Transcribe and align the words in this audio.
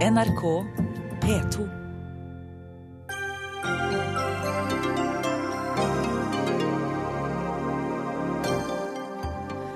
NRK 0.00 0.42
P2. 1.20 1.64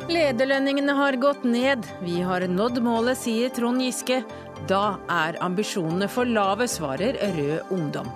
Lederlønningene 0.09 0.95
har 0.97 1.19
gått 1.21 1.45
ned. 1.45 1.85
Vi 2.01 2.23
har 2.25 2.41
nådd 2.49 2.81
målet, 2.81 3.21
sier 3.21 3.53
Trond 3.53 3.85
Giske. 3.85 4.23
Da 4.71 4.97
er 5.13 5.37
ambisjonene 5.45 6.09
for 6.09 6.25
lave, 6.25 6.71
svarer 6.73 7.21
Rød 7.37 7.75
Ungdom. 7.77 8.09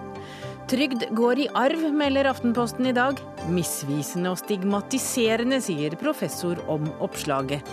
Trygd 0.73 1.11
går 1.13 1.45
i 1.45 1.51
arv, 1.53 1.91
melder 1.93 2.33
Aftenposten 2.33 2.89
i 2.89 2.97
dag. 2.97 3.21
Misvisende 3.49 4.33
og 4.33 4.41
stigmatiserende, 4.43 5.61
sier 5.65 5.97
professor 6.01 6.61
om 6.71 6.89
oppslaget. 7.05 7.65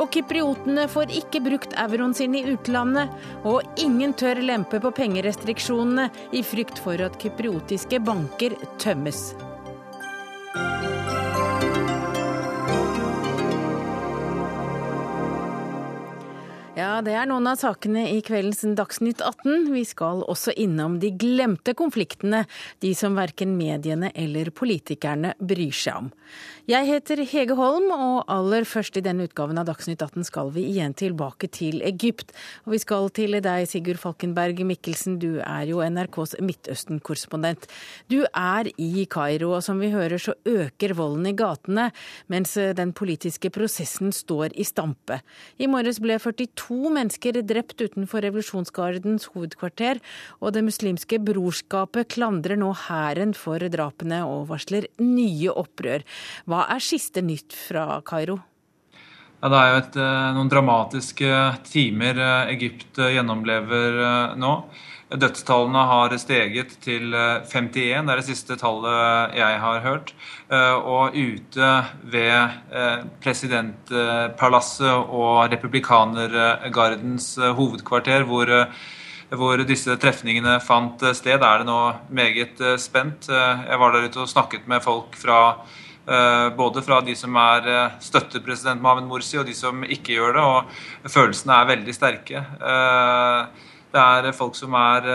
Og 0.00 0.10
kypriotene 0.14 0.86
får 0.90 1.12
ikke 1.20 1.42
brukt 1.44 1.76
euroen 1.78 2.14
sin 2.16 2.34
i 2.38 2.44
utlandet. 2.52 3.12
Og 3.44 3.62
ingen 3.80 4.14
tør 4.16 4.42
lempe 4.44 4.80
på 4.82 4.94
pengerestriksjonene 4.96 6.08
i 6.36 6.42
frykt 6.46 6.80
for 6.82 7.00
at 7.04 7.20
kypriotiske 7.20 8.02
banker 8.06 8.56
tømmes. 8.82 9.30
Ja, 16.80 17.00
det 17.04 17.12
er 17.12 17.26
noen 17.28 17.44
av 17.50 17.58
sakene 17.60 18.06
i 18.08 18.20
kveldens 18.24 18.62
Dagsnytt 18.78 19.20
18. 19.20 19.66
Vi 19.74 19.82
skal 19.84 20.22
også 20.30 20.54
innom 20.56 20.94
de 21.02 21.10
glemte 21.12 21.74
konfliktene, 21.76 22.46
de 22.80 22.94
som 22.96 23.18
verken 23.18 23.52
mediene 23.58 24.08
eller 24.16 24.48
politikerne 24.56 25.34
bryr 25.36 25.74
seg 25.76 25.98
om. 25.98 26.08
Jeg 26.70 26.86
heter 26.86 27.20
Hege 27.26 27.56
Holm, 27.58 27.90
og 27.90 28.30
aller 28.30 28.64
først 28.68 28.96
i 28.96 29.02
denne 29.04 29.26
utgaven 29.26 29.58
av 29.60 29.66
Dagsnytt 29.68 30.00
18 30.06 30.24
skal 30.28 30.52
vi 30.54 30.62
igjen 30.70 30.94
tilbake 30.96 31.50
til 31.52 31.82
Egypt. 31.84 32.32
Og 32.64 32.76
vi 32.76 32.80
skal 32.80 33.10
til 33.18 33.36
deg, 33.42 33.66
Sigurd 33.68 34.00
Falkenberg 34.00 34.62
Mikkelsen, 34.70 35.18
du 35.20 35.42
er 35.42 35.66
jo 35.68 35.82
NRKs 35.84 36.38
Midtøsten-korrespondent. 36.38 37.68
Du 38.08 38.22
er 38.30 38.70
i 38.80 39.04
Kairo, 39.10 39.50
og 39.58 39.66
som 39.66 39.82
vi 39.82 39.92
hører 39.92 40.22
så 40.22 40.36
øker 40.48 40.96
volden 40.96 41.28
i 41.28 41.36
gatene, 41.36 41.90
mens 42.32 42.54
den 42.78 42.94
politiske 42.96 43.52
prosessen 43.52 44.14
står 44.14 44.54
i 44.54 44.64
stampe. 44.64 45.20
I 45.60 45.68
morges 45.68 46.00
ble 46.00 46.16
42 46.22 46.69
mennesker 46.70 47.40
drept 47.46 47.80
utenfor 47.80 48.22
revolusjonsgardens 48.26 49.30
hovedkvarter, 49.34 50.00
og 50.40 50.54
Det 50.54 50.64
muslimske 50.64 51.18
brorskapet 51.18 52.08
klandrer 52.14 52.56
nå 52.56 52.72
hæren 52.86 53.34
for 53.34 53.58
drapene 53.58 54.22
og 54.26 54.48
varsler 54.48 54.86
nye 55.00 55.50
opprør. 55.50 56.06
Hva 56.46 56.66
er 56.70 56.80
siste 56.84 57.22
nytt 57.22 57.52
fra 57.56 58.00
Kairo? 58.06 58.40
Ja, 59.40 59.48
det 59.48 59.56
er 59.56 59.68
jo 59.70 59.76
et, 59.80 59.94
noen 60.36 60.50
dramatiske 60.52 61.28
timer 61.64 62.18
Egypt 62.52 63.00
gjennomlever 63.00 64.36
nå. 64.36 64.54
Dødstallene 65.10 65.82
har 65.90 66.12
steget 66.22 66.76
til 66.84 67.10
51, 67.10 67.72
det 67.74 67.94
er 67.98 68.20
det 68.20 68.26
siste 68.28 68.56
tallet 68.60 69.34
jeg 69.34 69.58
har 69.58 69.80
hørt. 69.82 70.12
Og 70.86 71.16
ute 71.16 71.70
ved 72.12 72.54
presidentpalasset 73.24 75.10
og 75.10 75.50
republikanergardens 75.50 77.34
hovedkvarter, 77.58 78.22
hvor 78.22 78.66
hvor 79.30 79.60
disse 79.62 79.94
trefningene 80.02 80.56
fant 80.58 81.04
sted, 81.14 81.38
er 81.38 81.60
det 81.62 81.66
nå 81.68 81.92
meget 82.10 82.58
spent. 82.82 83.28
Jeg 83.30 83.78
var 83.78 83.92
der 83.94 84.08
ute 84.08 84.24
og 84.24 84.30
snakket 84.30 84.66
med 84.66 84.82
folk 84.82 85.14
fra 85.14 85.38
både 86.56 86.82
fra 86.82 86.98
de 87.06 87.14
som 87.14 87.36
er 87.38 87.92
støtter 88.02 88.42
president 88.42 88.82
Mohamed 88.82 89.06
Morsi, 89.06 89.38
og 89.38 89.46
de 89.46 89.54
som 89.54 89.84
ikke 89.86 90.16
gjør 90.16 90.34
det. 90.34 90.42
Og 90.42 91.10
følelsene 91.14 91.60
er 91.60 91.70
veldig 91.70 91.94
sterke. 91.94 92.42
Det 93.90 94.00
er 94.00 94.34
folk 94.36 94.54
som 94.54 94.74
er 94.78 95.06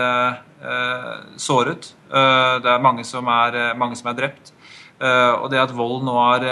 såret. 1.40 1.92
Det 2.08 2.72
er 2.72 2.82
mange 2.84 3.04
som 3.08 3.28
er, 3.32 3.74
mange 3.78 3.96
som 3.96 4.10
er 4.10 4.18
drept. 4.18 4.52
Og 5.00 5.46
det 5.52 5.62
at 5.62 5.72
vold 5.76 6.04
nå 6.04 6.16
har, 6.16 6.44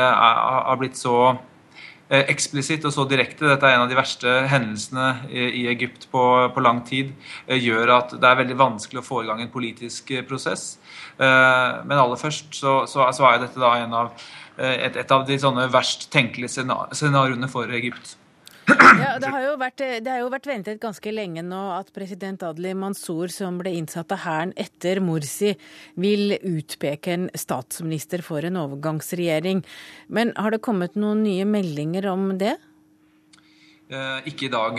blitt 0.80 0.96
så 0.96 1.36
eksplisitt 2.14 2.84
og 2.84 2.92
så 2.92 3.06
direkte, 3.08 3.46
dette 3.48 3.68
er 3.68 3.76
en 3.76 3.84
av 3.86 3.90
de 3.90 3.96
verste 3.96 4.32
hendelsene 4.48 5.06
i 5.32 5.64
Egypt 5.72 6.08
på, 6.12 6.24
på, 6.54 6.64
lang 6.64 6.82
tid, 6.86 7.14
gjør 7.48 7.94
at 7.98 8.16
det 8.16 8.28
er 8.28 8.40
veldig 8.42 8.58
vanskelig 8.60 9.00
å 9.00 9.06
få 9.06 9.22
i 9.22 9.28
gang 9.28 9.40
en 9.44 9.52
politisk 9.52 10.12
prosess. 10.28 10.74
Men 11.18 11.96
aller 11.96 12.20
først 12.20 12.56
så, 12.60 12.82
så, 12.90 13.08
så 13.16 13.28
er 13.30 13.44
dette 13.44 13.60
da 13.60 13.72
av, 14.00 14.12
et, 14.58 14.96
et 15.00 15.16
av 15.16 15.24
de 15.28 15.40
sånne 15.40 15.68
verst 15.72 16.10
tenkelige 16.12 16.64
scenarioene 16.92 17.52
for 17.52 17.72
Egypt. 17.72 18.16
Ja, 18.68 19.16
det 19.20 19.28
har, 19.28 19.42
jo 19.44 19.54
vært, 19.60 19.82
har 20.06 20.20
jo 20.22 20.30
vært 20.32 20.48
ventet 20.48 20.80
ganske 20.82 21.12
lenge 21.12 21.42
nå 21.44 21.60
at 21.76 21.90
president 21.96 22.42
Adli 22.46 22.72
Mansour, 22.78 23.32
som 23.32 23.58
ble 23.60 23.74
innsatt 23.76 24.12
av 24.14 24.22
hæren 24.24 24.54
etter 24.60 25.00
Morsi, 25.04 25.54
vil 26.00 26.36
utpeke 26.38 27.14
en 27.14 27.26
statsminister 27.36 28.24
for 28.24 28.46
en 28.46 28.60
overgangsregjering. 28.62 29.64
Men 30.08 30.32
har 30.38 30.54
det 30.54 30.62
kommet 30.64 30.96
noen 30.96 31.24
nye 31.26 31.46
meldinger 31.48 32.08
om 32.12 32.32
det? 32.40 32.56
Ikke 33.84 34.46
i 34.46 34.48
dag. 34.48 34.78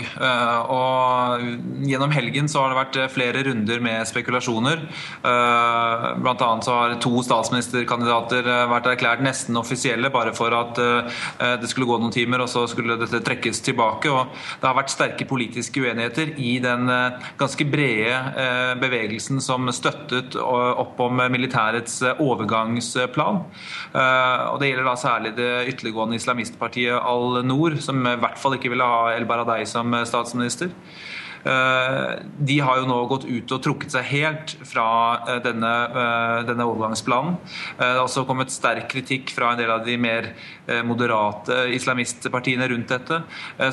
Og 0.73 1.43
gjennom 1.85 2.09
helgen 2.09 2.47
så 2.49 2.63
har 2.63 2.71
det 2.71 2.77
vært 2.79 2.95
flere 3.13 3.43
runder 3.45 3.83
med 3.85 4.01
spekulasjoner. 4.09 4.79
Annet 5.21 6.65
så 6.65 6.73
har 6.73 6.95
to 7.03 7.21
statsministerkandidater 7.21 8.49
vært 8.71 8.89
erklært 8.89 9.21
nesten 9.21 9.59
offisielle 9.61 10.09
bare 10.09 10.33
for 10.33 10.49
at 10.57 10.81
det 11.61 11.69
skulle 11.69 11.85
gå 11.91 11.99
noen 12.01 12.15
timer, 12.15 12.41
og 12.41 12.49
så 12.49 12.63
skulle 12.71 12.97
dette 12.97 13.21
trekkes 13.27 13.61
tilbake. 13.67 14.09
Og 14.09 14.33
det 14.33 14.65
har 14.65 14.79
vært 14.79 14.95
sterke 14.95 15.29
politiske 15.29 15.85
uenigheter 15.85 16.33
i 16.41 16.55
den 16.65 16.89
ganske 17.37 17.69
brede 17.69 18.17
bevegelsen 18.81 19.37
som 19.37 19.69
støttet 19.69 20.33
opp 20.41 20.97
om 21.05 21.21
militærets 21.29 22.01
overgangsplan. 22.17 23.43
Og 23.93 24.59
det 24.59 24.73
gjelder 24.73 24.89
da 24.89 24.97
særlig 24.97 25.35
det 25.37 25.53
ytterliggående 25.75 26.17
islamistpartiet 26.17 26.97
Al-Noor, 26.97 27.77
som 27.85 28.01
i 28.01 28.17
hvert 28.17 28.41
fall 28.41 28.57
ikke 28.57 28.73
ville 28.73 28.89
ha 28.89 28.94
El 29.15 29.27
Baradei 29.29 29.65
som 29.69 29.93
statsminister. 30.07 30.73
De 31.45 32.55
har 32.65 32.79
jo 32.81 32.87
nå 32.89 32.95
gått 33.05 33.27
ut 33.29 33.51
og 33.53 33.61
trukket 33.61 33.93
seg 33.93 34.07
helt 34.09 34.55
fra 34.65 34.85
denne, 35.45 35.73
denne 36.47 36.65
overgangsplanen. 36.65 37.35
Det 37.77 37.91
har 37.91 38.01
også 38.01 38.23
kommet 38.25 38.53
sterk 38.53 38.87
kritikk 38.89 39.29
fra 39.35 39.51
en 39.53 39.61
del 39.61 39.69
av 39.69 39.83
de 39.85 39.93
mer 40.01 40.31
moderate 40.85 41.57
islamistpartiene 41.75 42.67
rundt 42.71 42.91
dette. 42.91 43.19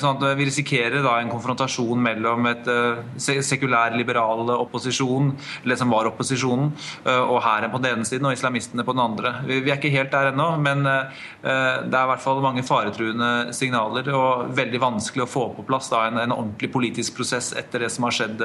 Sånn 0.01 0.19
at 0.19 0.39
vi 0.39 0.47
risikerer 0.49 1.03
da 1.05 1.17
en 1.21 1.31
konfrontasjon 1.33 2.01
mellom 2.03 2.49
et 2.51 2.69
sekulær, 3.17 3.97
liberal 3.97 4.51
opposisjon, 4.55 5.33
eller 5.65 5.79
som 5.81 5.93
var 5.93 6.11
opposisjonen, 6.11 6.73
og 7.07 7.39
hæren 7.45 7.73
på 7.73 7.81
den 7.83 7.99
ene 7.99 8.09
siden 8.09 8.29
og 8.29 8.37
islamistene 8.37 8.85
på 8.87 8.95
den 8.97 9.05
andre. 9.05 9.35
Vi 9.49 9.61
er 9.63 9.79
ikke 9.79 9.93
helt 9.95 10.13
der 10.13 10.33
ennå, 10.33 10.49
men 10.63 10.85
det 10.85 11.97
er 11.97 12.03
i 12.03 12.11
hvert 12.13 12.25
fall 12.25 12.43
mange 12.45 12.65
faretruende 12.67 13.53
signaler 13.57 14.13
og 14.17 14.53
veldig 14.57 14.83
vanskelig 14.83 15.27
å 15.27 15.31
få 15.31 15.47
på 15.57 15.67
plass 15.69 15.91
da, 15.93 16.07
en, 16.09 16.21
en 16.23 16.37
ordentlig 16.37 16.73
politisk 16.75 17.17
prosess 17.21 17.53
etter 17.59 17.87
det 17.87 17.93
som 17.95 18.09
har 18.09 18.19
skjedd 18.19 18.45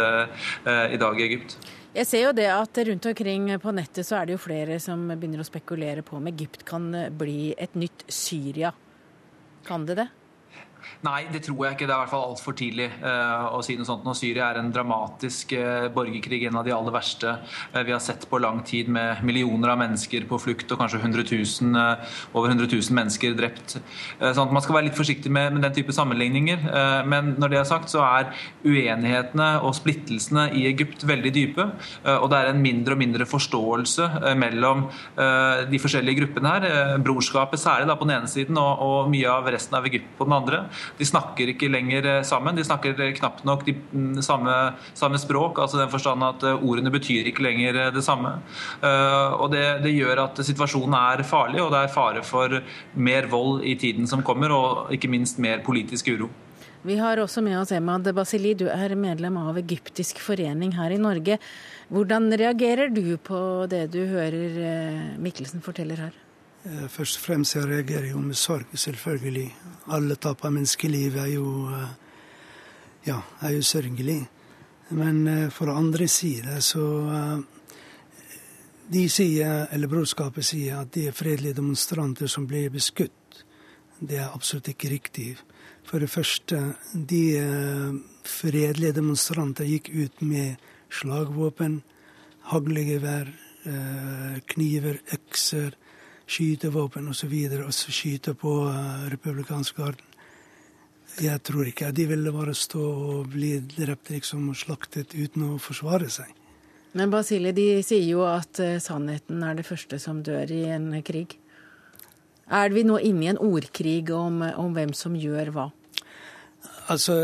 i 0.94 1.02
dag 1.02 1.20
i 1.20 1.28
Egypt. 1.28 1.58
Jeg 1.98 2.06
ser 2.06 2.28
jo 2.28 2.34
det 2.38 2.46
at 2.54 2.78
rundt 2.86 3.06
omkring 3.10 3.48
på 3.58 3.72
nettet 3.74 4.06
så 4.06 4.20
er 4.20 4.28
det 4.28 4.36
jo 4.36 4.42
flere 4.44 4.76
som 4.78 5.08
begynner 5.10 5.42
å 5.42 5.48
spekulere 5.48 6.04
på 6.06 6.20
om 6.20 6.28
Egypt 6.30 6.62
kan 6.68 6.92
bli 7.18 7.56
et 7.58 7.74
nytt 7.74 8.04
Syria. 8.14 8.70
Kan 9.66 9.88
det 9.90 9.96
det? 9.98 10.06
Nei, 11.06 11.28
det 11.30 11.44
tror 11.46 11.60
jeg 11.62 11.76
ikke. 11.76 11.86
Det 11.86 11.94
er 11.94 12.00
i 12.00 12.04
hvert 12.06 12.12
fall 12.12 12.26
altfor 12.32 12.56
tidlig 12.58 12.88
uh, 13.04 13.54
å 13.54 13.62
si 13.66 13.76
noe 13.78 13.86
sånt. 13.86 14.06
Nå 14.08 14.16
Syria 14.18 14.50
er 14.50 14.60
en 14.62 14.72
dramatisk 14.74 15.54
uh, 15.54 15.88
borgerkrig, 15.94 16.48
en 16.50 16.58
av 16.58 16.66
de 16.66 16.74
aller 16.74 16.96
verste 16.96 17.36
uh, 17.38 17.82
vi 17.86 17.94
har 17.94 18.02
sett 18.02 18.26
på 18.30 18.40
lang 18.42 18.64
tid, 18.66 18.90
med 18.90 19.22
millioner 19.28 19.76
av 19.76 19.82
mennesker 19.84 20.26
på 20.30 20.40
flukt 20.42 20.74
og 20.74 20.82
kanskje 20.82 21.02
100 21.04 21.28
000, 21.30 21.78
over 22.34 22.50
100 22.50 22.70
000 22.72 22.98
mennesker 22.98 23.36
drept. 23.38 23.78
sånn 24.20 24.54
Man 24.54 24.64
skal 24.64 24.78
være 24.78 24.88
litt 24.88 24.98
forsiktig 24.98 25.32
med, 25.34 25.54
med 25.56 25.66
den 25.66 25.76
type 25.76 25.94
sammenligninger. 25.94 26.64
men 27.08 27.34
når 27.38 27.52
det 27.52 27.60
er 27.60 27.68
sagt, 27.70 27.92
så 27.92 28.02
er 28.06 28.32
uenighetene 28.66 29.48
og 29.66 29.76
splittelsene 29.78 30.48
i 30.58 30.66
Egypt 30.70 31.06
veldig 31.08 31.34
dype. 31.36 31.68
og 32.18 32.30
det 32.32 32.40
er 32.40 32.52
en 32.52 32.62
mindre 32.64 32.96
og 32.96 33.02
mindre 33.02 33.28
forståelse 33.30 34.34
mellom 34.40 34.88
de 35.72 35.82
forskjellige 35.82 36.22
gruppene 36.22 36.54
her. 36.56 36.98
brorskapet 37.04 37.62
særlig 37.62 37.90
da 37.92 37.98
på 38.00 38.08
den 38.08 38.18
ene 38.18 38.32
siden, 38.32 38.58
og, 38.62 38.84
og 38.88 39.12
mye 39.14 39.30
av 39.32 39.50
resten 39.54 39.78
av 39.78 39.88
Egypt 39.90 40.16
på 40.18 40.28
den 40.28 40.38
andre. 40.40 40.64
De 40.98 41.08
snakker 41.08 41.54
ikke 41.54 41.70
lenger 41.72 42.10
sammen. 42.28 42.58
De 42.58 42.66
snakker 42.66 42.98
knapt 43.18 43.46
nok 43.48 43.66
de 43.68 43.76
samme, 44.26 44.56
samme 44.98 45.22
språk, 45.22 45.62
altså 45.64 45.82
den 45.82 45.92
forstand 45.94 46.26
at 46.26 46.44
ordene 46.58 46.92
betyr 46.94 47.30
ikke 47.30 47.46
lenger 47.46 47.92
det 47.96 48.04
samme. 48.06 48.38
Og 48.82 49.52
det, 49.54 49.66
det, 49.86 49.94
gjør 49.98 50.24
at 50.28 50.42
situasjonen 50.46 50.96
er 50.98 51.24
farlig, 51.28 51.62
og 51.64 51.72
det 51.74 51.84
er 51.84 51.94
fare 51.94 52.26
for 52.26 52.60
mer 52.94 53.30
vold 53.32 53.64
i 53.66 53.78
tiden 53.80 54.10
som 54.10 54.24
kommer, 54.26 54.54
og 54.54 54.94
ikke 54.94 55.10
minst 55.12 55.42
mer 55.44 55.64
politisk 55.66 56.12
uro. 56.14 56.30
Vi 56.88 56.96
har 56.96 57.20
også 57.20 57.42
med 57.44 57.58
oss 57.60 57.74
Emad 57.76 58.06
Basili, 58.16 58.54
du 58.54 58.68
er 58.70 58.94
medlem 58.96 59.40
av 59.42 59.58
Egyptisk 59.60 60.22
forening 60.24 60.76
her 60.78 60.94
i 60.94 61.02
Norge. 61.02 61.40
Hvordan 61.90 62.30
reagerer 62.32 62.94
du 62.94 63.18
på 63.18 63.40
det 63.72 63.88
du 63.92 64.04
hører 64.08 65.18
Mikkelsen 65.20 65.64
forteller 65.66 66.08
her? 66.08 66.16
Først 66.68 67.20
og 67.20 67.24
fremst 67.24 67.56
jeg 67.56 67.68
reagerer 67.70 68.10
jo 68.10 68.20
med 68.20 68.36
sorg, 68.36 68.66
selvfølgelig. 68.76 69.48
Alle 69.96 70.16
tap 70.20 70.42
av 70.44 70.52
menneskeliv 70.52 71.16
er 71.22 71.30
jo, 71.32 71.52
ja, 73.08 73.22
er 73.40 73.54
jo 73.56 73.62
sørgelig. 73.64 74.18
Men 74.90 75.22
uh, 75.28 75.50
for 75.52 75.72
andre 75.72 76.08
side 76.08 76.62
så 76.62 76.84
De 78.88 79.02
sier, 79.12 79.68
eller 79.72 79.92
brorskapet 79.92 80.46
sier, 80.48 80.78
at 80.80 80.94
de 80.96 81.10
er 81.10 81.16
fredelige 81.16 81.58
demonstranter 81.58 82.28
som 82.32 82.46
blir 82.48 82.70
beskutt. 82.72 83.42
Det 84.00 84.16
er 84.16 84.32
absolutt 84.32 84.70
ikke 84.72 84.92
riktig. 84.94 85.34
For 85.84 86.00
det 86.00 86.08
første, 86.10 86.62
de 86.94 87.92
fredelige 88.24 88.96
demonstranter 88.96 89.68
gikk 89.68 89.90
ut 89.92 90.22
med 90.24 90.56
slagvåpen, 90.88 91.82
haglgevær, 92.48 93.28
kniver, 94.48 95.02
økser, 95.12 95.76
skytevåpen 96.28 97.08
osv. 97.10 97.34
Og 97.64 97.74
så 97.74 97.94
skyte 97.96 98.36
på 98.38 98.54
republikansk 99.12 99.80
garden. 99.80 100.14
Jeg 101.18 101.42
tror 101.42 101.66
ikke 101.66 101.90
de 101.96 102.06
ville 102.12 102.32
bare 102.34 102.54
stå 102.54 102.84
og 102.84 103.32
bli 103.34 103.56
drept 103.72 104.12
liksom, 104.14 104.52
og 104.52 104.60
slaktet 104.60 105.16
uten 105.18 105.48
å 105.48 105.56
forsvare 105.62 106.12
seg. 106.14 106.30
Men 106.98 107.10
Basile, 107.14 107.52
de 107.58 107.82
sier 107.86 108.06
jo 108.06 108.22
at 108.28 108.62
uh, 108.62 108.78
sannheten 108.82 109.42
er 109.46 109.58
det 109.58 109.66
første 109.66 109.98
som 110.02 110.22
dør 110.26 110.52
i 110.54 110.64
en 110.76 110.92
krig. 111.06 111.36
Er 112.48 112.72
vi 112.72 112.86
nå 112.88 113.00
inne 113.04 113.26
i 113.26 113.32
en 113.34 113.42
ordkrig 113.44 114.08
om, 114.16 114.40
om 114.46 114.78
hvem 114.78 114.94
som 114.96 115.18
gjør 115.20 115.52
hva? 115.56 115.66
Altså, 116.88 117.18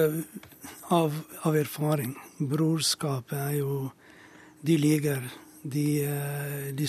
av, 0.91 1.15
av, 1.47 1.55
erfaring. 1.55 2.11
Brorskapet 2.39 3.37
er 3.39 3.59
jo 3.61 3.91
De 4.63 4.77
liker. 4.79 5.23
De, 5.63 6.03
eh, 6.03 6.75
de, 6.75 6.87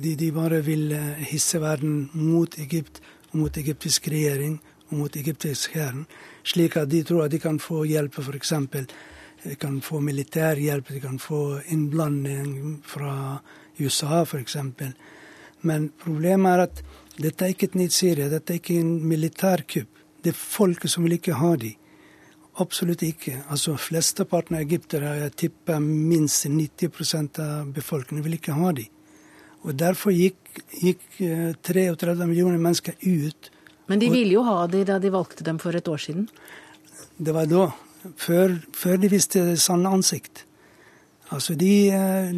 de, 0.00 0.14
de 0.16 0.30
bare 0.32 0.62
vil 0.64 0.92
eh, 0.96 1.24
hisse 1.30 1.60
verden 1.60 2.08
mot 2.16 2.58
Egypt 2.58 3.02
og 3.30 3.42
mot 3.42 3.56
egyptisk 3.60 4.08
regjering 4.08 4.58
mot 4.90 5.16
egyptisk 5.16 5.74
hær. 5.74 5.94
slik 6.42 6.76
at 6.76 6.90
de 6.90 7.02
tror 7.02 7.24
at 7.24 7.30
de 7.30 7.38
kan 7.38 7.58
få 7.58 7.84
hjelp, 7.84 8.18
f.eks. 8.18 8.52
De 9.44 9.54
kan 9.56 9.80
få 9.80 10.00
militær 10.00 10.56
hjelp, 10.56 10.88
de 10.88 11.00
kan 11.00 11.18
få 11.18 11.60
innblanding 11.68 12.82
fra 12.84 13.40
USA 13.78 14.24
f.eks. 14.24 14.56
Men 15.62 15.90
problemet 16.04 16.52
er 16.52 16.62
at 16.66 16.82
dette 17.20 17.44
er 17.44 17.54
ikke 17.54 17.70
et 17.70 17.74
nytt 17.74 17.92
Syria, 17.92 18.28
dette 18.28 18.52
er 18.52 18.60
ikke 18.60 18.80
en 18.80 18.94
militærkupp. 19.08 19.88
Det 20.24 20.32
er 20.32 20.36
folket 20.36 20.90
som 20.90 21.04
vil 21.04 21.16
ikke 21.16 21.38
ha 21.40 21.54
de. 21.56 21.74
Absolutt 22.58 23.02
ikke. 23.06 23.44
Altså 23.48 23.76
Flesteparten 23.78 24.56
av 24.56 24.64
egyptere, 24.64 25.14
jeg 25.22 25.36
tipper 25.44 25.78
minst 25.80 26.46
90% 26.46 27.38
av 27.44 27.70
befolkningen, 27.74 28.24
vil 28.24 28.40
ikke 28.40 28.58
ha 28.58 28.72
dem. 28.72 28.90
Og 29.62 29.76
Derfor 29.76 30.10
gikk, 30.10 30.40
gikk 30.80 31.06
33 31.62 32.14
eh, 32.16 32.26
millioner 32.26 32.58
mennesker 32.58 32.96
ut 33.04 33.50
men 33.90 33.98
de 33.98 34.06
ville 34.12 34.36
jo 34.36 34.44
ha 34.46 34.68
dem 34.70 34.84
da 34.86 35.00
de 35.02 35.10
valgte 35.10 35.44
dem 35.46 35.58
for 35.58 35.74
et 35.74 35.88
år 35.90 35.98
siden? 35.98 36.28
Det 37.18 37.34
var 37.34 37.48
da. 37.50 37.72
Før, 38.16 38.54
før 38.72 39.00
de 39.02 39.10
visste 39.10 39.42
sanne 39.58 39.90
ansikt. 39.90 40.44
Altså, 41.34 41.56
de, 41.58 41.90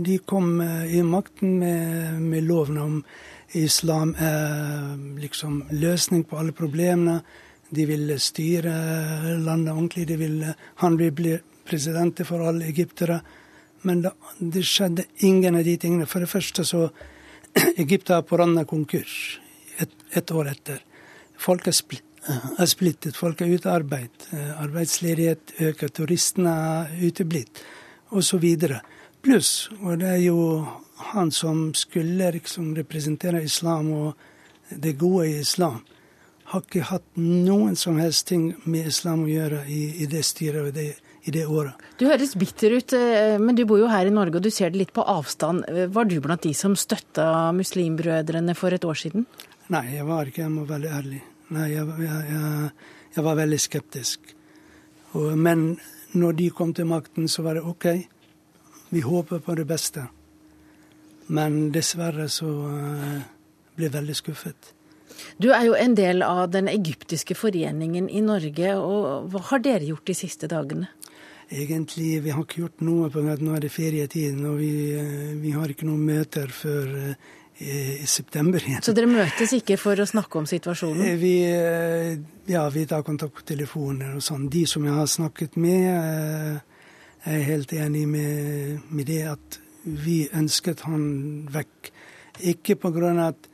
de 0.04 0.16
kom 0.28 0.60
eh, 0.64 0.96
i 0.96 1.02
makten 1.04 1.58
med, 1.60 2.16
med 2.24 2.48
loven 2.48 2.80
om 2.80 2.96
islam 3.52 4.14
er 4.16 4.96
liksom 5.20 5.60
løsning 5.76 6.24
på 6.28 6.40
alle 6.40 6.56
problemene. 6.56 7.20
De 7.72 7.86
vil 7.88 8.12
styre 8.20 8.72
landet 9.40 9.72
ordentlig. 9.72 10.06
De 10.10 10.18
ville, 10.20 10.54
han 10.82 10.98
vil 11.00 11.12
bli 11.16 11.36
president 11.64 12.20
for 12.26 12.44
alle 12.44 12.68
egyptere. 12.68 13.20
Men 13.82 14.04
da, 14.04 14.12
det 14.38 14.64
skjedde 14.68 15.08
ingen 15.26 15.56
av 15.58 15.64
de 15.66 15.76
tingene. 15.80 16.06
For 16.06 16.22
det 16.22 16.30
første 16.30 16.66
så 16.68 16.88
Egypt 17.82 18.12
er 18.12 18.24
på 18.26 18.38
randen 18.40 18.62
av 18.62 18.68
konkurs 18.70 19.38
et, 19.80 19.92
et 20.12 20.32
år 20.32 20.52
etter. 20.52 20.82
Folk 21.42 21.66
er, 21.66 21.74
splittet, 21.74 23.16
folk 23.18 23.40
er 23.42 23.50
ute 23.56 23.70
av 23.70 23.80
arbeid. 23.80 24.28
Arbeidsledighet 24.62 25.56
øker, 25.70 25.90
turistene 25.90 26.52
er 26.52 27.08
uteblitt, 27.08 27.64
osv. 28.14 28.46
Pluss, 29.22 29.70
og 29.80 29.98
det 30.02 30.12
er 30.12 30.22
jo 30.26 30.38
han 31.12 31.30
som 31.34 31.72
skulle 31.74 32.30
liksom 32.34 32.74
representere 32.76 33.42
islam 33.42 33.90
og 33.94 34.28
det 34.70 34.96
gode 34.98 35.28
i 35.30 35.40
islam, 35.40 35.82
har 36.52 36.64
ikke 36.64 36.84
hatt 36.90 37.06
noen 37.16 37.76
som 37.78 37.96
helst 38.00 38.26
ting 38.28 38.50
med 38.68 38.90
islam 38.90 39.24
å 39.24 39.30
gjøre 39.30 39.62
i, 39.72 39.82
i 40.04 40.08
det 40.10 40.22
styret 40.28 40.68
og 40.68 40.74
det, 40.76 40.90
i 41.24 41.32
det 41.34 41.46
året. 41.48 41.80
Du 42.00 42.06
høres 42.10 42.34
bitter 42.38 42.76
ut, 42.76 42.94
eh, 42.96 43.38
men 43.40 43.56
du 43.56 43.64
bor 43.68 43.80
jo 43.80 43.88
her 43.90 44.08
i 44.08 44.14
Norge 44.14 44.40
og 44.40 44.44
du 44.44 44.50
ser 44.52 44.72
det 44.72 44.82
litt 44.82 44.92
på 44.96 45.04
avstand. 45.08 45.64
Var 45.94 46.10
du 46.10 46.18
blant 46.24 46.44
de 46.44 46.52
som 46.56 46.76
støtta 46.76 47.52
muslimbrødrene 47.56 48.56
for 48.58 48.74
et 48.76 48.84
år 48.84 49.00
siden? 49.04 49.26
Nei, 49.72 49.86
jeg 49.94 50.04
var 50.08 50.28
ikke, 50.28 50.44
jeg 50.44 50.52
må 50.52 50.66
være 50.68 50.92
ærlig. 50.92 51.22
Nei, 51.52 51.68
jeg, 51.72 51.88
jeg, 52.04 52.22
jeg, 52.32 52.70
jeg 53.16 53.26
var 53.28 53.38
veldig 53.38 53.60
skeptisk. 53.60 54.34
Og, 55.16 55.32
men 55.38 55.76
når 56.16 56.36
de 56.36 56.50
kom 56.52 56.74
til 56.76 56.88
makten, 56.88 57.28
så 57.28 57.44
var 57.44 57.56
det 57.56 57.64
OK. 57.68 57.88
Vi 58.92 59.00
håper 59.00 59.40
på 59.40 59.56
det 59.56 59.64
beste. 59.68 60.04
Men 61.32 61.70
dessverre 61.72 62.26
så 62.32 62.48
uh, 62.48 63.20
ble 63.76 63.88
jeg 63.88 63.94
veldig 63.94 64.16
skuffet. 64.18 64.72
Du 65.38 65.50
er 65.52 65.66
jo 65.68 65.76
en 65.78 65.94
del 65.98 66.22
av 66.26 66.50
den 66.54 66.70
egyptiske 66.70 67.36
foreningen 67.38 68.08
i 68.10 68.20
Norge. 68.24 68.74
og 68.78 69.30
Hva 69.32 69.44
har 69.50 69.64
dere 69.64 69.88
gjort 69.90 70.06
de 70.06 70.14
siste 70.16 70.50
dagene? 70.50 70.88
Egentlig, 71.52 72.22
Vi 72.24 72.30
har 72.30 72.42
ikke 72.42 72.62
gjort 72.62 72.80
noe, 72.80 73.10
på 73.10 73.20
at 73.28 73.40
nå 73.44 73.54
er 73.56 73.60
det 73.60 73.72
ferietiden. 73.72 74.44
Og 74.48 74.58
vi, 74.58 74.72
uh, 74.96 75.36
vi 75.42 75.50
har 75.52 75.68
ikke 75.68 75.84
noen 75.84 76.06
møter 76.06 76.48
før 76.48 76.88
uh, 76.88 77.32
i 77.62 78.06
september 78.06 78.62
igjen. 78.64 78.82
Så 78.82 78.94
dere 78.96 79.10
møtes 79.10 79.52
ikke 79.56 79.76
for 79.80 79.98
å 80.00 80.06
snakke 80.08 80.40
om 80.40 80.48
situasjonen? 80.48 81.02
Eh, 81.06 81.16
vi, 81.20 81.34
eh, 81.46 82.18
ja, 82.50 82.64
vi 82.72 82.86
tar 82.86 83.04
kontakt 83.06 83.34
på 83.34 83.46
telefoner 83.52 84.16
og 84.16 84.24
sånn. 84.24 84.48
De 84.50 84.64
som 84.66 84.84
jeg 84.84 84.94
har 84.94 85.06
snakket 85.06 85.56
med, 85.56 85.86
eh, 85.86 86.60
er 87.24 87.42
helt 87.46 87.72
enig 87.72 88.06
med, 88.08 88.80
med 88.90 89.06
det 89.06 89.22
at 89.22 89.58
vi 89.84 90.28
ønsket 90.28 90.80
han 90.80 91.48
vekk. 91.50 91.92
Ikke 92.40 92.76
på 92.76 92.90
grunn 92.92 93.18
av 93.18 93.34
at 93.34 93.48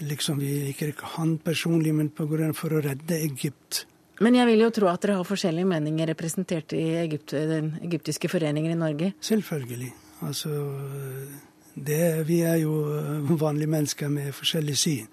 liksom, 0.00 0.38
vi 0.42 0.72
ikke 0.72 0.92
han 1.16 1.38
personlig, 1.42 1.94
men 1.94 2.10
på 2.14 2.26
grunn 2.30 2.54
for 2.56 2.74
å 2.74 2.82
redde 2.84 3.18
Egypt. 3.18 3.86
Men 4.22 4.36
jeg 4.38 4.46
vil 4.52 4.62
jo 4.62 4.70
tro 4.74 4.90
at 4.90 5.02
dere 5.02 5.18
har 5.18 5.26
forskjellige 5.26 5.66
meninger 5.66 6.10
representert 6.12 6.74
i 6.78 6.84
Egypt, 7.00 7.34
den 7.34 7.72
egyptiske 7.82 8.30
foreningen 8.30 8.74
i 8.74 8.78
Norge? 8.78 9.12
Selvfølgelig. 9.24 9.90
Altså 10.22 10.52
det, 11.74 12.28
vi 12.28 12.42
er 12.46 12.60
jo 12.62 12.76
vanlige 13.40 13.72
mennesker 13.72 14.12
med 14.12 14.34
forskjellig 14.36 14.76
syn. 14.78 15.08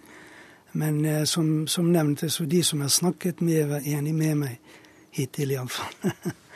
Men 0.78 1.06
eh, 1.06 1.24
som, 1.26 1.68
som 1.68 1.90
nevnt, 1.92 2.32
så 2.32 2.46
de 2.46 2.64
som 2.64 2.82
har 2.82 2.92
snakket 2.94 3.42
med, 3.42 3.66
var 3.72 3.88
enig 3.88 4.14
med 4.14 4.38
meg. 4.38 4.76
Hittil, 5.12 5.56
iallfall. 5.56 5.96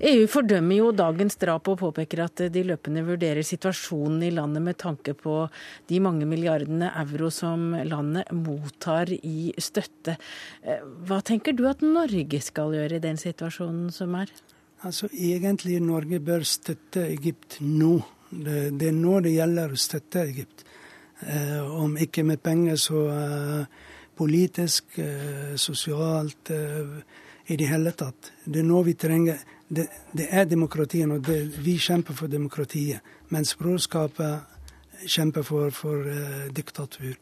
EU 0.00 0.22
fordømmer 0.32 0.78
jo 0.78 0.92
dagens 0.96 1.36
drap 1.36 1.68
og 1.68 1.80
påpeker 1.82 2.22
at 2.24 2.40
de 2.54 2.62
løpende 2.64 3.02
vurderer 3.04 3.44
situasjonen 3.44 4.22
i 4.24 4.30
landet 4.32 4.64
med 4.64 4.78
tanke 4.80 5.12
på 5.12 5.42
de 5.90 5.98
mange 6.00 6.24
milliardene 6.28 6.88
euro 7.02 7.28
som 7.34 7.74
landet 7.84 8.30
mottar 8.32 9.12
i 9.12 9.50
støtte. 9.60 10.16
Eh, 10.64 10.80
hva 11.04 11.20
tenker 11.20 11.52
du 11.52 11.66
at 11.68 11.84
Norge 11.84 12.40
skal 12.40 12.72
gjøre 12.78 12.96
i 12.96 13.04
den 13.04 13.20
situasjonen 13.20 13.92
som 13.92 14.16
er? 14.16 14.32
Altså 14.88 15.10
Egentlig 15.12 15.76
Norge 15.84 16.22
bør 16.24 16.48
støtte 16.48 17.04
Egypt 17.10 17.60
nå. 17.60 17.98
Det, 18.30 18.70
det, 18.80 18.88
er 18.88 18.96
nå 18.96 19.20
det 19.20 19.36
gjelder 19.36 19.74
å 19.74 19.84
støtte 19.84 20.24
Egypt. 20.24 20.64
Eh, 21.28 21.60
om 21.60 21.98
ikke 22.00 22.24
med 22.24 22.40
penger, 22.40 22.80
så 22.80 23.04
eh, 23.12 23.80
politisk, 24.16 24.96
eh, 24.96 25.56
sosialt, 25.60 26.56
eh, 26.56 27.00
i 27.52 27.56
det 27.56 27.68
hele 27.68 27.92
tatt. 27.92 28.32
Det 28.44 28.62
er 28.62 28.68
nå 28.68 28.80
vi 28.86 28.94
trenger 28.94 29.40
Det, 29.70 29.86
det 30.12 30.26
er 30.34 30.48
demokratiet, 30.50 31.10
og 31.10 31.22
det, 31.26 31.44
vi 31.62 31.76
kjemper 31.78 32.16
for 32.18 32.26
demokratiet. 32.26 33.00
Mens 33.30 33.54
brorskapet 33.54 35.06
kjemper 35.06 35.46
for, 35.46 35.70
for 35.70 36.08
uh, 36.10 36.48
diktatur. 36.50 37.14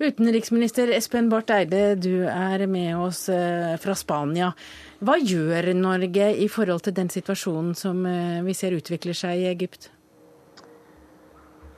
Utenriksminister 0.00 0.90
Espen 0.96 1.28
Barth 1.30 1.54
Eide, 1.54 1.94
du 1.94 2.24
er 2.26 2.64
med 2.66 2.96
oss 2.98 3.28
eh, 3.30 3.76
fra 3.78 3.94
Spania. 3.94 4.50
Hva 4.98 5.14
gjør 5.20 5.70
Norge 5.78 6.32
i 6.42 6.48
forhold 6.50 6.82
til 6.86 6.96
den 6.96 7.10
situasjonen 7.12 7.76
som 7.78 8.02
eh, 8.08 8.40
vi 8.46 8.56
ser 8.56 8.74
utvikler 8.74 9.14
seg 9.14 9.44
i 9.44 9.48
Egypt? 9.52 9.90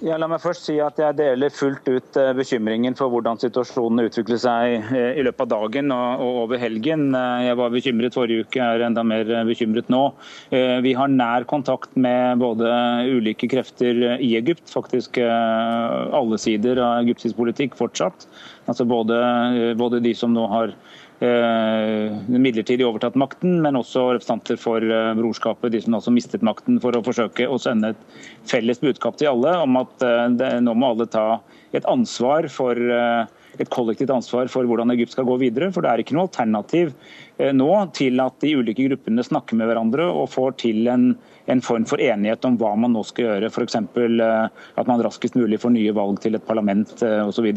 Ja, 0.03 0.17
la 0.19 0.27
meg 0.27 0.41
først 0.43 0.65
si 0.67 0.81
at 0.83 0.97
Jeg 0.99 1.15
deler 1.15 1.53
fullt 1.55 1.87
ut 1.87 2.17
eh, 2.19 2.33
bekymringen 2.35 2.97
for 2.99 3.13
hvordan 3.13 3.39
situasjonen 3.39 4.09
utvikler 4.09 4.41
seg 4.43 4.89
i 4.99 5.23
løpet 5.23 5.45
av 5.45 5.51
dagen 5.53 5.95
og 5.95 6.25
over 6.41 6.59
helgen. 6.59 7.13
Jeg 7.15 7.59
var 7.61 7.71
bekymret 7.71 8.17
forrige 8.19 8.43
uke, 8.43 8.59
er 8.59 8.83
enda 8.83 9.05
mer 9.07 9.31
bekymret 9.47 9.93
nå. 9.93 10.01
Vi 10.51 10.95
har 10.99 11.13
nær 11.13 11.47
kontakt 11.47 11.95
med 11.95 12.43
både 12.43 12.73
ulike 13.15 13.47
krefter 13.53 14.19
i 14.19 14.33
Egypt, 14.41 14.67
faktisk 14.75 15.21
alle 15.23 16.41
sider 16.43 16.83
av 16.83 17.05
egyptisk 17.05 17.39
politikk 17.39 17.79
fortsatt. 17.79 18.27
Altså 18.67 18.87
både, 18.89 19.23
både 19.79 20.03
de 20.03 20.17
som 20.19 20.35
nå 20.35 20.49
har 20.51 20.75
Eh, 20.75 21.02
midlertidig 21.23 22.87
overtatt 22.87 23.17
makten, 23.21 23.61
men 23.63 23.79
også 23.79 24.09
representanter 24.15 24.59
for 24.61 24.83
eh, 24.83 25.13
brorskapet, 25.19 25.73
de 25.75 25.83
som 25.85 25.97
altså 25.99 26.15
mistet 26.15 26.43
makten, 26.47 26.81
for 26.83 26.97
å 26.97 27.03
forsøke 27.05 27.47
å 27.47 27.61
sende 27.63 27.93
et 27.93 28.19
felles 28.51 28.83
budskap 28.83 29.21
til 29.21 29.31
alle 29.33 29.55
om 29.63 29.79
at 29.81 30.07
eh, 30.07 30.59
nå 30.65 30.75
må 30.75 30.93
alle 30.93 31.07
ta 31.11 31.27
et 31.73 31.87
ansvar 31.89 32.49
for 32.53 32.77
et 33.61 33.71
kollektivt 33.73 34.13
ansvar 34.15 34.49
for 34.53 34.69
hvordan 34.69 34.95
Egypt 34.95 35.15
skal 35.17 35.27
gå 35.29 35.37
videre. 35.43 35.71
For 35.75 35.85
det 35.85 35.91
er 35.91 36.03
ikke 36.03 36.17
noe 36.17 36.29
alternativ 36.29 36.93
eh, 37.39 37.53
nå 37.57 37.69
til 37.97 38.23
at 38.25 38.39
de 38.45 38.55
ulike 38.59 38.89
gruppene 38.89 39.25
snakker 39.27 39.59
med 39.59 39.71
hverandre 39.71 40.09
og 40.09 40.31
får 40.33 40.57
til 40.65 40.89
en, 40.93 41.09
en 41.51 41.65
form 41.65 41.87
for 41.89 42.03
enighet 42.03 42.45
om 42.49 42.59
hva 42.61 42.75
man 42.79 42.95
nå 42.97 43.05
skal 43.09 43.29
gjøre. 43.29 43.53
F.eks. 43.53 43.79
at 43.79 44.91
man 44.91 45.05
raskest 45.05 45.39
mulig 45.39 45.61
får 45.63 45.75
nye 45.77 45.97
valg 45.97 46.21
til 46.25 46.39
et 46.39 46.47
parlament 46.49 46.95
osv. 47.03 47.49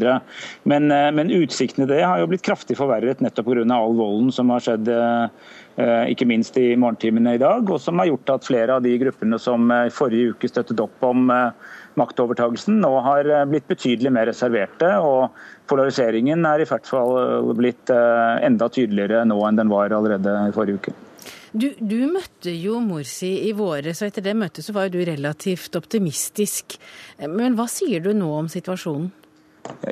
Men, 0.68 0.88
men 0.90 1.36
utsiktene 1.38 1.88
det 1.90 2.02
har 2.02 2.20
jo 2.20 2.28
blitt 2.32 2.44
kraftig 2.46 2.78
forverret 2.78 3.22
nettopp 3.24 3.46
pga. 3.52 3.68
all 3.76 3.94
volden 3.96 4.32
som 4.34 4.50
har 4.50 4.64
skjedd 4.64 4.90
Eh, 5.76 6.06
ikke 6.08 6.24
minst 6.24 6.56
i 6.56 6.70
morgentimene 6.80 7.34
i 7.36 7.40
dag, 7.40 7.68
og 7.68 7.76
som 7.84 8.00
har 8.00 8.08
gjort 8.08 8.30
at 8.32 8.46
flere 8.48 8.78
av 8.78 8.84
de 8.84 8.94
gruppene 8.96 9.36
som 9.36 9.68
i 9.68 9.82
eh, 9.84 9.92
forrige 9.92 10.32
uke 10.32 10.48
støttet 10.48 10.80
opp 10.80 11.04
om 11.04 11.28
eh, 11.28 11.74
maktovertagelsen, 12.00 12.80
nå 12.82 12.92
har 13.04 13.28
blitt 13.50 13.68
betydelig 13.70 14.12
mer 14.12 14.28
reserverte. 14.30 14.92
og 15.00 15.34
Polariseringen 15.70 16.44
er 16.46 16.62
i 16.62 16.68
hvert 16.68 16.86
fall 16.86 17.50
blitt 17.58 17.90
enda 17.90 18.68
tydeligere 18.70 19.24
nå 19.26 19.40
enn 19.48 19.58
den 19.58 19.72
var 19.72 19.94
allerede 19.96 20.36
i 20.46 20.54
forrige 20.54 20.82
uke. 20.82 20.96
Du, 21.56 21.70
du, 21.80 22.02
møtte 22.10 22.52
jo 22.52 22.80
Morsi 22.84 23.30
i 23.48 23.52
våres, 23.56 24.02
og 24.02 24.10
etter 24.10 24.24
det 24.26 24.34
møtet 24.36 24.66
så 24.66 24.74
var 24.76 24.90
du 24.92 24.98
relativt 25.00 25.78
optimistisk. 25.78 26.76
Men 27.22 27.56
hva 27.56 27.64
sier 27.70 28.04
du 28.04 28.10
nå 28.12 28.28
om 28.42 28.50
situasjonen? 28.52 29.08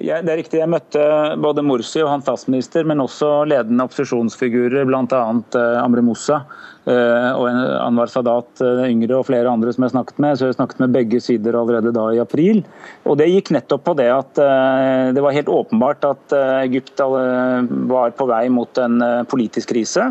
Ja, 0.05 0.21
det 0.23 0.31
er 0.31 0.39
riktig. 0.39 0.61
Jeg 0.61 0.71
møtte 0.71 1.01
både 1.41 1.65
Morsi 1.67 2.03
og 2.05 2.13
hans 2.13 2.27
statsminister, 2.29 2.85
men 2.87 3.03
også 3.03 3.47
ledende 3.49 3.89
opposisjonsfigurer, 3.89 4.85
bl.a. 4.87 5.23
Eh, 5.59 5.81
Amre 5.81 6.05
Moussa 6.05 6.43
Eh, 6.43 6.74
og 6.85 7.47
Anwar 7.49 8.11
Sadat 8.13 8.61
eh, 8.61 8.83
yngre 8.91 9.17
og 9.17 9.25
flere 9.29 9.49
andre 9.49 9.73
som 9.73 9.87
jeg 9.87 9.95
snakket 9.95 10.21
med. 10.21 10.37
Så 10.37 10.51
jeg 10.51 10.59
snakket 10.59 10.83
med 10.83 10.93
begge 10.93 11.21
sider 11.25 11.57
allerede 11.57 11.95
da 11.97 12.11
i 12.13 12.21
april. 12.21 12.61
Og 13.09 13.17
Det 13.21 13.31
gikk 13.31 13.55
nettopp 13.57 13.87
på 13.87 13.95
det 13.97 14.11
at 14.13 14.41
eh, 14.43 15.13
det 15.17 15.25
var 15.25 15.37
helt 15.37 15.49
åpenbart 15.53 16.05
at 16.09 16.35
Egypt 16.65 17.01
var 17.01 18.13
på 18.17 18.27
vei 18.29 18.43
mot 18.53 18.79
en 18.81 19.03
politisk 19.31 19.71
krise. 19.73 20.07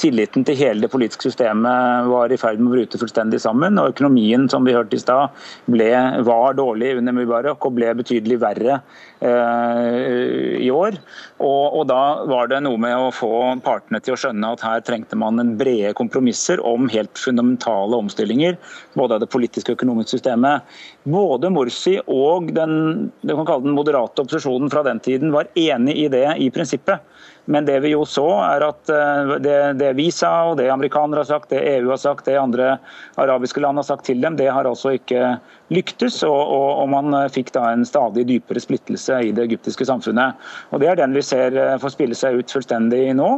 Tilliten 0.00 0.44
til 0.46 0.56
hele 0.58 0.84
det 0.84 0.90
politiske 0.92 1.28
systemet 1.28 2.08
var 2.08 2.32
i 2.32 2.38
ferd 2.40 2.60
med 2.60 2.70
å 2.70 2.76
bryte 2.76 3.00
fullstendig 3.00 3.40
sammen. 3.42 3.78
Og 3.80 3.92
økonomien 3.92 4.48
som 4.50 4.66
vi 4.66 4.74
hørte 4.76 4.96
i 4.96 5.02
stad, 5.02 5.34
var 5.68 6.56
dårlig 6.58 6.94
under 6.98 7.16
Mubarak 7.16 7.64
og 7.66 7.76
ble 7.76 7.92
betydelig 7.98 8.38
verre 8.42 8.80
i 9.20 10.70
år. 10.72 10.98
Og, 11.42 11.64
og 11.80 11.84
da 11.90 12.02
var 12.28 12.50
det 12.50 12.62
noe 12.64 12.80
med 12.80 12.96
å 12.98 13.12
få 13.14 13.32
partene 13.64 14.00
til 14.04 14.14
å 14.14 14.20
skjønne 14.20 14.52
at 14.54 14.64
her 14.66 14.84
trengte 14.86 15.18
man 15.18 15.40
en 15.42 15.54
brede 15.58 15.94
kompromisser 15.98 16.62
om 16.64 16.88
helt 16.92 17.18
fundamentale 17.18 17.98
omstillinger, 17.98 18.56
både 18.98 19.16
av 19.16 19.24
det 19.24 19.30
politiske 19.32 19.72
og 19.74 19.80
økonomiske 19.80 20.16
systemet. 20.16 20.66
Både 21.08 21.50
Morsi 21.52 21.98
og 22.06 22.52
den, 22.56 23.10
den 23.26 23.74
moderate 23.74 24.22
opposisjonen 24.24 24.70
fra 24.72 24.84
den 24.86 25.02
tiden 25.04 25.34
var 25.34 25.50
enig 25.58 25.98
i 26.04 26.08
det 26.12 26.26
i 26.38 26.50
prinsippet. 26.54 27.04
Men 27.48 27.64
det 27.64 27.78
vi 27.80 27.94
jo 27.94 28.02
så, 28.04 28.26
er 28.44 28.66
at 28.66 28.90
eh, 28.92 29.30
det, 29.40 29.56
det, 29.80 29.94
vi 29.96 30.10
sa, 30.12 30.50
og 30.50 30.58
det 30.60 30.66
amerikanere 30.68 31.22
har 31.22 31.30
sagt, 31.30 31.48
det 31.48 31.62
EU 31.78 31.88
har 31.88 32.00
sagt, 32.02 32.26
det 32.28 32.36
andre 32.36 32.74
arabiske 33.16 33.62
land 33.64 33.80
har 33.80 33.86
sagt 33.88 34.04
til 34.10 34.20
dem, 34.20 34.36
det 34.36 34.50
har 34.52 34.68
altså 34.68 34.92
ikke 34.98 35.38
lyktes. 35.74 36.20
Og, 36.26 36.38
og, 36.38 36.68
og 36.82 36.88
man 36.92 37.16
fikk 37.32 37.52
da 37.56 37.68
en 37.72 37.86
stadig 37.88 38.26
dypere 38.28 38.62
splittelse 38.62 39.20
i 39.28 39.32
det 39.36 39.46
egyptiske 39.48 39.88
samfunnet. 39.88 40.38
Og 40.72 40.82
Det 40.82 40.90
er 40.90 41.00
den 41.00 41.16
vi 41.16 41.24
ser 41.24 41.56
eh, 41.56 41.76
får 41.80 41.94
spille 41.96 42.18
seg 42.18 42.40
ut 42.40 42.54
fullstendig 42.54 43.04
nå. 43.18 43.30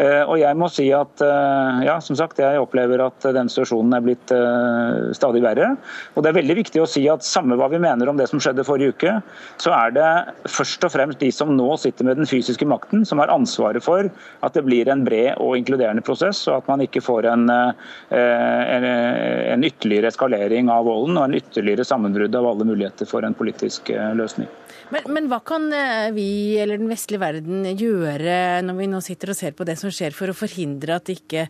Eh, 0.00 0.22
og 0.22 0.36
jeg 0.40 0.58
må 0.58 0.70
si 0.72 0.88
at 0.94 1.22
ja, 1.82 1.94
som 2.02 2.16
sagt, 2.18 2.40
jeg 2.40 2.60
opplever 2.60 3.00
at 3.04 3.24
den 3.34 3.50
situasjonen 3.50 3.94
er 3.96 4.02
blitt 4.04 4.32
stadig 5.16 5.42
verre. 5.44 5.72
Og 6.16 6.24
det 6.24 6.30
er 6.30 6.38
veldig 6.38 6.56
viktig 6.58 6.82
å 6.82 6.88
si 6.88 7.04
at 7.10 7.24
samme 7.26 7.56
hva 7.58 7.68
vi 7.72 7.80
mener 7.82 8.08
om 8.10 8.18
det 8.18 8.28
som 8.30 8.40
skjedde 8.42 8.64
forrige 8.66 8.96
uke, 8.96 9.14
så 9.62 9.72
er 9.76 9.94
det 9.96 10.08
først 10.50 10.84
og 10.86 10.92
fremst 10.94 11.22
de 11.22 11.30
som 11.34 11.52
nå 11.56 11.68
sitter 11.80 12.06
med 12.08 12.20
den 12.20 12.28
fysiske 12.28 12.66
makten, 12.68 13.06
som 13.08 13.22
har 13.22 13.32
ansvaret 13.32 13.84
for 13.84 14.08
at 14.42 14.56
det 14.56 14.64
blir 14.66 14.90
en 14.90 15.04
bred 15.06 15.38
og 15.42 15.56
inkluderende 15.58 16.04
prosess, 16.04 16.44
og 16.48 16.60
at 16.60 16.70
man 16.70 16.84
ikke 16.84 17.02
får 17.04 17.28
en, 17.30 17.46
eh, 17.52 17.72
en, 18.76 18.88
en 19.54 19.66
ytterligere 19.68 20.12
eskalering 20.12 20.70
av 20.72 20.86
volden 20.88 21.18
og 21.18 21.28
en 21.28 21.38
ytterligere 21.38 21.71
sammenbrudd 21.80 22.34
av 22.36 22.46
alle 22.50 22.66
muligheter 22.68 23.08
for 23.08 23.24
en 23.24 23.36
politisk 23.36 23.90
eh, 23.94 24.10
løsning. 24.18 24.50
Men, 24.92 25.06
men, 25.14 25.28
hva 25.32 25.40
kan 25.46 25.68
eh, 25.72 26.10
vi 26.12 26.26
eller 26.60 26.80
den 26.80 26.90
vestlige 26.92 27.22
verden 27.22 27.64
gjøre 27.72 28.60
når 28.66 28.80
vi 28.80 28.90
nå 28.92 29.00
sitter 29.04 29.32
og 29.32 29.38
ser 29.38 29.56
på 29.56 29.66
det 29.68 29.78
som 29.80 29.92
skjer, 29.94 30.12
for 30.16 30.32
å 30.32 30.36
forhindre 30.36 30.98
at 31.00 31.12
ikke, 31.12 31.46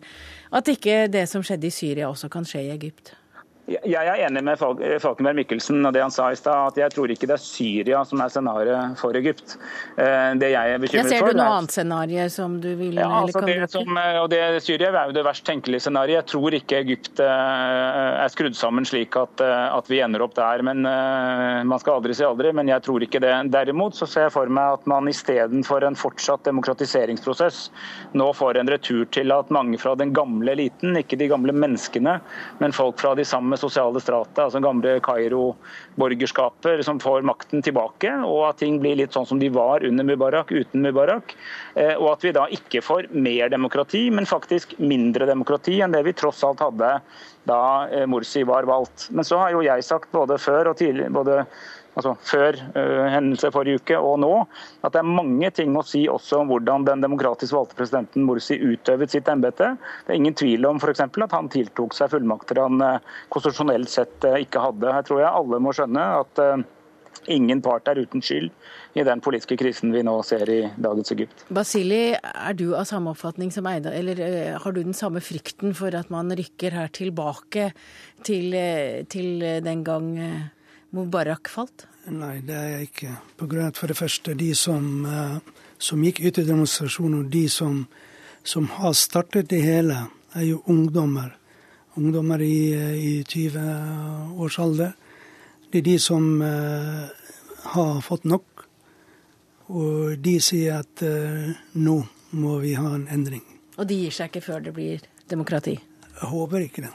at 0.55 0.71
ikke 0.71 1.03
det 1.11 1.27
som 1.31 1.43
skjedde 1.45 1.69
i 1.69 1.75
Syria 1.75 2.11
også 2.11 2.31
kan 2.33 2.47
skje 2.47 2.65
i 2.67 2.71
Egypt? 2.75 3.15
Jeg 3.63 3.95
er 3.95 4.25
enig 4.25 4.41
med 4.43 4.59
Falkenberg 4.59 5.37
Mikkelsen 5.37 5.85
og 5.87 5.93
det 5.95 6.01
han 6.03 6.11
sa 6.11 6.25
i 6.33 6.35
stad, 6.35 6.73
at 6.73 6.79
jeg 6.81 6.91
tror 6.91 7.11
ikke 7.13 7.29
det 7.29 7.37
er 7.37 7.39
Syria 7.39 8.01
som 8.03 8.19
er 8.19 8.31
scenarioet 8.33 8.97
for 8.99 9.15
Egypt. 9.15 9.53
Eh, 9.95 10.33
det 10.35 10.49
jeg 10.51 10.73
er 10.73 10.81
bekymret 10.83 11.07
for... 11.07 11.13
Ser 11.13 11.31
du 11.31 11.39
noe 11.39 11.53
annet 11.61 11.75
scenario 11.77 12.25
som 12.33 12.57
du 12.59 12.67
vil 12.75 12.99
ja, 12.99 13.07
altså 13.21 13.43
det 13.47 13.69
som, 13.71 13.87
eh, 14.01 14.19
og 14.19 14.27
det, 14.33 14.41
Syria 14.65 14.89
er 14.91 15.07
jo 15.07 15.15
det 15.15 15.23
verst 15.23 15.45
tenkelige 15.47 15.85
scenarioet. 15.85 16.17
Jeg 16.17 16.29
tror 16.33 16.57
ikke 16.59 16.81
Egypt 16.83 17.21
eh, 17.23 18.23
er 18.25 18.33
skrudd 18.33 18.59
sammen 18.59 18.87
slik 18.89 19.15
at, 19.21 19.45
at, 19.47 19.87
vi 19.87 20.01
ender 20.03 20.25
opp 20.27 20.35
der. 20.35 20.65
men 20.65 20.83
Man 20.83 21.79
skal 21.79 22.01
aldri 22.01 22.17
si 22.17 22.27
aldri, 22.27 22.51
men 22.51 22.67
jeg 22.67 22.83
tror 22.83 23.07
ikke 23.07 23.23
det. 23.23 23.31
Derimot 23.53 23.95
så 23.95 24.09
ser 24.09 24.27
jeg 24.27 24.35
for 24.35 24.51
meg 24.51 24.79
at 24.81 24.91
man 24.91 25.07
istedenfor 25.07 25.87
en 25.87 25.95
fortsatt 25.99 26.43
demokratiseringsprosess, 26.49 27.69
nå 28.19 28.27
får 28.35 28.59
en 28.59 28.75
retur 28.75 29.07
til 29.15 29.31
at 29.31 29.51
mange 29.55 29.79
fra 29.79 29.95
den 29.99 30.11
gamle 30.15 30.51
eliten, 30.51 30.99
ikke 30.99 31.19
de 31.21 31.31
gamle 31.31 31.55
menneskene, 31.55 32.19
men 32.59 32.75
folk 32.75 32.99
fra 32.99 33.15
de 33.15 33.23
samme 33.27 33.52
sosiale 33.59 34.01
strata, 34.01 34.45
altså 34.45 34.61
gamle 34.63 34.95
Kairo-borgerskaper, 35.03 36.81
som 36.85 37.01
får 37.03 37.25
makten 37.27 37.63
tilbake, 37.65 38.11
og 38.27 38.47
at 38.49 38.61
ting 38.63 38.79
blir 38.81 38.97
litt 38.99 39.15
sånn 39.15 39.27
som 39.29 39.41
de 39.41 39.49
var 39.53 39.85
under 39.87 40.07
Mubarak, 40.07 40.51
uten 40.51 40.85
Mubarak. 40.85 41.35
Eh, 41.75 41.93
og 41.97 42.13
at 42.13 42.25
vi 42.25 42.33
da 42.35 42.47
ikke 42.53 42.83
får 42.85 43.11
mer 43.13 43.51
demokrati, 43.53 44.07
men 44.13 44.29
faktisk 44.29 44.75
mindre 44.79 45.29
demokrati 45.29 45.79
enn 45.81 45.95
det 45.95 46.03
vi 46.07 46.15
tross 46.17 46.43
alt 46.47 46.63
hadde 46.63 46.95
da 47.49 47.61
eh, 47.91 48.05
Morsi 48.09 48.43
var 48.47 48.67
valgt. 48.69 49.09
Men 49.11 49.27
så 49.27 49.39
har 49.41 49.53
jo 49.55 49.63
jeg 49.65 49.85
sagt 49.85 50.11
både 50.15 50.39
før 50.41 50.71
og 50.71 50.79
tidligere 50.79 51.13
både 51.13 51.41
altså 51.93 52.13
før 52.25 52.57
uh, 52.75 53.05
hendelse 53.13 53.51
forrige 53.53 53.81
uke 53.81 53.99
og 53.99 54.19
nå, 54.23 54.31
at 54.83 54.95
det 54.95 55.01
er 55.01 55.15
mange 55.19 55.49
ting 55.55 55.75
å 55.77 55.85
si 55.85 56.05
også 56.09 56.41
om 56.41 56.51
hvordan 56.51 56.87
den 56.87 57.05
demokratisk 57.05 57.55
valgte 57.57 57.77
presidenten 57.79 58.25
Morsi 58.27 58.57
utøvet 58.59 59.13
sitt 59.13 59.29
embete. 59.31 59.73
Det 60.05 60.15
er 60.15 60.21
ingen 60.21 60.37
tvil 60.37 60.69
om 60.69 60.81
f.eks. 60.81 61.03
at 61.05 61.35
han 61.37 61.51
tiltok 61.53 61.95
seg 61.97 62.13
fullmakter 62.13 62.61
han 62.63 62.81
uh, 62.83 63.17
konstitusjonelt 63.33 63.91
sett 63.93 64.29
uh, 64.29 64.39
ikke 64.41 64.63
hadde. 64.63 64.93
Her 64.93 65.05
tror 65.07 65.23
jeg 65.23 65.33
alle 65.33 65.61
må 65.63 65.75
skjønne 65.75 66.07
at 66.21 66.41
ingen 67.31 67.61
part 67.63 67.87
er 67.87 68.01
uten 68.01 68.23
skyld 68.25 68.49
i 68.97 69.03
den 69.05 69.21
politiske 69.23 69.55
krisen 69.59 69.93
vi 69.93 70.01
nå 70.05 70.15
ser 70.25 70.49
i 70.49 70.57
dagens 70.81 71.13
Egypt. 71.13 71.45
Basili, 71.53 72.15
er 72.17 72.57
du 72.57 72.73
av 72.75 72.87
samme 72.89 73.13
oppfatning 73.13 73.53
som 73.53 73.69
Eida, 73.69 73.93
eller 73.95 74.57
har 74.59 74.75
du 74.75 74.81
den 74.81 74.97
samme 74.97 75.21
frykten 75.23 75.77
for 75.77 75.93
at 75.95 76.09
man 76.13 76.33
rykker 76.35 76.75
her 76.75 76.91
tilbake 76.93 77.69
til, 78.25 78.57
til 79.13 79.45
den 79.63 79.85
gang 79.87 80.11
Mubarak 80.93 81.49
falt? 81.49 81.87
Nei, 82.13 82.41
det 82.45 82.53
er 82.53 82.67
jeg 82.75 82.89
ikke. 82.89 83.11
På 83.39 83.47
grunn 83.49 83.69
av 83.71 83.77
for 83.79 83.89
det 83.89 83.97
første 83.97 84.35
de 84.37 84.51
som, 84.57 85.05
uh, 85.07 85.39
som 85.81 86.03
gikk 86.05 86.21
ut 86.21 86.37
i 86.37 86.45
demonstrasjoner, 86.45 87.23
de 87.33 87.47
som, 87.49 87.79
som, 88.43 88.67
har 88.77 88.93
startet 88.97 89.49
det 89.49 89.63
hele, 89.63 90.03
er 90.37 90.45
jo 90.51 90.61
ungdommer. 90.69 91.31
Ungdommer 91.97 92.41
i, 92.45 92.73
i 92.97 93.13
20 93.23 94.37
års 94.37 94.59
alder. 94.61 94.93
Det 95.71 95.81
er 95.81 95.87
de 95.87 95.97
som 96.01 96.27
uh, 96.45 97.09
har 97.73 98.01
fått 98.05 98.29
nok. 98.29 98.67
Og 99.73 100.19
de 100.21 100.35
sier 100.43 100.83
at 100.83 101.05
uh, 101.07 101.53
nå 101.73 101.97
må 102.37 102.59
vi 102.61 102.75
ha 102.77 102.93
en 102.93 103.07
endring. 103.09 103.45
Og 103.79 103.89
de 103.89 104.03
gir 104.03 104.13
seg 104.13 104.29
ikke 104.29 104.45
før 104.45 104.67
det 104.67 104.75
blir 104.75 105.07
demokrati? 105.31 105.79
Jeg 106.13 106.29
håper 106.29 106.67
ikke 106.67 106.85
det. 106.85 106.93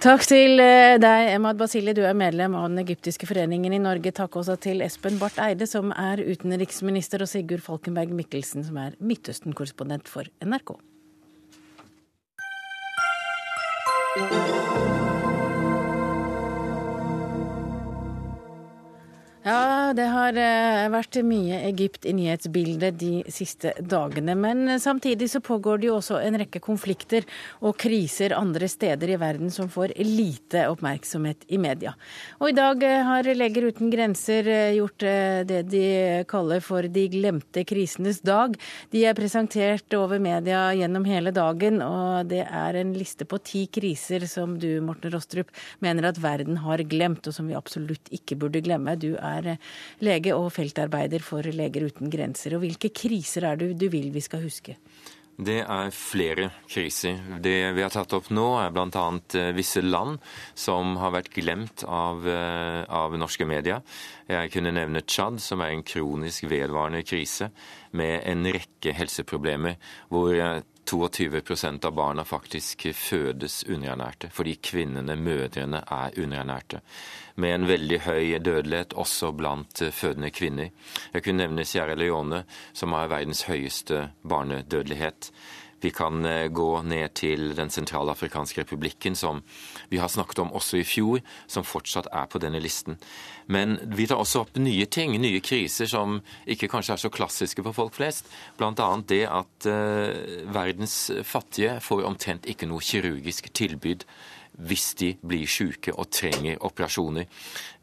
Takk 0.00 0.24
til 0.24 0.62
eh, 0.64 0.96
deg, 1.02 1.34
Emad 1.34 1.58
Basili. 1.60 1.92
Du 1.96 2.00
er 2.08 2.16
medlem 2.16 2.54
av 2.56 2.70
den 2.70 2.80
egyptiske 2.80 3.28
foreningen 3.28 3.74
i 3.76 3.82
Norge. 3.82 4.14
Takk 4.16 4.38
også 4.40 4.56
til 4.64 4.80
Espen 4.86 5.18
Barth 5.20 5.42
Eide, 5.44 5.68
som 5.68 5.92
er 5.92 6.22
utenriksminister, 6.24 7.20
og 7.20 7.28
Sigurd 7.28 7.60
Falkenberg 7.66 8.14
Mikkelsen, 8.16 8.64
som 8.64 8.80
er 8.80 8.96
Midtøsten-korrespondent 8.96 10.08
for 10.08 10.24
NRK. 10.40 10.76
Ja, 19.50 19.90
det 19.96 20.04
har 20.12 20.36
eh, 20.38 20.86
vært 20.92 21.16
mye 21.26 21.56
Egypt 21.66 22.04
i 22.06 22.12
nyhetsbildet 22.14 22.98
de 23.00 23.22
siste 23.32 23.72
dagene. 23.82 24.36
Men 24.38 24.76
samtidig 24.78 25.26
så 25.32 25.40
pågår 25.42 25.80
det 25.80 25.88
jo 25.88 25.96
også 25.96 26.20
en 26.22 26.38
rekke 26.38 26.60
konflikter 26.62 27.26
og 27.58 27.74
kriser 27.80 28.36
andre 28.36 28.68
steder 28.70 29.10
i 29.10 29.18
verden 29.18 29.50
som 29.50 29.70
får 29.72 29.96
lite 30.06 30.66
oppmerksomhet 30.70 31.48
i 31.50 31.58
media. 31.58 31.96
Og 32.38 32.52
i 32.52 32.54
dag 32.54 32.84
eh, 32.86 33.02
har 33.08 33.30
Leger 33.40 33.66
uten 33.72 33.90
grenser 33.90 34.46
eh, 34.46 34.76
gjort 34.76 35.02
det 35.48 35.62
de 35.72 35.82
kaller 36.30 36.62
for 36.62 36.86
de 36.86 37.06
glemte 37.10 37.64
krisenes 37.66 38.22
dag. 38.22 38.54
De 38.94 39.02
er 39.08 39.18
presentert 39.18 39.98
over 39.98 40.22
media 40.22 40.68
gjennom 40.78 41.08
hele 41.08 41.34
dagen, 41.34 41.80
og 41.82 42.30
det 42.30 42.44
er 42.44 42.78
en 42.84 42.94
liste 42.94 43.26
på 43.26 43.40
ti 43.42 43.64
kriser 43.72 44.28
som 44.30 44.58
du, 44.60 44.68
Morten 44.84 45.10
Rostrup, 45.16 45.50
mener 45.82 46.12
at 46.12 46.22
verden 46.22 46.60
har 46.62 46.84
glemt, 46.86 47.26
og 47.26 47.34
som 47.34 47.50
vi 47.50 47.58
absolutt 47.58 48.12
ikke 48.14 48.38
burde 48.44 48.62
glemme. 48.62 48.94
Du 49.00 49.16
er 49.16 49.39
er 49.40 49.56
lege 50.04 50.34
og 50.36 50.50
feltarbeider 50.54 51.24
for 51.24 51.42
Leger 51.42 51.88
uten 51.88 52.12
grenser. 52.12 52.56
Og 52.56 52.64
hvilke 52.64 52.92
kriser 52.94 53.48
er 53.48 53.56
det 53.60 53.72
du 53.80 53.88
vil 53.92 54.10
vi 54.14 54.22
skal 54.24 54.44
huske? 54.44 54.76
Det 55.40 55.62
er 55.62 55.92
flere 55.94 56.50
kriser. 56.68 57.16
Det 57.40 57.54
vi 57.72 57.80
har 57.80 57.92
tatt 57.94 58.12
opp 58.12 58.28
nå, 58.34 58.44
er 58.60 58.72
bl.a. 58.74 59.04
Eh, 59.38 59.52
visse 59.56 59.80
land 59.80 60.18
som 60.58 60.98
har 61.00 61.14
vært 61.14 61.30
glemt 61.32 61.84
av, 61.88 62.26
eh, 62.28 62.82
av 62.84 63.16
norske 63.16 63.46
medier. 63.48 63.80
Jeg 64.28 64.52
kunne 64.52 64.74
nevne 64.76 65.00
Tsjad, 65.00 65.40
som 65.40 65.62
er 65.64 65.72
en 65.72 65.86
kronisk 65.86 66.44
vedvarende 66.50 67.00
krise 67.08 67.48
med 67.96 68.20
en 68.28 68.44
rekke 68.52 68.92
helseproblemer, 68.92 69.80
hvor 70.12 70.34
22% 70.86 71.84
av 71.86 71.94
barna 71.94 72.24
faktisk 72.24 72.86
fødes 72.94 73.64
underernærte, 73.68 74.30
fordi 74.32 74.56
kvinnene, 74.62 75.16
mødrene, 75.16 75.82
er 75.86 76.16
underernærte. 76.18 76.80
Med 77.36 77.54
en 77.54 77.68
veldig 77.68 78.00
høy 78.04 78.38
dødelighet 78.38 78.92
også 78.92 79.32
blant 79.32 79.82
fødende 79.92 80.30
kvinner. 80.30 80.70
Jeg 81.14 81.22
kunne 81.24 81.44
nevne 81.44 81.64
Sierra 81.64 81.94
Leone, 81.94 82.44
som 82.72 82.92
har 82.92 83.08
verdens 83.12 83.42
høyeste 83.48 84.10
barnedødelighet. 84.28 85.32
Vi 85.80 85.90
kan 85.90 86.24
eh, 86.24 86.48
gå 86.48 86.82
ned 86.82 87.14
til 87.16 87.56
Den 87.56 87.70
sentralafrikanske 87.70 88.60
republikken, 88.60 89.16
som 89.16 89.42
vi 89.90 89.98
har 89.98 90.08
snakket 90.08 90.38
om 90.42 90.52
også 90.56 90.80
i 90.80 90.86
fjor, 90.86 91.20
som 91.50 91.66
fortsatt 91.66 92.08
er 92.14 92.28
på 92.30 92.40
denne 92.42 92.60
listen. 92.62 92.98
Men 93.50 93.78
vi 93.90 94.06
tar 94.06 94.22
også 94.22 94.44
opp 94.44 94.58
nye 94.62 94.86
ting, 94.86 95.16
nye 95.18 95.42
kriser 95.42 95.90
som 95.90 96.20
ikke 96.46 96.70
kanskje 96.70 96.94
er 96.94 97.02
så 97.04 97.12
klassiske 97.12 97.64
for 97.66 97.76
folk 97.76 97.96
flest. 97.98 98.30
Bl.a. 98.58 98.72
det 99.10 99.24
at 99.26 99.66
uh, 99.66 100.46
verdens 100.54 100.98
fattige 101.26 101.80
får 101.82 102.06
omtrent 102.06 102.46
ikke 102.50 102.70
noe 102.70 102.84
kirurgisk 102.84 103.50
tilbud 103.56 104.06
hvis 104.58 104.92
de 105.00 105.14
blir 105.24 105.48
syke 105.48 105.92
og 105.94 106.10
trenger 106.12 106.60
operasjoner. 106.66 107.28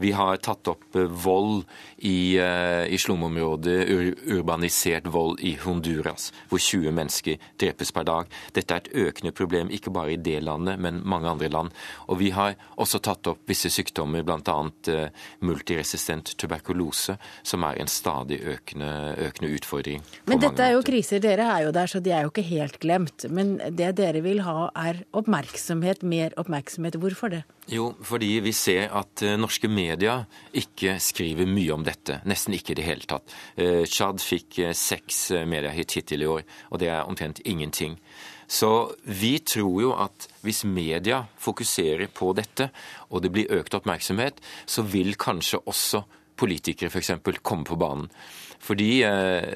Vi 0.01 0.11
har 0.15 0.37
tatt 0.43 0.69
opp 0.69 0.95
eh, 0.97 1.07
vold 1.07 1.63
i, 1.97 2.37
uh, 2.37 2.85
i 2.85 2.97
slumområdet, 3.01 3.77
ur 3.89 4.37
urbanisert 4.37 5.07
vold 5.09 5.41
i 5.45 5.55
Honduras, 5.63 6.29
hvor 6.49 6.61
20 6.61 6.93
mennesker 6.93 7.41
drepes 7.59 7.91
per 7.95 8.05
dag. 8.07 8.29
Dette 8.53 8.75
er 8.75 8.83
et 8.83 9.07
økende 9.07 9.33
problem, 9.35 9.71
ikke 9.73 9.93
bare 9.93 10.13
i 10.13 10.19
det 10.21 10.41
landet, 10.45 10.77
men 10.79 11.01
mange 11.05 11.31
andre 11.31 11.49
land. 11.49 11.73
Og 12.07 12.19
vi 12.21 12.29
har 12.35 12.57
også 12.77 13.01
tatt 13.03 13.31
opp 13.31 13.49
visse 13.49 13.71
sykdommer, 13.73 14.25
bl.a. 14.27 14.57
Uh, 14.91 15.25
multiresistent 15.45 16.35
tuberkulose, 16.37 17.17
som 17.41 17.65
er 17.65 17.81
en 17.81 17.89
stadig 17.91 18.39
økende, 18.45 18.91
økende 19.29 19.51
utfordring. 19.57 20.05
Men 20.29 20.43
dette 20.43 20.63
er 20.63 20.77
jo 20.77 20.85
kriser, 20.85 21.23
dere 21.23 21.49
er 21.55 21.67
jo 21.67 21.73
der, 21.75 21.89
så 21.89 22.03
de 22.03 22.13
er 22.13 22.27
jo 22.27 22.33
ikke 22.33 22.45
helt 22.51 22.79
glemt. 22.83 23.25
Men 23.33 23.57
det 23.73 23.95
dere 23.97 24.21
vil 24.25 24.43
ha 24.45 24.69
er 24.77 25.01
oppmerksomhet, 25.17 26.05
mer 26.05 26.37
oppmerksomhet. 26.37 26.56
Hvorfor 26.97 27.31
det? 27.33 27.43
Jo, 27.71 27.91
fordi 28.01 28.39
vi 28.43 28.53
ser 28.55 28.93
at 28.95 29.23
uh, 29.25 29.35
norske 29.39 29.67
media 29.67 30.21
ikke 30.53 30.97
skriver 31.03 31.49
mye 31.49 31.75
om 31.75 31.83
dette. 31.85 32.21
Nesten 32.25 32.55
ikke 32.57 32.73
i 32.73 32.79
det 32.79 32.87
hele 32.87 33.07
tatt. 33.09 33.35
Uh, 33.59 33.83
Tsjad 33.85 34.23
fikk 34.23 34.61
uh, 34.63 34.73
seks 34.73 35.31
mediehit 35.45 35.97
hittil 35.99 36.25
i 36.25 36.31
år, 36.37 36.43
og 36.71 36.81
det 36.81 36.89
er 36.93 37.05
omtrent 37.05 37.43
ingenting. 37.45 37.99
Så 38.47 38.95
vi 39.03 39.37
tror 39.43 39.81
jo 39.81 39.93
at 39.99 40.29
hvis 40.41 40.63
media 40.63 41.25
fokuserer 41.37 42.07
på 42.07 42.31
dette, 42.37 42.69
og 43.11 43.21
det 43.23 43.33
blir 43.35 43.51
økt 43.51 43.75
oppmerksomhet, 43.75 44.39
så 44.65 44.85
vil 44.87 45.17
kanskje 45.19 45.59
også 45.67 46.05
politikere 46.37 46.89
f.eks. 46.89 47.11
komme 47.43 47.67
på 47.67 47.75
banen. 47.75 48.07
Fordi 48.63 48.91
eh, 49.05 49.51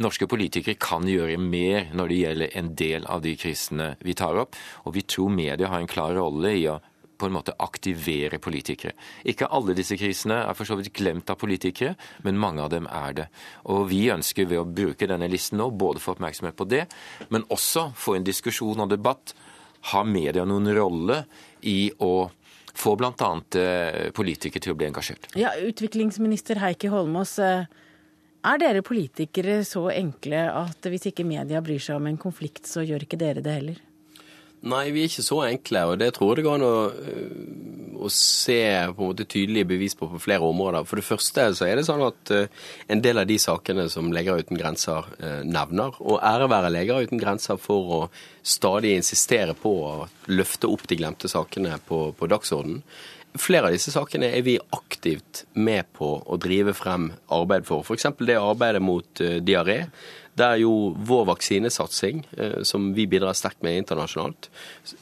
norske 0.00 0.28
politikere 0.30 0.80
kan 0.80 1.08
gjøre 1.08 1.40
mer 1.40 1.90
når 1.96 2.08
det 2.08 2.20
gjelder 2.22 2.56
en 2.60 2.72
del 2.78 3.10
av 3.10 3.24
de 3.24 3.34
krisene 3.38 3.92
vi 4.04 4.16
tar 4.18 4.38
opp. 4.40 4.56
Og 4.86 4.96
vi 4.96 5.04
tror 5.08 5.32
media 5.34 5.70
har 5.72 5.82
en 5.82 5.90
klar 5.90 6.16
rolle 6.16 6.54
i 6.56 6.66
å 6.70 6.78
på 7.22 7.28
en 7.28 7.36
måte 7.36 7.54
aktivere 7.62 8.40
politikere. 8.42 8.96
Ikke 9.30 9.46
alle 9.54 9.76
disse 9.78 9.94
krisene 9.94 10.40
er 10.42 10.56
for 10.58 10.66
så 10.66 10.74
vidt 10.80 10.90
glemt 10.96 11.30
av 11.30 11.38
politikere, 11.38 11.94
men 12.26 12.40
mange 12.40 12.64
av 12.64 12.72
dem 12.72 12.88
er 12.90 13.14
det. 13.14 13.26
Og 13.70 13.84
vi 13.92 14.08
ønsker 14.10 14.48
ved 14.50 14.58
å 14.58 14.66
bruke 14.66 15.06
denne 15.06 15.28
listen 15.30 15.60
nå 15.62 15.68
både 15.70 16.02
få 16.02 16.16
oppmerksomhet 16.16 16.58
på 16.58 16.66
det, 16.66 16.88
men 17.30 17.46
også 17.54 17.92
få 17.94 18.16
en 18.18 18.26
diskusjon 18.26 18.82
og 18.82 18.90
debatt. 18.90 19.36
Har 19.92 20.06
media 20.06 20.42
noen 20.46 20.66
rolle 20.74 21.20
i 21.62 21.92
å 22.02 22.26
få 22.74 22.96
bl.a. 22.98 23.30
Eh, 23.60 24.10
politikere 24.16 24.66
til 24.66 24.74
å 24.74 24.78
bli 24.78 24.90
engasjert? 24.90 25.30
Ja, 25.38 25.54
Utviklingsminister 25.62 26.58
Heikki 26.62 26.90
Holmås. 26.90 27.36
Eh, 27.38 27.70
er 28.42 28.58
dere 28.58 28.82
politikere 28.82 29.62
så 29.66 29.86
enkle 29.94 30.44
at 30.50 30.90
hvis 30.90 31.08
ikke 31.12 31.26
media 31.26 31.62
bryr 31.64 31.82
seg 31.82 32.00
om 32.00 32.10
en 32.10 32.20
konflikt, 32.20 32.66
så 32.66 32.84
gjør 32.86 33.06
ikke 33.06 33.20
dere 33.20 33.44
det 33.44 33.56
heller? 33.60 33.80
Nei, 34.62 34.92
vi 34.94 35.02
er 35.02 35.08
ikke 35.10 35.24
så 35.26 35.40
enkle, 35.48 35.80
og 35.90 35.96
det 35.98 36.12
tror 36.14 36.28
jeg 36.30 36.38
det 36.38 36.42
går 36.46 36.60
an 36.60 36.64
å, 36.64 36.74
øh, 36.94 37.94
å, 37.98 38.10
se 38.14 38.60
på 38.94 39.02
en 39.02 39.08
måte 39.08 39.26
tydelige 39.26 39.66
bevis 39.72 39.96
på 39.98 40.06
på 40.06 40.20
flere 40.22 40.46
områder. 40.46 40.86
For 40.86 41.00
det 41.00 41.06
første 41.08 41.48
så 41.58 41.66
er 41.66 41.80
det 41.80 41.86
sånn 41.88 42.04
at 42.06 42.30
øh, 42.30 42.46
en 42.94 43.02
del 43.02 43.18
av 43.18 43.26
de 43.26 43.40
sakene 43.42 43.88
som 43.90 44.12
Leger 44.14 44.38
uten 44.38 44.60
grenser 44.60 45.08
øh, 45.18 45.40
nevner, 45.42 45.98
og 45.98 46.22
ære 46.22 46.46
være 46.52 46.70
Leger 46.76 47.08
uten 47.08 47.18
grenser 47.18 47.58
for 47.58 47.96
å 47.96 48.00
stadig 48.46 48.94
insistere 49.00 49.58
på 49.58 49.74
å 49.88 49.92
løfte 50.30 50.70
opp 50.70 50.86
de 50.86 51.00
glemte 51.00 51.30
sakene 51.32 51.80
på, 51.88 52.04
på 52.14 52.30
dagsordenen, 52.30 52.84
Flere 53.38 53.70
av 53.70 53.72
disse 53.72 53.92
sakene 53.94 54.28
er 54.36 54.42
vi 54.44 54.58
aktivt 54.76 55.46
med 55.56 55.88
på 55.96 56.08
å 56.20 56.36
drive 56.40 56.74
frem 56.76 57.10
arbeid 57.32 57.64
for. 57.64 57.80
F.eks. 57.80 58.10
det 58.20 58.36
arbeidet 58.36 58.82
mot 58.84 59.22
uh, 59.24 59.38
diaré 59.40 59.86
der 60.34 60.56
jo 60.56 60.94
vår 60.96 61.24
vaksinesatsing, 61.24 62.26
eh, 62.36 62.62
som 62.62 62.94
vi 62.94 63.06
bidrar 63.06 63.32
sterkt 63.36 63.62
med 63.62 63.76
internasjonalt, 63.76 64.48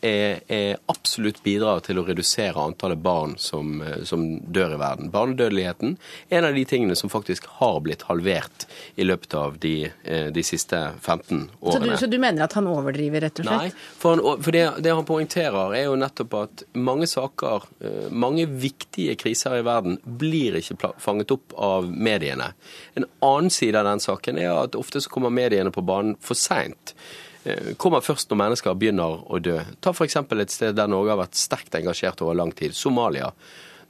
er, 0.00 0.40
er 0.50 0.80
absolutt 0.90 1.38
bidrar 1.44 1.84
til 1.86 2.00
å 2.00 2.04
redusere 2.08 2.58
antallet 2.58 2.98
barn 2.98 3.36
som, 3.38 3.78
eh, 3.82 4.02
som, 4.04 4.24
dør 4.40 4.74
i 4.74 4.80
verden. 4.80 5.10
Barnedødeligheten 5.14 5.94
er 6.28 6.40
en 6.40 6.48
av 6.50 6.58
de 6.58 6.64
tingene 6.66 6.96
som 6.98 7.12
faktisk 7.12 7.46
har 7.60 7.78
blitt 7.84 8.02
halvert 8.08 8.66
i 8.96 9.06
løpet 9.06 9.36
av 9.38 9.60
de, 9.62 9.92
eh, 10.04 10.32
de 10.34 10.42
siste 10.42 10.80
15 11.00 11.46
årene. 11.60 11.72
Så 11.72 11.78
du, 11.78 11.96
så 12.04 12.10
du, 12.10 12.18
mener 12.18 12.48
at 12.48 12.58
han 12.58 12.66
overdriver, 12.66 13.22
rett 13.28 13.38
og 13.44 13.46
slett? 13.46 13.70
Nei, 13.70 13.94
for, 14.02 14.18
han, 14.18 14.42
for 14.42 14.58
det, 14.58 14.64
det, 14.82 14.96
han 14.98 15.06
poengterer 15.06 15.76
er 15.78 15.86
jo 15.86 15.94
nettopp 16.00 16.36
at 16.40 16.66
mange 16.74 17.06
saker, 17.10 17.68
mange 18.10 18.46
viktige 18.50 19.14
kriser 19.18 19.60
i 19.60 19.64
verden, 19.66 19.98
blir 20.02 20.58
ikke 20.58 20.92
fanget 20.98 21.30
opp 21.34 21.54
av 21.54 21.86
mediene. 21.90 22.50
En 22.98 23.06
annen 23.22 23.50
side 23.54 23.78
av 23.78 23.86
den 23.86 24.02
saken 24.02 24.38
er 24.40 24.52
at 24.56 24.78
ofte 24.78 25.00
så 25.00 25.10
kommer 25.19 25.19
kommer 25.20 25.36
mediene 25.36 25.72
på 25.74 25.84
banen 25.84 26.16
for 26.24 26.38
seint. 26.38 26.94
Eh, 27.44 27.74
kommer 27.80 28.04
først 28.04 28.30
når 28.30 28.40
mennesker 28.42 28.76
begynner 28.76 29.24
å 29.28 29.40
dø. 29.40 29.58
Ta 29.80 29.92
f.eks. 29.94 30.16
et 30.16 30.52
sted 30.52 30.76
der 30.76 30.90
Norge 30.90 31.14
har 31.14 31.22
vært 31.22 31.38
sterkt 31.38 31.76
engasjert 31.76 32.22
over 32.24 32.36
lang 32.40 32.52
tid, 32.56 32.76
Somalia. 32.76 33.32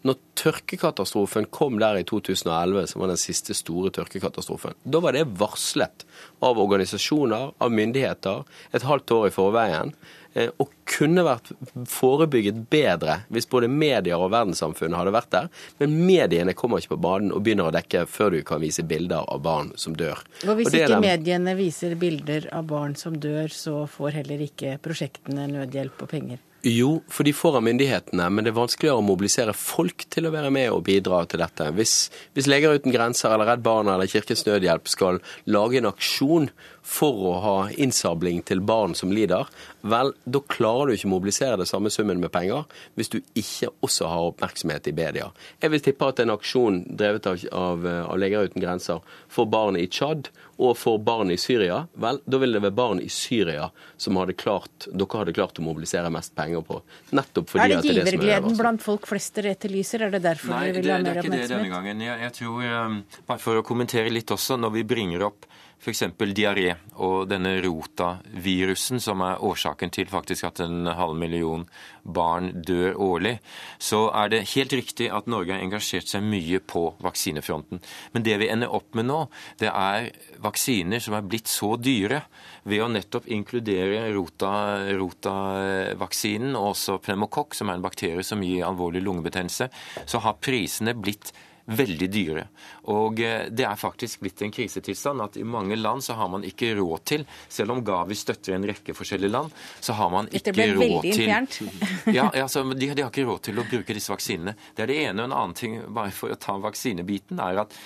Når 0.06 0.16
tørkekatastrofen 0.40 1.50
kom 1.52 1.76
der 1.80 1.98
i 2.00 2.06
2011, 2.08 2.86
som 2.88 3.02
var 3.02 3.10
den 3.12 3.20
siste 3.20 3.52
store 3.56 3.90
tørkekatastrofen, 3.92 4.78
da 4.82 5.02
var 5.04 5.12
det 5.12 5.26
varslet 5.40 6.06
av 6.40 6.60
organisasjoner, 6.62 7.52
av 7.60 7.74
myndigheter, 7.74 8.46
et 8.72 8.86
halvt 8.88 9.12
år 9.18 9.28
i 9.28 9.34
forveien. 9.34 9.92
Eh, 10.34 10.50
og 10.62 10.70
kunne 10.86 11.24
vært 11.26 11.50
forebygget 11.90 12.60
bedre 12.70 13.20
hvis 13.34 13.48
både 13.50 13.70
medier 13.70 14.20
og 14.20 14.30
verdenssamfunnet 14.30 14.98
hadde 15.00 15.14
vært 15.14 15.32
der. 15.34 15.48
Men 15.80 15.96
mediene 16.06 16.54
kommer 16.58 16.82
ikke 16.82 16.94
på 16.94 17.00
banen 17.06 17.32
og 17.34 17.42
begynner 17.46 17.70
å 17.70 17.74
dekke 17.74 18.04
før 18.10 18.36
du 18.36 18.40
kan 18.46 18.62
vise 18.62 18.84
bilder 18.86 19.26
av 19.26 19.42
barn 19.42 19.72
som 19.80 19.96
dør. 19.98 20.22
Og 20.46 20.54
hvis 20.60 20.70
og 20.70 20.78
ikke 20.78 20.92
den... 20.94 21.06
mediene 21.06 21.56
viser 21.58 21.96
bilder 21.98 22.46
av 22.54 22.68
barn 22.70 22.94
som 22.98 23.18
dør, 23.18 23.50
så 23.54 23.82
får 23.90 24.20
heller 24.20 24.46
ikke 24.46 24.76
prosjektene 24.84 25.48
nødhjelp 25.50 26.06
og 26.06 26.12
penger? 26.14 26.46
Jo, 26.62 26.98
for 27.08 27.24
de 27.24 27.32
får 27.32 27.54
av 27.56 27.62
myndighetene, 27.64 28.26
men 28.28 28.44
det 28.44 28.50
er 28.50 28.58
vanskeligere 28.58 29.00
å 29.00 29.04
mobilisere 29.04 29.54
folk 29.56 30.04
til 30.12 30.28
å 30.28 30.32
være 30.34 30.50
med 30.52 30.68
og 30.74 30.82
bidra 30.84 31.22
til 31.24 31.40
dette. 31.40 31.70
Hvis, 31.72 31.94
hvis 32.36 32.50
Leger 32.52 32.76
uten 32.76 32.92
grenser 32.92 33.32
eller 33.32 33.48
Redd 33.48 33.62
Barna 33.64 33.94
eller 33.94 34.10
Kirkens 34.10 34.44
Nødhjelp 34.44 34.90
skal 34.92 35.22
lage 35.48 35.80
en 35.80 35.88
aksjon 35.88 36.50
for 36.84 37.24
å 37.30 37.32
ha 37.40 37.54
innsabling 37.80 38.42
til 38.44 38.60
barn 38.66 38.92
som 38.98 39.12
lider, 39.14 39.48
vel, 39.80 40.12
da 40.28 40.42
klarer 40.52 40.90
du 40.90 40.98
ikke 40.98 41.08
å 41.08 41.14
mobilisere 41.14 41.62
det 41.62 41.68
samme 41.70 41.88
summen 41.92 42.20
med 42.20 42.32
penger 42.34 42.66
hvis 42.98 43.12
du 43.12 43.18
ikke 43.22 43.72
også 43.80 44.10
har 44.10 44.28
oppmerksomhet 44.34 44.90
i 44.90 44.96
media. 44.96 45.30
Jeg 45.64 45.72
vil 45.72 45.84
tippe 45.86 46.12
at 46.12 46.20
en 46.20 46.34
aksjon 46.34 46.82
drevet 46.90 47.30
av, 47.30 47.40
av, 47.56 47.88
av 48.04 48.20
Leger 48.20 48.50
uten 48.50 48.60
grenser 48.60 49.00
for 49.32 49.48
barn 49.48 49.80
i 49.80 49.88
Tsjad 49.88 50.28
og 50.60 50.76
for 50.76 51.00
barn 51.00 51.32
i 51.32 51.38
Syria, 51.40 51.86
vel, 51.96 52.20
da 52.28 52.40
ville 52.40 52.58
det 52.58 52.66
være 52.66 52.76
barn 52.76 53.00
i 53.00 53.08
Syria 53.08 53.70
som 53.96 54.18
hadde 54.20 54.36
klart, 54.36 54.90
dere 54.92 55.22
hadde 55.22 55.36
klart 55.36 55.60
å 55.60 55.64
mobilisere 55.64 56.12
mest 56.12 56.34
penger 56.36 56.49
på. 56.66 56.80
Nettopp 57.16 57.52
fordi 57.52 57.64
er 57.64 57.82
det 57.84 57.94
givergleden 57.96 58.56
blant 58.58 58.82
folk 58.84 59.06
flest 59.10 59.38
dere 59.38 59.54
etterlyser? 59.56 60.06
Er 60.06 60.14
det 60.16 60.22
derfor 60.26 60.54
Nei, 60.54 60.64
dere 60.68 60.82
vil 60.82 60.90
ha 60.90 60.98
mer 60.98 61.22
oppmerksomhet? 61.22 61.30
Nei, 61.30 61.38
det 61.38 61.40
er 61.40 61.46
ikke 61.46 61.54
det 61.54 61.56
denne 61.56 61.74
gangen. 61.76 62.04
Jeg, 62.06 62.20
jeg 62.26 62.36
tror, 62.40 62.68
um, 62.90 62.98
bare 63.30 63.44
for 63.46 63.60
å 63.60 63.66
kommentere 63.66 64.12
litt 64.12 64.34
også, 64.34 64.58
når 64.60 64.74
vi 64.78 64.86
bringer 64.94 65.26
opp 65.30 65.49
f.eks. 65.80 66.02
diaré 66.36 66.74
og 67.00 67.30
denne 67.30 67.54
rotavirusen, 67.64 69.00
som 69.00 69.22
er 69.24 69.40
årsaken 69.40 69.88
til 69.94 70.10
faktisk 70.12 70.44
at 70.50 70.60
en 70.60 70.84
halv 70.86 71.16
million 71.16 71.64
barn 72.04 72.62
dør 72.64 72.96
årlig, 73.00 73.38
så 73.80 74.10
er 74.12 74.28
det 74.32 74.48
helt 74.54 74.72
riktig 74.76 75.10
at 75.12 75.26
Norge 75.30 75.52
har 75.54 75.60
engasjert 75.64 76.08
seg 76.10 76.22
mye 76.24 76.60
på 76.60 76.94
vaksinefronten. 77.00 77.80
Men 78.12 78.22
det 78.26 78.38
vi 78.42 78.48
ender 78.52 78.74
opp 78.76 78.94
med 78.98 79.06
nå, 79.08 79.20
det 79.60 79.70
er 79.72 80.10
vaksiner 80.44 81.00
som 81.00 81.14
er 81.16 81.26
blitt 81.26 81.48
så 81.48 81.76
dyre 81.80 82.22
ved 82.68 82.82
å 82.84 82.92
nettopp 82.92 83.26
inkludere 83.32 84.12
rotavaksinen 84.12 86.52
rota 86.52 86.60
og 86.60 86.66
også 86.74 86.98
pneumokokk, 87.06 87.54
som 87.56 87.68
er 87.70 87.74
en 87.78 87.86
bakterie 87.86 88.24
som 88.26 88.42
gir 88.44 88.68
alvorlig 88.68 89.02
lungebetennelse, 89.04 89.66
så 90.04 90.16
har 90.26 90.42
prisene 90.44 90.92
blitt 90.98 91.32
veldig 91.76 92.08
dyre. 92.12 92.44
Og 92.92 93.20
eh, 93.24 93.46
det 93.50 93.66
er 93.66 93.78
faktisk 93.78 94.24
blitt 94.24 94.42
en 94.44 94.52
krisetilstand 94.54 95.24
at 95.24 95.38
i 95.40 95.44
mange 95.46 95.78
land 95.78 96.04
så 96.04 96.16
har 96.18 96.30
man 96.32 96.44
ikke 96.46 96.72
råd 96.78 97.04
til, 97.12 97.26
selv 97.48 97.76
om 97.76 97.84
Gavi 97.86 98.16
støtter 98.18 98.56
en 98.56 98.66
rekke 98.70 98.94
forskjellige 98.96 99.32
land, 99.32 99.54
så 99.80 99.96
har 99.98 100.12
man 100.12 100.30
ikke 100.32 100.54
råd 100.74 101.08
til 101.08 101.30
ja, 102.18 102.28
altså, 102.30 102.64
de, 102.72 102.90
de, 102.90 103.02
har 103.02 103.10
ikke 103.10 103.26
råd 103.28 103.42
til 103.48 103.60
å 103.60 103.66
bruke 103.70 103.96
disse 103.96 104.12
vaksinene. 104.12 104.56
Det 104.76 104.84
er 104.84 104.92
det 104.92 105.00
ene. 105.04 105.22
Og 105.22 105.30
en 105.30 105.38
annen 105.38 105.56
ting, 105.56 105.80
bare 105.94 106.14
for 106.14 106.32
å 106.32 106.38
ta 106.40 106.56
vaksinebiten, 106.60 107.40
er 107.42 107.64
at 107.64 107.76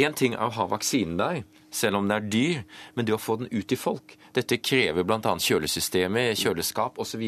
én 0.00 0.14
ting 0.16 0.36
er 0.36 0.46
å 0.46 0.54
ha 0.54 0.68
vaksinen 0.70 1.18
der, 1.20 1.42
selv 1.70 2.00
om 2.00 2.08
den 2.08 2.16
er 2.16 2.30
dyr, 2.32 2.62
men 2.94 3.06
det 3.06 3.14
å 3.14 3.20
få 3.20 3.38
den 3.40 3.50
ut 3.52 3.68
til 3.70 3.78
folk 3.80 4.16
Dette 4.34 4.60
krever 4.62 5.02
bl.a. 5.02 5.32
kjølesystemet, 5.42 6.38
kjøleskap 6.38 7.00
osv. 7.02 7.22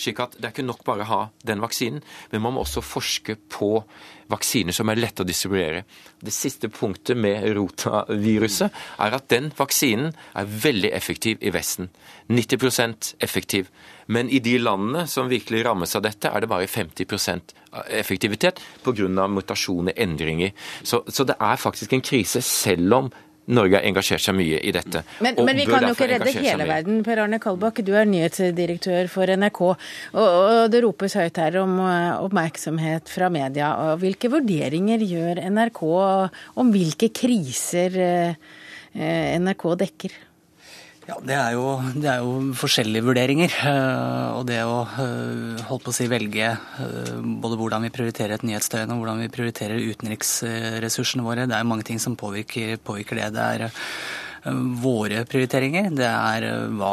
Slik 0.00 0.22
at 0.24 0.38
det 0.38 0.46
er 0.46 0.54
ikke 0.54 0.64
nok 0.64 0.80
bare 0.86 1.04
å 1.04 1.10
ha 1.10 1.18
den 1.44 1.60
vaksinen, 1.60 2.00
men 2.32 2.44
man 2.44 2.56
må 2.56 2.62
også 2.64 2.80
forske 2.80 3.36
på 3.52 3.74
vaksiner 4.32 4.76
som 4.76 4.88
er 4.88 5.00
lette 5.00 5.24
å 5.24 5.28
distribuere. 5.28 5.84
Det 6.20 6.32
siste 6.34 6.70
punktet 6.72 7.20
med 7.20 7.44
rotaviruset 7.56 8.80
er 9.04 9.16
at 9.18 9.28
den 9.32 9.50
vaksinen 9.56 10.12
er 10.36 10.48
veldig 10.64 10.92
effektiv 10.96 11.44
i 11.44 11.52
Vesten. 11.52 11.88
90% 12.32 13.14
effektiv. 13.24 13.70
Men 14.08 14.28
i 14.32 14.40
de 14.40 14.56
landene 14.60 15.06
som 15.08 15.28
virkelig 15.28 15.64
rammes 15.66 15.94
av 15.96 16.04
dette, 16.04 16.28
er 16.32 16.40
det 16.40 16.48
bare 16.48 16.68
50% 16.68 17.54
effektivitet 17.92 18.60
pga. 18.84 19.28
mutasjoner, 19.28 19.92
endringer. 19.96 20.52
Så, 20.82 21.04
så 21.08 21.24
det 21.24 21.36
er 21.40 21.56
faktisk 21.56 21.92
en 21.92 22.04
krise, 22.04 22.40
selv 22.42 22.94
om 22.94 23.10
Norge 23.48 23.78
har 23.78 23.86
engasjert 23.88 24.22
seg 24.22 24.36
mye 24.36 24.60
i 24.60 24.72
dette. 24.74 25.02
Men, 25.24 25.38
men 25.46 25.56
vi 25.56 25.66
kan 25.68 25.86
jo 25.86 25.94
ikke 25.96 26.10
redde 26.10 26.34
hele 26.36 26.68
verden. 26.68 27.00
Per 27.06 27.22
Arne 27.24 27.40
Kalbakk, 27.42 27.80
du 27.86 27.94
er 27.96 28.08
nyhetsdirektør 28.10 29.08
for 29.12 29.32
NRK. 29.40 29.62
Og, 29.64 30.22
og 30.22 30.68
det 30.72 30.82
ropes 30.84 31.16
høyt 31.18 31.40
her 31.40 31.58
om 31.62 31.78
eh, 31.84 32.12
oppmerksomhet 32.26 33.10
fra 33.12 33.30
media. 33.32 33.72
Og 33.88 34.04
hvilke 34.04 34.30
vurderinger 34.32 35.04
gjør 35.04 35.42
NRK 35.48 35.82
om 36.60 36.72
hvilke 36.74 37.10
kriser 37.16 38.00
eh, 38.04 38.48
eh, 38.94 39.36
NRK 39.40 39.68
dekker? 39.84 40.18
Ja, 41.08 41.14
det 41.24 41.36
er, 41.40 41.54
jo, 41.56 41.68
det 41.96 42.04
er, 42.04 42.18
jo, 42.20 42.52
forskjellige 42.58 43.06
vurderinger. 43.06 43.54
Eh, 43.64 44.26
og 44.36 44.42
det 44.50 44.58
å 44.60 44.82
holdt 44.84 45.62
holde 45.64 45.84
på 45.86 45.94
å 45.94 45.96
si 45.96 46.04
velge 46.10 46.50
eh, 46.52 47.14
både 47.40 47.56
hvordan 47.56 47.86
vi 47.86 47.92
prioriterer 47.94 48.36
et 48.36 48.44
nyhetsdøgn 48.44 48.92
og 48.92 49.00
hvordan 49.00 49.22
vi 49.24 49.30
prioriterer 49.32 49.80
utenriksressursene 49.88 51.24
våre, 51.24 51.48
det 51.48 51.56
er 51.56 51.68
mange 51.68 51.86
ting 51.88 52.02
som 52.02 52.18
påvirker, 52.18 52.76
påvirker 52.84 53.22
det. 53.22 53.30
Det 53.38 53.46
er 53.54 53.70
våre 54.82 55.22
prioriteringer. 55.28 55.88
Det 55.96 56.10
er 56.10 56.46
hva 56.76 56.92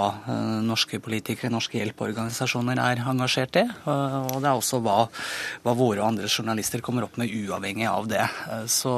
norske 0.63 1.01
politikere, 1.03 1.51
norske 1.51 1.77
hjelpeorganisasjoner 1.81 2.79
er 2.81 3.03
engasjert 3.03 3.59
i. 3.59 3.65
Og 3.85 4.39
det 4.39 4.47
er 4.47 4.55
også 4.55 4.79
hva, 4.83 5.05
hva 5.63 5.75
våre 5.75 6.01
og 6.01 6.07
andre 6.13 6.31
journalister 6.31 6.83
kommer 6.83 7.05
opp 7.05 7.19
med 7.21 7.35
uavhengig 7.35 7.87
av 7.91 8.07
det. 8.11 8.23
Så, 8.71 8.95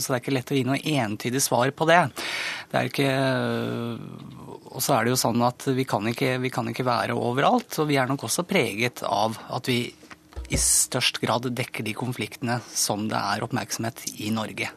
så 0.00 0.08
det 0.08 0.16
er 0.16 0.24
ikke 0.24 0.36
lett 0.38 0.56
å 0.56 0.58
gi 0.58 0.66
noe 0.68 0.82
entydig 1.04 1.44
svar 1.44 1.70
på 1.76 1.88
det. 1.92 2.00
Det 2.72 2.80
er 2.80 2.90
ikke 2.90 3.12
og 4.74 4.82
så 4.82 4.96
er 4.96 5.06
det 5.06 5.14
jo 5.14 5.20
sånn 5.20 5.42
at 5.46 5.66
vi 5.76 5.84
kan, 5.86 6.06
ikke, 6.10 6.36
vi 6.42 6.50
kan 6.52 6.66
ikke 6.70 6.86
være 6.86 7.14
overalt. 7.14 7.76
Og 7.78 7.86
vi 7.90 7.98
er 8.00 8.10
nok 8.10 8.26
også 8.26 8.42
preget 8.48 9.04
av 9.06 9.38
at 9.54 9.70
vi 9.70 9.78
i 10.50 10.58
størst 10.60 11.20
grad 11.22 11.46
dekker 11.54 11.86
de 11.86 11.94
konfliktene 11.96 12.58
som 12.74 13.06
det 13.10 13.20
er 13.20 13.44
oppmerksomhet 13.46 14.02
i 14.18 14.32
Norge. 14.34 14.72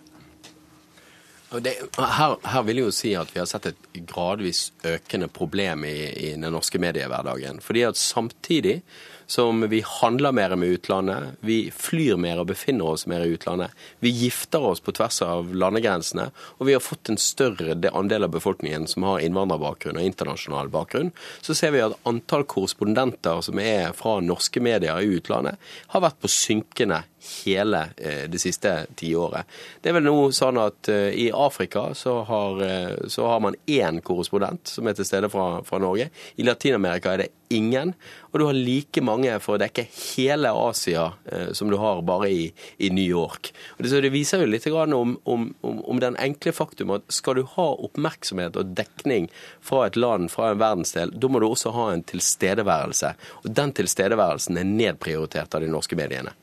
Det, 1.48 1.74
her, 1.96 2.34
her, 2.44 2.64
vil 2.68 2.82
jeg 2.82 2.90
jo 2.90 2.94
si 2.94 3.12
at 3.16 3.30
vi 3.32 3.40
har 3.40 3.48
sett 3.48 3.70
et 3.70 3.86
gradvis 4.10 4.68
økende 4.86 5.30
problem 5.32 5.86
i, 5.88 5.96
i 6.28 6.32
den 6.36 6.44
norske 6.52 6.80
mediehverdagen. 6.84 7.62
Fordi 7.64 7.86
at 7.88 8.00
samtidig 8.00 8.82
som 9.28 9.70
vi 9.70 9.84
handler 9.86 10.32
mer 10.32 10.56
med 10.56 10.70
utlandet, 10.70 11.24
vi 11.40 11.72
flyr 11.76 12.16
mer 12.18 12.40
og 12.40 12.48
befinner 12.48 12.94
oss 12.94 13.04
mer 13.12 13.26
i 13.26 13.34
utlandet. 13.36 13.76
Vi 14.00 14.10
gifter 14.10 14.64
oss 14.64 14.80
på 14.80 14.94
tvers 14.96 15.20
av 15.26 15.52
landegrensene, 15.52 16.30
og 16.58 16.70
vi 16.70 16.78
har 16.78 16.84
fått 16.84 17.12
en 17.12 17.20
større 17.20 17.76
andel 17.92 18.28
av 18.30 18.32
befolkningen 18.38 18.88
som 18.88 19.04
har 19.04 19.20
innvandrerbakgrunn 19.26 20.00
og 20.00 20.08
internasjonal 20.08 20.72
bakgrunn. 20.72 21.12
Så 21.44 21.58
ser 21.60 21.76
vi 21.76 21.84
at 21.84 21.98
antall 22.08 22.48
korrespondenter 22.48 23.44
som 23.44 23.60
er 23.60 23.92
fra 23.98 24.18
norske 24.24 24.64
medier 24.64 25.04
i 25.04 25.20
utlandet, 25.20 25.60
har 25.92 26.08
vært 26.08 26.24
på 26.24 26.32
synkende 26.32 27.04
hele 27.28 27.90
eh, 27.98 28.30
det 28.30 28.40
siste 28.40 28.86
tiåret. 28.96 29.48
Det 29.82 29.92
er 29.92 29.98
vel 29.98 30.08
nå 30.08 30.16
sånn 30.36 30.60
at 30.62 30.90
eh, 30.92 31.10
i 31.14 31.28
Afrika 31.34 31.90
så 31.98 32.22
har, 32.28 32.62
eh, 32.64 32.94
så 33.12 33.28
har 33.32 33.42
man 33.44 33.58
én 33.66 34.02
korrespondent 34.06 34.72
som 34.72 34.88
er 34.88 34.98
til 34.98 35.08
stede 35.08 35.30
fra, 35.34 35.62
fra 35.68 35.82
Norge. 35.82 36.10
I 36.36 36.48
Latin-Amerika 36.48 37.14
er 37.14 37.26
det 37.26 37.34
ingen. 37.54 37.94
Og 38.32 38.40
du 38.40 38.46
har 38.46 38.58
like 38.58 39.02
mange 39.04 39.38
for 39.44 39.56
å 39.56 39.62
dekke 39.62 39.86
hele 39.88 40.52
Asia 40.52 41.06
som 41.56 41.70
du 41.72 41.78
har 41.80 42.02
bare 42.06 42.28
i, 42.30 42.50
i 42.84 42.90
New 42.92 43.08
York. 43.08 43.54
Det, 43.80 43.88
det, 44.04 44.12
viser 44.12 44.44
jo 44.44 44.50
litt 44.50 44.68
om, 44.68 45.16
om, 45.24 45.46
om, 45.64 46.02
den 46.04 46.18
enkle 46.20 46.52
faktum 46.52 46.92
at 46.98 47.08
skal 47.14 47.40
du 47.40 47.46
ha 47.56 47.70
oppmerksomhet 47.88 48.60
og 48.60 48.76
dekning 48.76 49.30
fra 49.64 49.86
et 49.88 49.96
land, 49.96 50.28
fra 50.34 50.52
en 50.52 50.60
verdensdel, 50.60 51.16
da 51.16 51.32
må 51.32 51.40
du 51.40 51.48
også 51.48 51.72
ha 51.78 51.88
en 51.94 52.04
tilstedeværelse. 52.04 53.14
Og 53.46 53.50
den 53.56 53.74
tilstedeværelsen 53.80 54.60
er 54.60 54.68
nedprioritert 54.68 55.56
av 55.56 55.64
de 55.64 55.72
norske 55.72 55.98
mediene. 55.98 56.36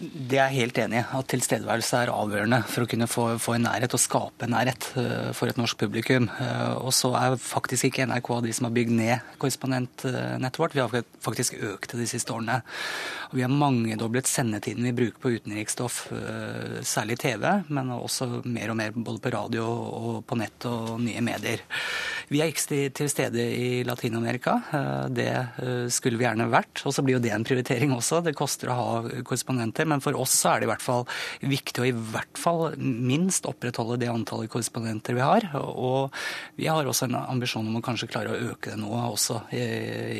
Det 0.00 0.38
er 0.38 0.48
jeg 0.48 0.62
helt 0.62 0.78
enig 0.80 0.96
i. 0.96 1.04
At 1.18 1.26
tilstedeværelse 1.28 1.98
er 1.98 2.12
avgjørende 2.14 2.62
for 2.72 2.86
å 2.86 2.88
kunne 2.88 3.08
få, 3.10 3.24
få 3.42 3.56
en 3.58 3.66
nærhet 3.66 3.92
og 3.92 4.00
skape 4.00 4.46
en 4.46 4.54
nærhet 4.54 4.86
uh, 4.96 5.28
for 5.36 5.52
et 5.52 5.58
norsk 5.60 5.76
publikum. 5.82 6.30
Uh, 6.38 6.86
og 6.86 6.94
så 6.96 7.10
er 7.18 7.36
faktisk 7.36 7.90
ikke 7.90 8.06
NRK 8.08 8.30
de 8.46 8.54
som 8.56 8.70
har 8.70 8.74
bygd 8.78 8.94
ned 8.96 9.26
korrespondentnettet 9.42 10.60
vårt. 10.62 10.76
Vi 10.76 10.80
har 10.80 11.04
faktisk 11.20 11.58
økt 11.60 11.92
det 11.92 12.00
de 12.00 12.08
siste 12.08 12.32
årene. 12.32 12.62
Og 13.28 13.36
vi 13.36 13.44
har 13.44 13.52
mangedoblet 13.52 14.30
sendetiden 14.30 14.88
vi 14.88 14.94
bruker 14.96 15.20
på 15.20 15.34
utenriksstoff, 15.36 15.98
særlig 16.82 17.20
TV, 17.22 17.44
men 17.70 17.92
også 17.94 18.40
mer 18.42 18.72
og 18.72 18.78
mer 18.80 18.96
både 18.96 19.22
på 19.22 19.30
radio 19.30 19.66
og 19.68 20.16
på 20.26 20.38
nett 20.40 20.66
og 20.66 20.96
nye 21.04 21.22
medier. 21.22 21.62
Vi 22.30 22.40
er 22.42 22.50
ikke 22.50 22.90
til 22.96 23.10
stede 23.12 23.44
i 23.54 23.84
Latin-Amerika. 23.86 24.56
Det 25.14 25.30
skulle 25.94 26.18
vi 26.18 26.26
gjerne 26.26 26.48
vært. 26.50 26.82
Og 26.86 26.94
så 26.96 27.04
blir 27.06 27.18
jo 27.18 27.22
det 27.22 27.32
en 27.36 27.46
prioritering 27.46 27.94
også. 27.94 28.22
Det 28.26 28.34
koster 28.38 28.70
å 28.70 28.78
ha 28.80 29.22
korrespondenter 29.26 29.89
men 29.90 30.04
for 30.04 30.16
oss 30.20 30.36
er 30.48 30.60
det 30.60 30.68
i 30.68 30.70
hvert 30.70 30.84
fall 30.84 31.04
viktig 31.42 31.82
å 31.82 31.88
i 31.88 31.94
hvert 31.94 32.40
fall 32.40 32.76
minst 32.78 33.48
opprettholde 33.50 33.98
det 34.00 34.10
antallet 34.12 34.50
korrespondenter 34.52 35.18
vi 35.18 35.24
har. 35.24 35.48
Og 35.58 36.14
vi 36.58 36.70
har 36.70 36.86
også 36.86 37.08
en 37.08 37.18
ambisjon 37.20 37.68
om 37.68 37.80
å 37.80 37.84
kanskje 37.84 38.10
klare 38.10 38.34
å 38.34 38.50
øke 38.52 38.74
det 38.74 38.80
nå 38.80 38.90
også 38.90 39.42
i, 39.56 39.62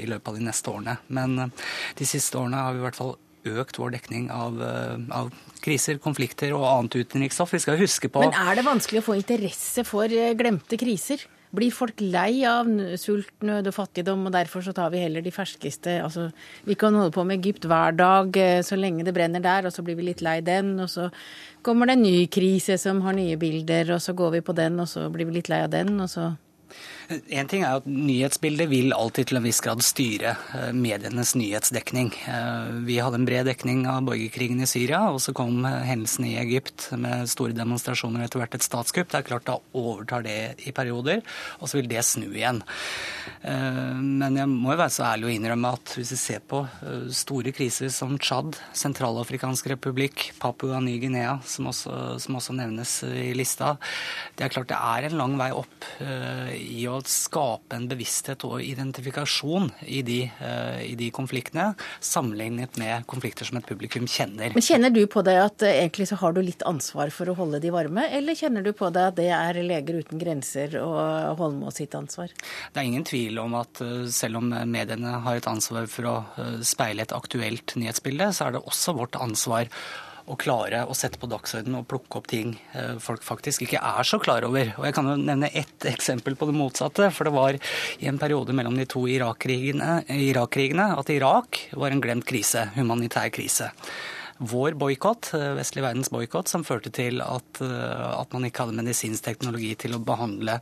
i 0.03 0.07
løpet 0.11 0.33
av 0.33 0.39
de 0.39 0.47
neste 0.51 0.73
årene. 0.73 0.99
Men 1.09 1.39
eh, 1.39 1.67
de 2.01 2.09
siste 2.09 2.39
årene 2.41 2.65
har 2.67 2.77
vi 2.77 2.83
i 2.83 2.89
hvert 2.89 3.01
fall 3.01 3.17
økt 3.49 3.79
vår 3.81 3.95
dekning 3.97 4.29
av, 4.35 4.61
eh, 4.63 4.97
av, 5.17 5.31
kriser, 5.65 5.99
konflikter 6.03 6.53
og 6.57 6.67
annet 6.69 7.01
utenriksstoff. 7.01 7.55
Vi 7.55 7.63
skal 7.65 7.81
huske 7.81 8.09
på 8.13 8.25
Men 8.25 8.37
er 8.37 8.61
det 8.61 8.67
vanskelig 8.67 9.03
å 9.03 9.09
få 9.11 9.19
interesse 9.19 9.85
for 9.89 10.09
eh, 10.13 10.35
glemte 10.37 10.79
kriser? 10.81 11.25
Blir 11.51 11.73
folk 11.75 11.99
lei 11.99 12.45
av 12.47 12.69
sult, 13.01 13.33
nød 13.43 13.67
og 13.67 13.75
fattigdom, 13.75 14.23
og 14.29 14.35
derfor 14.35 14.63
så 14.63 14.75
tar 14.77 14.93
vi 14.93 15.01
heller 15.03 15.25
de 15.25 15.33
ferskeste 15.35 15.97
altså, 15.99 16.29
Vi 16.67 16.77
kan 16.79 16.95
holde 16.95 17.11
på 17.15 17.25
med 17.27 17.41
Egypt 17.41 17.67
hver 17.67 17.97
dag 17.99 18.37
eh, 18.39 18.61
så 18.63 18.79
lenge 18.79 19.07
det 19.07 19.15
brenner 19.17 19.43
der, 19.43 19.67
og 19.67 19.75
så 19.75 19.83
blir 19.83 19.99
vi 19.99 20.07
litt 20.07 20.23
lei 20.23 20.39
den. 20.47 20.77
Og 20.85 20.91
så 20.93 21.09
kommer 21.67 21.91
det 21.91 21.99
en 21.99 22.07
ny 22.07 22.29
krise 22.31 22.79
som 22.79 23.03
har 23.03 23.19
nye 23.19 23.39
bilder, 23.41 23.97
og 23.97 24.05
så 24.05 24.15
går 24.15 24.39
vi 24.39 24.45
på 24.47 24.55
den, 24.55 24.79
og 24.79 24.89
så 24.89 25.09
blir 25.11 25.27
vi 25.27 25.41
litt 25.41 25.51
lei 25.51 25.65
av 25.65 25.75
den, 25.75 25.97
og 25.99 26.11
så 26.13 26.31
en 27.11 27.49
ting 27.51 27.65
er 27.65 27.81
at 27.81 27.87
Nyhetsbildet 27.91 28.69
vil 28.71 28.95
alltid 28.95 29.31
til 29.31 29.41
en 29.41 29.47
viss 29.47 29.61
grad 29.65 29.83
styre 29.83 30.35
eh, 30.55 30.71
medienes 30.77 31.33
nyhetsdekning. 31.39 32.13
Eh, 32.31 32.71
vi 32.87 33.01
hadde 33.03 33.19
en 33.21 33.27
bred 33.27 33.49
dekning 33.51 33.83
av 33.91 34.05
borgerkrigen 34.07 34.63
i 34.63 34.69
Syria, 34.71 35.03
og 35.11 35.19
så 35.23 35.35
kom 35.37 35.65
hendelsene 35.67 36.31
i 36.31 36.39
Egypt 36.43 36.91
med 37.01 37.27
store 37.31 37.57
demonstrasjoner 37.57 38.23
og 38.23 38.29
etter 38.29 38.43
hvert 38.43 38.57
et 38.59 38.67
statskupp. 38.67 39.11
Det 39.11 39.21
er 39.21 39.27
klart 39.27 39.49
Da 39.51 39.57
overtar 39.75 40.23
det 40.23 40.67
i 40.69 40.75
perioder, 40.75 41.25
og 41.59 41.71
så 41.71 41.81
vil 41.81 41.89
det 41.91 42.05
snu 42.07 42.29
igjen. 42.29 42.61
Men 43.41 44.37
jeg 44.37 44.47
må 44.51 44.75
jo 44.75 44.79
være 44.79 44.93
så 44.93 45.07
ærlig 45.09 45.27
å 45.27 45.33
innrømme 45.33 45.73
at 45.75 45.95
hvis 45.97 46.13
vi 46.13 46.19
ser 46.21 46.43
på 46.45 46.61
store 47.17 47.55
kriser 47.57 47.91
som 47.95 48.19
Tsjad, 48.21 48.59
Sentralafrikansk 48.77 49.71
republikk, 49.73 50.27
Papua 50.39 50.79
Ny-Guinea, 50.85 51.39
som, 51.49 51.71
som, 51.73 52.37
også 52.39 52.55
nevnes 52.59 52.99
i 53.09 53.33
lista, 53.35 53.73
det 54.37 54.47
er 54.47 54.55
klart 54.55 54.71
det 54.71 54.79
er 54.79 55.09
en 55.09 55.19
lang 55.19 55.39
vei 55.41 55.51
opp 55.57 55.89
i 56.61 56.85
å 56.87 57.00
skape 57.09 57.77
en 57.77 57.87
bevissthet 57.91 58.45
og 58.49 58.61
identifikasjon 58.65 59.71
i 59.87 60.03
de, 60.07 60.19
eh, 60.29 60.83
i 60.91 60.95
de, 60.99 61.11
konfliktene, 61.15 61.71
sammenlignet 62.01 62.77
med 62.81 63.07
konflikter 63.11 63.49
som 63.49 63.61
et 63.61 63.69
publikum 63.69 64.09
kjenner. 64.11 64.55
Men 64.55 64.67
Kjenner 64.67 64.93
du 64.95 65.03
på 65.11 65.23
deg 65.27 65.41
at 65.43 65.65
eh, 65.67 65.81
egentlig 65.85 66.11
så 66.11 66.19
har 66.21 66.35
du 66.37 66.43
litt 66.45 66.65
ansvar 66.69 67.13
for 67.15 67.31
å 67.31 67.37
holde 67.39 67.63
de 67.63 67.73
varme, 67.75 68.07
eller 68.11 68.39
kjenner 68.39 68.67
du 68.67 68.73
på 68.77 68.91
deg 68.95 69.11
at 69.13 69.19
det 69.21 69.31
er 69.35 69.63
Leger 69.71 70.01
uten 70.03 70.21
grenser 70.21 70.77
og 70.81 71.41
Holmås 71.41 71.81
sitt 71.81 71.95
ansvar? 71.99 72.33
Det 72.73 72.83
er 72.83 72.89
ingen 72.89 73.07
tvil 73.07 73.41
om 73.43 73.57
at 73.61 73.83
eh, 73.85 74.07
selv 74.13 74.43
om 74.43 74.53
mediene 74.71 75.19
har 75.25 75.41
et 75.41 75.51
ansvar 75.51 75.89
for 75.91 76.11
å 76.11 76.17
speile 76.67 77.05
et 77.05 77.17
aktuelt 77.17 77.75
nyhetsbilde, 77.79 78.31
så 78.37 78.49
er 78.49 78.57
det 78.57 78.65
også 78.67 78.97
vårt 78.99 79.19
ansvar 79.21 79.71
å 80.31 80.37
klare 80.39 80.85
å 80.87 80.95
sette 80.97 81.19
på 81.21 81.29
dagsordenen 81.31 81.81
og 81.81 81.89
plukke 81.91 82.21
opp 82.21 82.29
ting 82.31 82.55
eh, 82.77 82.97
folk 83.03 83.25
faktisk 83.27 83.67
ikke 83.67 83.83
er 83.83 84.07
så 84.07 84.21
klar 84.23 84.47
over. 84.47 84.73
Og 84.79 84.87
Jeg 84.87 84.97
kan 84.97 85.11
jo 85.11 85.17
nevne 85.19 85.51
ett 85.51 85.87
eksempel 85.91 86.37
på 86.39 86.49
det 86.51 86.57
motsatte. 86.57 87.11
For 87.15 87.27
det 87.27 87.35
var 87.35 87.59
i 87.59 88.09
en 88.11 88.21
periode 88.21 88.55
mellom 88.57 88.79
de 88.79 88.87
to 88.91 89.07
Irak-krigene 89.11 90.05
Irak 90.21 90.59
at 90.61 91.11
Irak 91.13 91.61
var 91.73 91.91
en 91.91 92.03
glemt 92.03 92.27
krise, 92.29 92.69
humanitær 92.77 93.31
krise. 93.35 93.71
Vår 94.41 94.77
boikott, 94.81 95.31
vestlig 95.57 95.85
verdens 95.85 96.11
boikott, 96.13 96.49
som 96.49 96.65
førte 96.67 96.93
til 96.95 97.21
at, 97.25 97.61
at, 97.61 98.33
man 98.33 98.47
ikke 98.49 98.65
hadde 98.65 98.79
medisinsk 98.79 99.25
teknologi 99.27 99.75
til 99.79 99.97
å 99.97 100.01
behandle, 100.03 100.57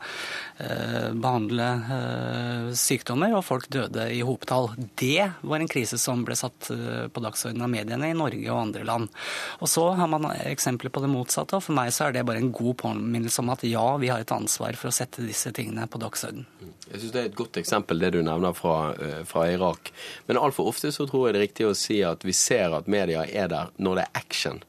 behandle 1.14 1.68
sykdommer, 2.78 3.36
og 3.38 3.46
folk 3.46 3.68
døde 3.72 4.08
i 4.14 4.20
hopetall. 4.26 4.72
Det 4.98 5.30
var 5.40 5.62
en 5.62 5.70
krise 5.70 5.98
som 6.00 6.24
ble 6.26 6.36
satt 6.38 6.70
på 6.70 7.22
dagsordenen 7.22 7.66
av 7.68 7.72
mediene 7.72 8.10
i 8.10 8.18
Norge 8.18 8.50
og 8.50 8.62
andre 8.64 8.86
land. 8.88 9.12
Og 9.62 9.70
så 9.70 9.86
har 9.98 10.10
man 10.10 10.26
eksempler 10.34 10.92
på 10.92 11.04
det 11.04 11.12
motsatte, 11.12 11.58
og 11.58 11.66
for 11.68 11.78
meg 11.78 11.92
så 11.94 12.08
er 12.08 12.18
det 12.18 12.26
bare 12.28 12.42
en 12.42 12.52
god 12.54 12.80
påminnelse 12.82 13.42
om 13.44 13.54
at 13.54 13.64
ja, 13.68 13.86
vi 14.02 14.10
har 14.10 14.24
et 14.24 14.34
ansvar 14.34 14.78
for 14.78 14.90
å 14.90 14.94
sette 14.94 15.24
disse 15.26 15.52
tingene 15.54 15.86
på 15.86 16.00
dagsordenen. 16.02 16.46
Jeg 16.88 17.00
synes 17.00 17.12
Det 17.12 17.20
er 17.20 17.28
et 17.28 17.36
godt 17.36 17.58
eksempel 17.60 18.00
det 18.00 18.12
du 18.16 18.22
nevner 18.22 18.54
fra, 18.56 18.94
eh, 18.94 19.24
fra 19.24 19.48
Irak. 19.52 19.92
Men 20.26 20.38
altfor 20.40 20.70
ofte 20.70 20.92
så 20.92 21.06
tror 21.08 21.28
jeg 21.28 21.34
det 21.34 21.40
er 21.40 21.46
riktig 21.46 21.66
å 21.68 21.76
si 21.76 22.02
at 22.02 22.24
vi 22.24 22.32
ser 22.32 22.72
at 22.74 22.88
media 22.88 23.24
er 23.26 23.48
der 23.48 23.67
når 23.76 23.98
det 23.98 24.06
er 24.06 24.20
action. 24.20 24.62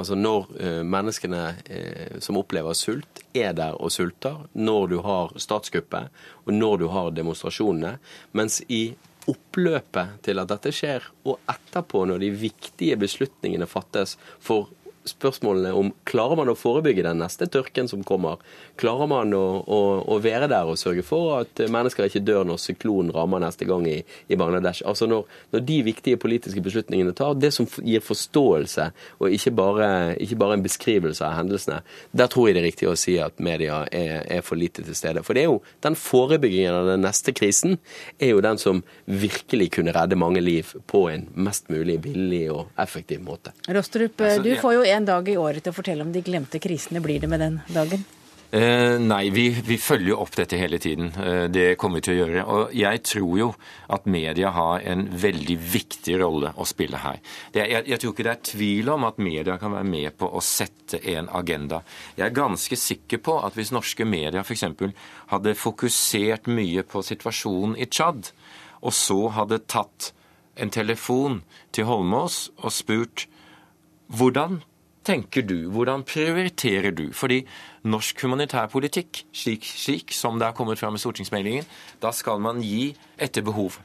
Altså 0.00 0.16
når 0.16 0.48
uh, 0.56 0.82
menneskene 0.88 1.42
uh, 1.52 2.18
som 2.24 2.38
opplever 2.40 2.76
sult, 2.76 3.22
er 3.36 3.52
der 3.56 3.76
og 3.76 3.92
sulter. 3.92 4.44
Når 4.52 4.92
du 4.92 4.98
har 5.04 5.32
statskuppet, 5.40 6.12
og 6.46 6.52
når 6.56 6.84
du 6.84 6.86
har 6.92 7.10
demonstrasjonene. 7.16 7.96
Mens 8.32 8.62
i 8.68 8.94
oppløpet 9.30 10.18
til 10.26 10.40
at 10.42 10.50
dette 10.50 10.72
skjer, 10.74 11.04
og 11.28 11.38
etterpå 11.50 12.06
når 12.08 12.24
de 12.24 12.30
viktige 12.34 12.96
beslutningene 12.98 13.68
fattes 13.70 14.16
for 14.42 14.72
spørsmålene 15.08 15.72
om 15.74 15.90
klarer 16.08 16.38
man 16.38 16.50
å 16.52 16.56
forebygge 16.58 17.04
den 17.06 17.20
neste 17.22 17.48
tørken 17.50 17.88
som 17.90 18.04
kommer? 18.06 18.40
Klarer 18.80 19.08
man 19.10 19.32
å, 19.34 19.44
å, 19.62 19.80
å, 20.14 20.18
være 20.22 20.48
der 20.52 20.68
og 20.68 20.78
sørge 20.80 21.04
for 21.06 21.40
at 21.40 21.62
mennesker 21.72 22.06
ikke 22.06 22.22
dør 22.24 22.46
når 22.48 22.60
syklonen 22.62 23.12
rammer 23.14 23.42
neste 23.42 23.66
gang 23.68 23.86
i, 23.90 23.98
i 24.02 24.38
Bangladesh? 24.38 24.84
Altså 24.88 25.08
når, 25.10 25.26
når, 25.54 25.64
de 25.68 25.78
viktige 25.86 26.20
politiske 26.22 26.62
beslutningene 26.64 27.14
tar, 27.18 27.34
det 27.38 27.52
som 27.54 27.68
gir 27.82 28.04
forståelse, 28.04 28.88
og 29.20 29.36
ikke 29.36 29.54
bare, 29.58 29.90
ikke 30.22 30.38
bare, 30.40 30.58
en 30.58 30.64
beskrivelse 30.64 31.24
av 31.26 31.38
hendelsene, 31.40 31.80
der 32.12 32.30
tror 32.32 32.48
jeg 32.48 32.56
det 32.56 32.62
er 32.62 32.68
riktig 32.68 32.90
å 32.90 32.96
si 32.98 33.16
at 33.22 33.42
media 33.42 33.82
er, 33.90 34.22
er 34.38 34.46
for 34.46 34.60
lite 34.60 34.84
til 34.86 34.96
stede. 34.98 35.24
For 35.26 35.36
det 35.36 35.46
er 35.46 35.50
jo 35.50 35.60
den 35.84 35.98
forebyggingen 35.98 36.76
av 36.76 36.90
den 36.92 37.06
neste 37.06 37.34
krisen 37.36 37.78
er 38.18 38.34
jo 38.34 38.42
den 38.44 38.60
som 38.60 38.82
virkelig 39.06 39.72
kunne 39.78 39.94
redde 39.96 40.18
mange 40.18 40.42
liv 40.44 40.74
på 40.90 41.06
en 41.10 41.26
mest 41.34 41.70
mulig 41.72 41.98
billig 42.04 42.44
og 42.52 42.82
effektiv 42.82 43.22
måte. 43.24 43.54
Rostrup, 43.72 44.20
altså, 44.20 44.42
du 44.44 44.52
får 44.60 44.76
jo 44.76 44.84
en 44.96 45.06
dag 45.08 45.28
i 45.28 45.38
året 45.40 45.64
til 45.64 45.72
å 45.72 45.76
fortelle 45.76 46.04
om 46.06 46.12
de 46.14 46.24
glemte 46.24 46.60
krisene. 46.62 47.02
Blir 47.04 47.22
det 47.22 47.30
med 47.30 47.40
den 47.42 47.62
dagen? 47.72 48.04
Eh, 48.52 48.98
nei, 49.00 49.30
vi, 49.32 49.46
vi, 49.64 49.78
følger 49.80 50.18
opp 50.20 50.34
dette 50.36 50.58
hele 50.60 50.76
tiden. 50.76 51.06
Eh, 51.16 51.46
det 51.48 51.78
kommer 51.80 52.02
vi 52.02 52.04
til 52.04 52.12
å 52.12 52.16
gjøre. 52.18 52.40
Og 52.52 52.74
jeg 52.76 53.00
tror 53.08 53.36
jo 53.38 53.46
at 53.96 54.08
media 54.12 54.50
har 54.52 54.82
en 54.92 55.06
veldig 55.22 55.56
viktig 55.72 56.18
rolle 56.20 56.50
å 56.60 56.66
spille 56.68 57.00
her. 57.00 57.22
Det, 57.54 57.62
jeg, 57.70 57.86
jeg, 57.88 58.00
tror 58.02 58.12
ikke 58.12 58.26
det 58.26 58.34
er 58.34 58.42
tvil 58.50 58.90
om 58.92 59.06
at 59.08 59.22
media 59.24 59.56
kan 59.56 59.72
være 59.72 59.88
med 59.88 60.18
på 60.20 60.28
å 60.28 60.42
sette 60.44 61.00
en 61.14 61.30
agenda. 61.32 61.80
Jeg 62.18 62.26
er 62.26 62.36
ganske 62.36 62.76
sikker 62.76 63.22
på 63.24 63.38
at 63.40 63.56
hvis 63.56 63.72
norske 63.72 64.04
medier 64.04 64.44
f.eks. 64.44 64.66
hadde 65.32 65.56
fokusert 65.56 66.50
mye 66.52 66.84
på 66.84 67.00
situasjonen 67.08 67.78
i 67.80 67.88
Tsjad, 67.88 68.34
og 68.84 68.92
så 68.92 69.18
hadde 69.32 69.62
tatt 69.64 70.12
en 70.60 70.74
telefon 70.74 71.40
til 71.72 71.88
Holmås 71.88 72.50
og 72.60 72.76
spurt 72.76 73.24
hvordan 74.12 74.60
tenker 75.06 75.44
du? 75.46 75.56
Hvordan 75.74 76.04
prioriterer 76.08 76.94
du? 76.94 77.08
Fordi 77.16 77.42
norsk 77.88 78.24
humanitærpolitikk, 78.24 79.24
slik, 79.34 79.66
slik 79.66 80.14
som 80.16 80.38
det 80.40 80.48
er 80.48 80.56
kommet 80.58 80.80
fram 80.80 80.98
i 80.98 81.02
stortingsmeldingen, 81.02 81.66
da 82.02 82.12
skal 82.14 82.42
man 82.42 82.62
gi 82.64 82.92
etter 83.18 83.44
behov. 83.46 83.80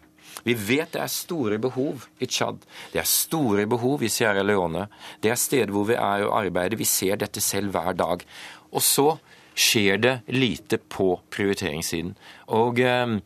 Vi 0.45 0.53
vet 0.53 0.93
det 0.93 1.01
er 1.01 1.11
store 1.11 1.57
behov 1.61 2.05
i 2.21 2.27
Tsjad. 2.29 2.61
Det 2.93 3.01
er 3.01 3.09
store 3.09 3.65
behov 3.69 4.03
i 4.05 4.11
Sierra 4.11 4.43
Leone. 4.45 4.85
Det 5.21 5.31
er 5.33 5.39
steder 5.39 5.73
hvor 5.73 5.87
vi 5.89 5.97
er 5.97 6.27
og 6.27 6.35
arbeider. 6.43 6.77
Vi 6.77 6.87
ser 6.87 7.17
dette 7.17 7.41
selv 7.41 7.73
hver 7.73 7.97
dag. 7.97 8.23
Og 8.71 8.83
så 8.85 9.09
skjer 9.57 9.97
det 9.97 10.15
lite 10.29 10.77
på 10.77 11.15
prioriteringssiden. 11.33 12.13
Og 12.53 12.79
eh, 12.79 13.17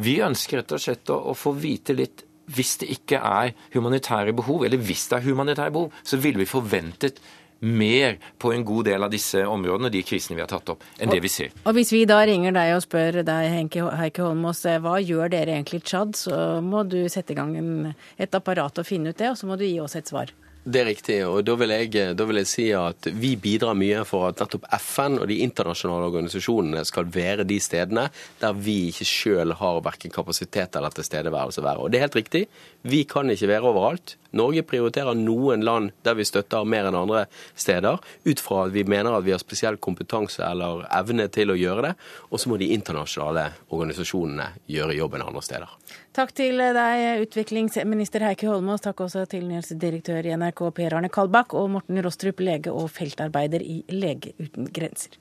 vi 0.00 0.20
ønsker 0.24 0.62
rett 0.62 0.72
og 0.72 0.80
slett 0.80 1.12
å, 1.12 1.20
å 1.30 1.36
få 1.36 1.52
vite 1.60 1.96
litt 1.96 2.24
hvis 2.46 2.76
det 2.82 2.90
ikke 2.98 3.20
er 3.20 3.54
humanitære 3.74 4.34
behov, 4.36 4.64
eller 4.66 4.80
hvis 4.80 5.08
det 5.10 5.18
er 5.18 5.28
humanitære 5.28 5.72
behov, 5.72 5.92
så 6.04 6.20
ville 6.20 6.42
vi 6.42 6.48
forventet 6.48 7.20
mer 7.64 8.18
på 8.38 8.52
en 8.52 8.64
god 8.64 8.84
del 8.90 9.06
av 9.06 9.12
disse 9.12 9.40
områdene, 9.48 9.90
de 9.92 10.02
krisene 10.04 10.36
vi 10.36 10.42
har 10.44 10.50
tatt 10.50 10.68
opp, 10.74 10.84
enn 11.00 11.12
det 11.12 11.22
vi 11.24 11.30
ser. 11.32 11.54
Og 11.64 11.76
Hvis 11.78 11.92
vi 11.94 12.04
da 12.08 12.20
ringer 12.26 12.52
deg 12.52 12.74
og 12.76 12.82
spør 12.84 13.22
deg, 13.24 13.50
Heike 13.72 14.26
Holmås, 14.26 14.64
eh, 14.68 14.80
hva 14.84 14.98
gjør 15.00 15.32
dere 15.32 15.56
egentlig 15.56 15.80
i 15.80 15.86
Tsjad, 15.88 16.16
så 16.18 16.40
må 16.64 16.84
du 16.84 17.06
sette 17.08 17.32
i 17.32 17.38
gang 17.38 17.56
en, 17.56 17.94
et 18.18 18.36
apparat 18.36 18.82
og 18.82 18.88
finne 18.88 19.14
ut 19.14 19.18
det, 19.18 19.30
og 19.32 19.38
så 19.40 19.48
må 19.48 19.56
du 19.56 19.64
gi 19.64 19.78
oss 19.80 19.96
et 19.96 20.10
svar. 20.10 20.34
Det 20.64 20.80
er 20.80 20.86
riktig. 20.88 21.18
og 21.28 21.42
da 21.44 21.54
vil, 21.60 21.72
jeg, 21.76 22.14
da 22.16 22.24
vil, 22.24 22.38
jeg, 22.40 22.48
si 22.48 22.64
at 22.72 23.04
vi 23.12 23.34
bidrar 23.36 23.76
mye 23.76 24.00
for 24.08 24.30
at 24.30 24.38
nettopp 24.40 24.64
FN 24.80 25.18
og 25.20 25.26
de 25.28 25.42
internasjonale 25.44 26.06
organisasjonene 26.08 26.86
skal 26.88 27.10
være 27.12 27.44
de 27.44 27.58
stedene 27.60 28.06
der 28.40 28.56
vi 28.56 28.86
ikke 28.88 29.04
sjøl 29.04 29.52
har 29.60 29.82
verken 29.84 30.14
kapasitet 30.14 30.78
eller 30.80 30.94
tilstedeværelse 30.96 31.60
å 31.60 31.66
være. 31.66 31.84
Og 31.84 31.92
det 31.92 32.00
er 32.00 32.06
helt 32.06 32.16
riktig. 32.16 32.46
Vi 32.80 33.02
kan 33.04 33.28
ikke 33.28 33.50
være 33.50 33.68
overalt. 33.74 34.14
Norge 34.32 34.64
prioriterer 34.64 35.12
noen 35.18 35.66
land 35.68 35.92
der 36.06 36.16
vi 36.16 36.24
støtter 36.24 36.64
mer 36.64 36.88
enn 36.88 36.96
andre 36.96 37.26
steder, 37.52 38.00
ut 38.24 38.40
fra 38.40 38.64
at 38.64 38.72
vi 38.72 38.86
mener 38.88 39.12
at 39.12 39.26
vi 39.26 39.36
har 39.36 39.44
spesiell 39.44 39.76
kompetanse 39.76 40.40
eller 40.48 40.86
evne 40.96 41.28
til 41.28 41.52
å 41.52 41.58
gjøre 41.60 41.90
det. 41.90 41.92
Og 42.32 42.40
så 42.40 42.48
må 42.48 42.56
de 42.56 42.72
internasjonale 42.72 43.50
organisasjonene 43.68 44.48
gjøre 44.72 44.96
jobben 44.96 45.28
andre 45.28 45.44
steder. 45.44 45.76
Takk 46.14 46.30
til 46.30 46.60
deg, 46.62 47.24
utviklingsminister 47.24 48.22
Heikki 48.22 48.46
Holmås. 48.46 48.84
Takk 48.84 49.00
også 49.02 49.24
til 49.32 49.48
nyhetsdirektør 49.48 50.28
i 50.28 50.36
NRK 50.38 50.62
Per 50.76 50.94
Arne 50.94 51.10
Kalbakk 51.10 51.56
og 51.58 51.72
Morten 51.74 51.98
Rostrup, 52.06 52.38
lege 52.38 52.70
og 52.70 52.86
feltarbeider 52.94 53.64
i 53.64 53.80
Lege 53.90 54.36
uten 54.38 54.70
grenser. 54.70 55.18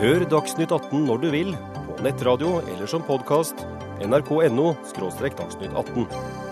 Hør 0.00 0.24
Dagsnytt 0.32 0.72
18 0.72 1.04
når 1.10 1.20
du 1.26 1.28
vil, 1.34 1.52
på 1.90 2.08
nettradio 2.08 2.56
eller 2.64 2.88
som 2.88 3.04
podkast. 3.04 3.68
nrk.no– 4.00 4.72
dagsnytt 4.96 5.72
18. 5.72 6.45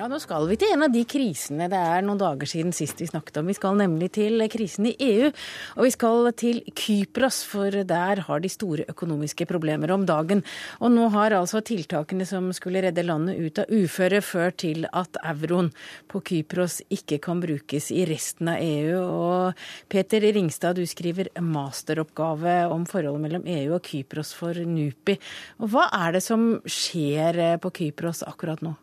Ja, 0.00 0.06
Nå 0.08 0.16
skal 0.16 0.46
vi 0.48 0.54
til 0.56 0.70
en 0.72 0.86
av 0.86 0.92
de 0.94 1.02
krisene 1.04 1.66
det 1.68 1.76
er 1.76 2.00
noen 2.00 2.16
dager 2.16 2.48
siden 2.48 2.72
sist 2.72 3.02
vi 3.02 3.08
snakket 3.10 3.36
om. 3.36 3.50
Vi 3.50 3.56
skal 3.58 3.74
nemlig 3.76 4.06
til 4.16 4.40
krisen 4.48 4.86
i 4.88 4.94
EU, 4.96 5.28
og 5.76 5.84
vi 5.84 5.90
skal 5.92 6.30
til 6.40 6.62
Kypros, 6.72 7.42
for 7.44 7.68
der 7.84 8.22
har 8.24 8.40
de 8.40 8.48
store 8.48 8.86
økonomiske 8.88 9.44
problemer 9.50 9.92
om 9.92 10.08
dagen. 10.08 10.40
Og 10.80 10.94
nå 10.96 11.10
har 11.12 11.36
altså 11.36 11.60
tiltakene 11.60 12.24
som 12.24 12.48
skulle 12.56 12.80
redde 12.86 13.04
landet 13.04 13.44
ut 13.44 13.60
av 13.60 13.68
uføre, 13.68 14.24
ført 14.24 14.62
til 14.64 14.88
at 14.88 15.20
euroen 15.34 15.68
på 16.08 16.24
Kypros 16.32 16.80
ikke 16.88 17.20
kan 17.28 17.44
brukes 17.44 17.92
i 17.92 18.08
resten 18.08 18.54
av 18.56 18.64
EU. 18.64 19.04
Og 19.04 19.64
Peter 19.92 20.24
Ringstad, 20.24 20.80
du 20.80 20.88
skriver 20.88 21.28
masteroppgave 21.44 22.62
om 22.72 22.88
forholdet 22.88 23.28
mellom 23.28 23.50
EU 23.60 23.74
og 23.76 23.84
Kypros 23.84 24.32
for 24.32 24.56
NUPI. 24.56 25.20
Og 25.60 25.74
hva 25.76 25.90
er 26.06 26.16
det 26.16 26.24
som 26.24 26.54
skjer 26.64 27.58
på 27.60 27.78
Kypros 27.82 28.24
akkurat 28.24 28.64
nå? 28.64 28.78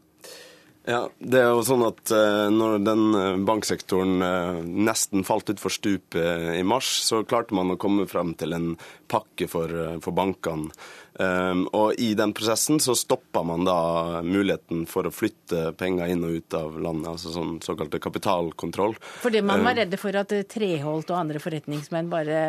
Ja, 0.88 1.02
det 1.20 1.42
er 1.44 1.50
jo 1.52 1.64
sånn 1.68 1.84
at 1.84 2.14
uh, 2.16 2.48
når 2.48 2.78
den 2.80 3.02
eh, 3.20 3.40
banksektoren 3.44 4.22
uh, 4.24 4.60
nesten 4.64 5.26
falt 5.28 5.50
utfor 5.52 5.74
stupet 5.74 6.54
i 6.56 6.62
mars, 6.64 6.88
så 7.04 7.26
klarte 7.28 7.58
man 7.58 7.74
å 7.74 7.76
komme 7.82 8.06
frem 8.08 8.32
til 8.40 8.56
en 8.56 8.70
pakke 9.12 9.50
for, 9.52 9.74
for 10.00 10.16
bankene. 10.16 10.72
Um, 11.20 11.66
og 11.76 11.98
i 12.00 12.12
den 12.16 12.32
prosessen 12.38 12.80
så 12.80 12.96
stoppa 12.96 13.42
man 13.44 13.66
da 13.68 14.22
muligheten 14.24 14.86
for 14.88 15.10
å 15.10 15.12
flytte 15.12 15.74
penger 15.76 16.14
inn 16.14 16.24
og 16.24 16.38
ut 16.38 16.56
av 16.56 16.78
landet, 16.80 17.10
altså 17.18 17.34
sånn 17.36 17.58
såkalt 17.66 17.98
kapitalkontroll. 18.04 18.96
Fordi 19.26 19.42
man 19.44 19.66
var 19.68 19.80
redde 19.82 20.00
for 20.00 20.16
at 20.22 20.32
Treholt 20.54 21.12
og 21.12 21.20
andre 21.20 21.42
forretningsmenn 21.44 22.14
bare 22.14 22.40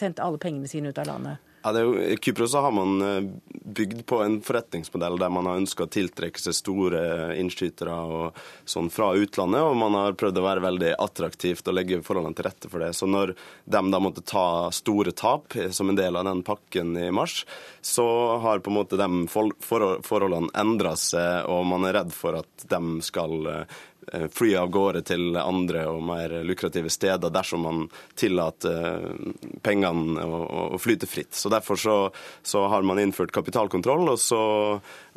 sendte 0.00 0.26
alle 0.26 0.42
pengene 0.42 0.70
sine 0.70 0.90
ut 0.90 0.98
av 0.98 1.10
landet? 1.12 1.49
Ja, 1.62 1.80
jo, 1.80 1.92
I 2.00 2.16
Kypros 2.16 2.54
har 2.54 2.72
man 2.72 3.02
eh, 3.02 3.30
bygd 3.64 4.06
på 4.06 4.22
en 4.24 4.38
forretningsmodell 4.40 5.18
der 5.20 5.32
man 5.32 5.44
har 5.46 5.58
ønska 5.60 5.84
å 5.84 5.90
tiltrekke 5.92 6.40
seg 6.40 6.56
store 6.56 7.02
innskytere 7.36 7.92
og 7.92 8.38
sånn 8.64 8.88
fra 8.92 9.10
utlandet, 9.12 9.60
og 9.60 9.76
man 9.76 9.98
har 9.98 10.16
prøvd 10.16 10.40
å 10.40 10.46
være 10.46 10.64
veldig 10.64 10.94
attraktivt 10.96 11.68
og 11.68 11.76
legge 11.76 12.00
forholdene 12.06 12.38
til 12.38 12.48
rette 12.48 12.70
for 12.72 12.80
det. 12.80 12.94
Så 12.96 13.08
når 13.10 13.34
de 13.36 13.82
da 13.92 14.00
måtte 14.00 14.24
ta 14.24 14.46
store 14.72 15.12
tap 15.12 15.52
som 15.76 15.92
en 15.92 16.00
del 16.00 16.16
av 16.16 16.24
den 16.30 16.40
pakken 16.46 16.96
i 16.96 17.10
mars, 17.12 17.42
så 17.84 18.08
har 18.40 18.64
på 18.64 18.72
en 18.72 18.80
måte 18.80 19.00
de 19.00 19.26
forholdene 19.28 20.52
endra 20.64 20.96
seg, 20.96 21.44
og 21.44 21.68
man 21.68 21.84
er 21.84 22.00
redd 22.00 22.16
for 22.16 22.40
at 22.40 22.68
de 22.72 23.04
skal 23.04 23.36
eh, 23.52 23.62
Eh, 23.64 23.89
fly 24.32 24.54
av 24.56 24.70
gårde 24.72 25.02
til 25.06 25.36
andre 25.38 25.84
og 25.90 26.00
mer 26.04 26.32
lukrative 26.46 26.90
steder 26.90 27.32
dersom 27.32 27.66
man 27.66 27.82
tillater 28.18 29.04
eh, 29.04 29.52
pengene 29.62 30.24
å, 30.24 30.78
flyte 30.80 31.08
fritt. 31.10 31.34
Så 31.36 31.52
Derfor 31.52 31.78
så, 31.78 31.96
så 32.42 32.64
har 32.72 32.82
man 32.86 32.98
innført 33.02 33.32
kapitalkontroll, 33.34 34.08
og 34.14 34.18
så, 34.18 34.40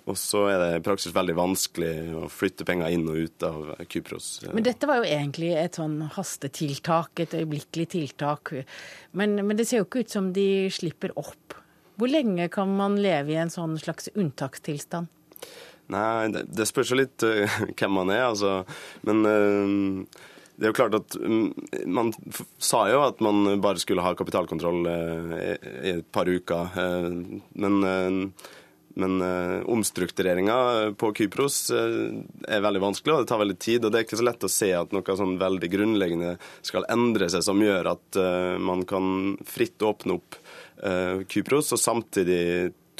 og 0.03 0.19
så, 0.19 0.45
er 0.51 0.59
det 0.61 0.69
i 0.77 0.83
praksis 0.85 1.15
veldig 1.15 1.37
vanskelig 1.37 1.93
å 2.19 2.29
flytte 2.31 2.67
penger 2.67 2.93
inn 2.93 3.07
og 3.09 3.23
ut 3.23 3.47
av 3.47 3.73
Kypros. 3.87 4.29
Men 4.51 4.67
dette 4.67 4.89
var 4.89 5.01
jo 5.01 5.09
egentlig 5.09 5.53
et 5.57 5.79
sånn 5.79 5.99
hastetiltak, 6.13 7.23
et 7.23 7.37
øyeblikkelig 7.39 7.89
tiltak. 7.95 8.53
Men, 9.11 9.39
men 9.41 9.57
det 9.59 9.69
ser 9.69 9.81
jo 9.81 9.89
ikke 9.89 10.05
ut 10.05 10.13
som 10.13 10.31
de 10.35 10.67
slipper 10.73 11.13
opp 11.19 11.59
Hvor 12.01 12.09
lenge 12.09 12.47
kan 12.49 12.71
man 12.73 12.95
leve 12.97 13.35
i 13.35 13.37
en 13.37 13.51
sånn 13.53 13.75
slags 13.77 14.09
unntakstilstand? 14.17 15.11
Nei, 15.91 16.29
det, 16.31 16.45
det 16.55 16.67
spørs 16.69 16.93
jo 16.93 16.99
litt 16.99 17.25
uh, 17.27 17.59
hvem 17.77 17.97
man 17.99 18.13
er, 18.13 18.29
altså. 18.29 18.61
Men 19.07 19.27
uh, 19.27 20.23
det 20.55 20.67
er 20.67 20.71
jo 20.71 20.77
klart 20.77 20.95
at 20.95 21.15
um, 21.17 21.47
Man 21.89 22.11
sa 22.61 22.85
jo 22.91 23.01
at 23.07 23.23
man 23.25 23.57
bare 23.63 23.81
skulle 23.81 24.05
ha 24.05 24.13
kapitalkontroll 24.15 24.85
uh, 24.87 25.37
i, 25.39 25.95
et 25.97 26.11
par 26.13 26.29
uker. 26.29 26.75
men 27.53 28.35
men 28.93 29.23
omstruktureringa 29.73 30.55
på 31.01 31.07
Kypros 31.17 31.71
er 31.73 32.59
veldig 32.61 32.81
vanskelig, 32.83 33.15
og 33.15 33.23
det 33.23 33.29
tar 33.31 33.39
veldig 33.41 33.55
tid. 33.57 33.87
Og 33.87 33.89
det 33.89 33.97
er 33.97 34.05
ikke 34.05 34.19
så 34.19 34.25
lett 34.27 34.45
å 34.45 34.51
se 34.53 34.69
at 34.77 34.93
noe 34.93 35.15
sånn 35.17 35.33
veldig 35.41 35.69
grunnleggende 35.73 36.35
skal 36.61 36.85
endre 36.93 37.25
seg 37.33 37.41
som 37.41 37.63
gjør 37.65 37.89
at 37.95 38.19
man 38.61 38.85
kan 38.85 39.07
fritt 39.49 39.81
åpne 39.81 40.19
opp 40.19 40.37
Kypros, 41.25 41.73
og 41.73 41.81
samtidig 41.81 42.43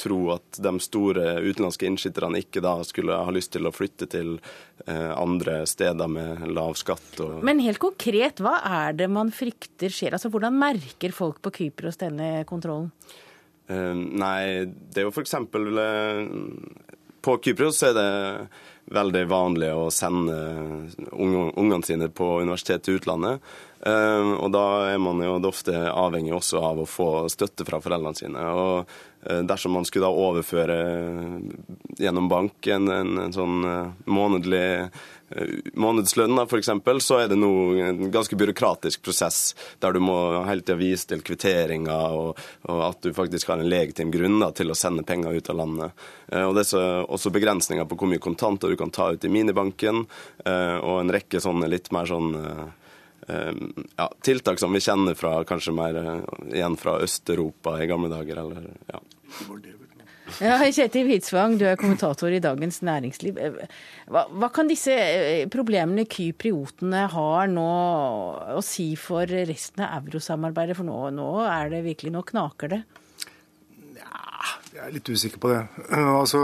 tro 0.04 0.20
at 0.36 0.60
de 0.62 0.72
store 0.84 1.38
utenlandske 1.44 1.88
innskytterne 1.88 2.44
ikke 2.44 2.62
da 2.64 2.76
skulle 2.86 3.16
ha 3.16 3.34
lyst 3.34 3.54
til 3.56 3.66
å 3.66 3.74
flytte 3.74 4.08
til 4.12 4.36
andre 4.84 5.62
steder 5.70 6.10
med 6.10 6.44
lav 6.52 6.74
skatt. 6.76 7.14
Og... 7.24 7.38
Men 7.46 7.62
helt 7.64 7.80
konkret, 7.82 8.42
hva 8.44 8.58
er 8.84 8.96
det 8.98 9.08
man 9.12 9.32
frykter 9.34 9.92
skjer? 9.92 10.16
Altså, 10.16 10.30
Hvordan 10.34 10.58
merker 10.58 11.14
folk 11.14 11.40
på 11.44 11.52
Kypros 11.60 12.00
denne 12.02 12.42
kontrollen? 12.48 12.90
Uh, 13.70 13.94
nei, 13.94 14.66
det 14.92 15.00
er 15.00 15.06
jo 15.06 15.14
f.eks. 15.14 15.34
Eh, 15.40 16.18
på 17.24 17.36
Kypros 17.40 17.80
er 17.88 17.94
det 17.96 18.08
veldig 18.92 19.22
vanlig 19.30 19.70
å 19.72 19.86
sende 19.94 20.34
ungene 21.16 21.80
sine 21.86 22.10
på 22.12 22.42
universitet 22.42 22.84
til 22.84 22.98
utlandet. 22.98 23.40
Og 23.84 24.50
da 24.52 24.64
er 24.90 25.00
man 25.00 25.22
jo 25.24 25.38
ofte 25.48 25.72
avhengig 25.88 26.34
også 26.36 26.60
av 26.60 26.82
å 26.82 26.88
få 26.88 27.08
støtte 27.32 27.64
fra 27.64 27.80
foreldrene 27.80 28.18
sine. 28.18 28.44
Og 28.44 28.92
dersom 29.24 29.72
man 29.72 29.86
skulle 29.88 30.04
da 30.04 30.24
overføre 30.28 30.78
gjennom 31.96 32.26
banken 32.28 32.90
en, 32.92 33.12
en 33.22 33.32
sånn 33.32 33.62
månedlig 34.04 34.64
Eh, 35.36 35.46
månedslønn, 35.72 36.38
f.eks., 36.38 36.68
så 37.00 37.16
er 37.18 37.30
det 37.32 37.38
nå 37.38 37.50
en 37.80 38.10
ganske 38.12 38.36
byråkratisk 38.36 39.02
prosess 39.02 39.54
der 39.82 39.96
du 39.96 40.00
må 40.04 40.16
hele 40.46 40.62
tida 40.62 40.76
vise 40.78 41.08
til 41.10 41.24
kvitteringer 41.26 42.14
og, 42.14 42.42
og, 42.68 42.82
at 42.90 43.00
du 43.02 43.14
faktisk 43.16 43.50
har 43.50 43.58
en 43.58 43.70
legitim 43.70 44.12
grunn 44.14 44.36
da, 44.42 44.52
til 44.54 44.70
å 44.70 44.76
sende 44.78 45.06
penger 45.06 45.34
ut 45.34 45.50
av 45.50 45.58
landet. 45.62 46.04
Eh, 46.28 46.44
og 46.44 46.54
Det 46.58 46.66
er 46.76 47.08
også 47.08 47.32
begrensninger 47.34 47.88
på 47.88 47.98
hvor 47.98 48.12
mye 48.12 48.22
kontanter 48.22 48.70
du 48.70 48.78
kan 48.78 48.94
ta 48.94 49.10
ut 49.14 49.24
i 49.24 49.32
minibanken, 49.32 50.04
eh, 50.44 50.76
og 50.78 51.00
en 51.00 51.14
rekke 51.16 51.42
sånne 51.42 51.72
litt 51.72 51.92
mer 51.94 52.10
sånn 52.10 52.34
ja, 53.24 54.04
tiltak 54.20 54.58
som 54.60 54.74
vi 54.76 54.82
kjenner 54.84 55.16
fra 55.16 55.38
kanskje 55.48 55.72
mer 55.72 55.96
igjen 56.52 56.74
fra 56.76 56.98
Øst-Europa 57.00 57.78
i 57.80 57.86
gamle 57.88 58.10
dager. 58.12 58.42
eller 58.42 58.66
ja. 58.90 59.00
Ja, 60.40 60.56
Kjetil 60.72 61.04
Hvitsvang, 61.06 61.58
du 61.60 61.66
er 61.68 61.76
kommentator 61.78 62.32
i 62.32 62.40
Dagens 62.42 62.80
Næringsliv. 62.86 63.36
Hva, 64.08 64.24
hva, 64.32 64.48
kan 64.54 64.70
disse 64.70 64.94
eh, 64.94 65.44
problemene 65.52 66.06
kypriotene 66.10 67.04
har 67.12 67.50
nå 67.52 67.66
å 68.56 68.62
si 68.64 68.94
for 68.98 69.28
resten 69.28 69.84
av 69.84 70.08
eurosamarbeidet? 70.08 70.78
For 70.78 70.88
nå, 70.88 70.96
nå 71.14 71.28
er 71.44 71.74
det 71.74 71.82
virkelig, 71.84 72.14
nå 72.14 72.24
knaker 72.30 72.72
det. 72.72 72.80
Nja, 73.94 74.24
jeg 74.72 74.82
er 74.86 74.96
litt 74.96 75.12
usikker 75.12 75.42
på 75.44 75.52
det. 75.52 75.60
Altså, 75.92 76.40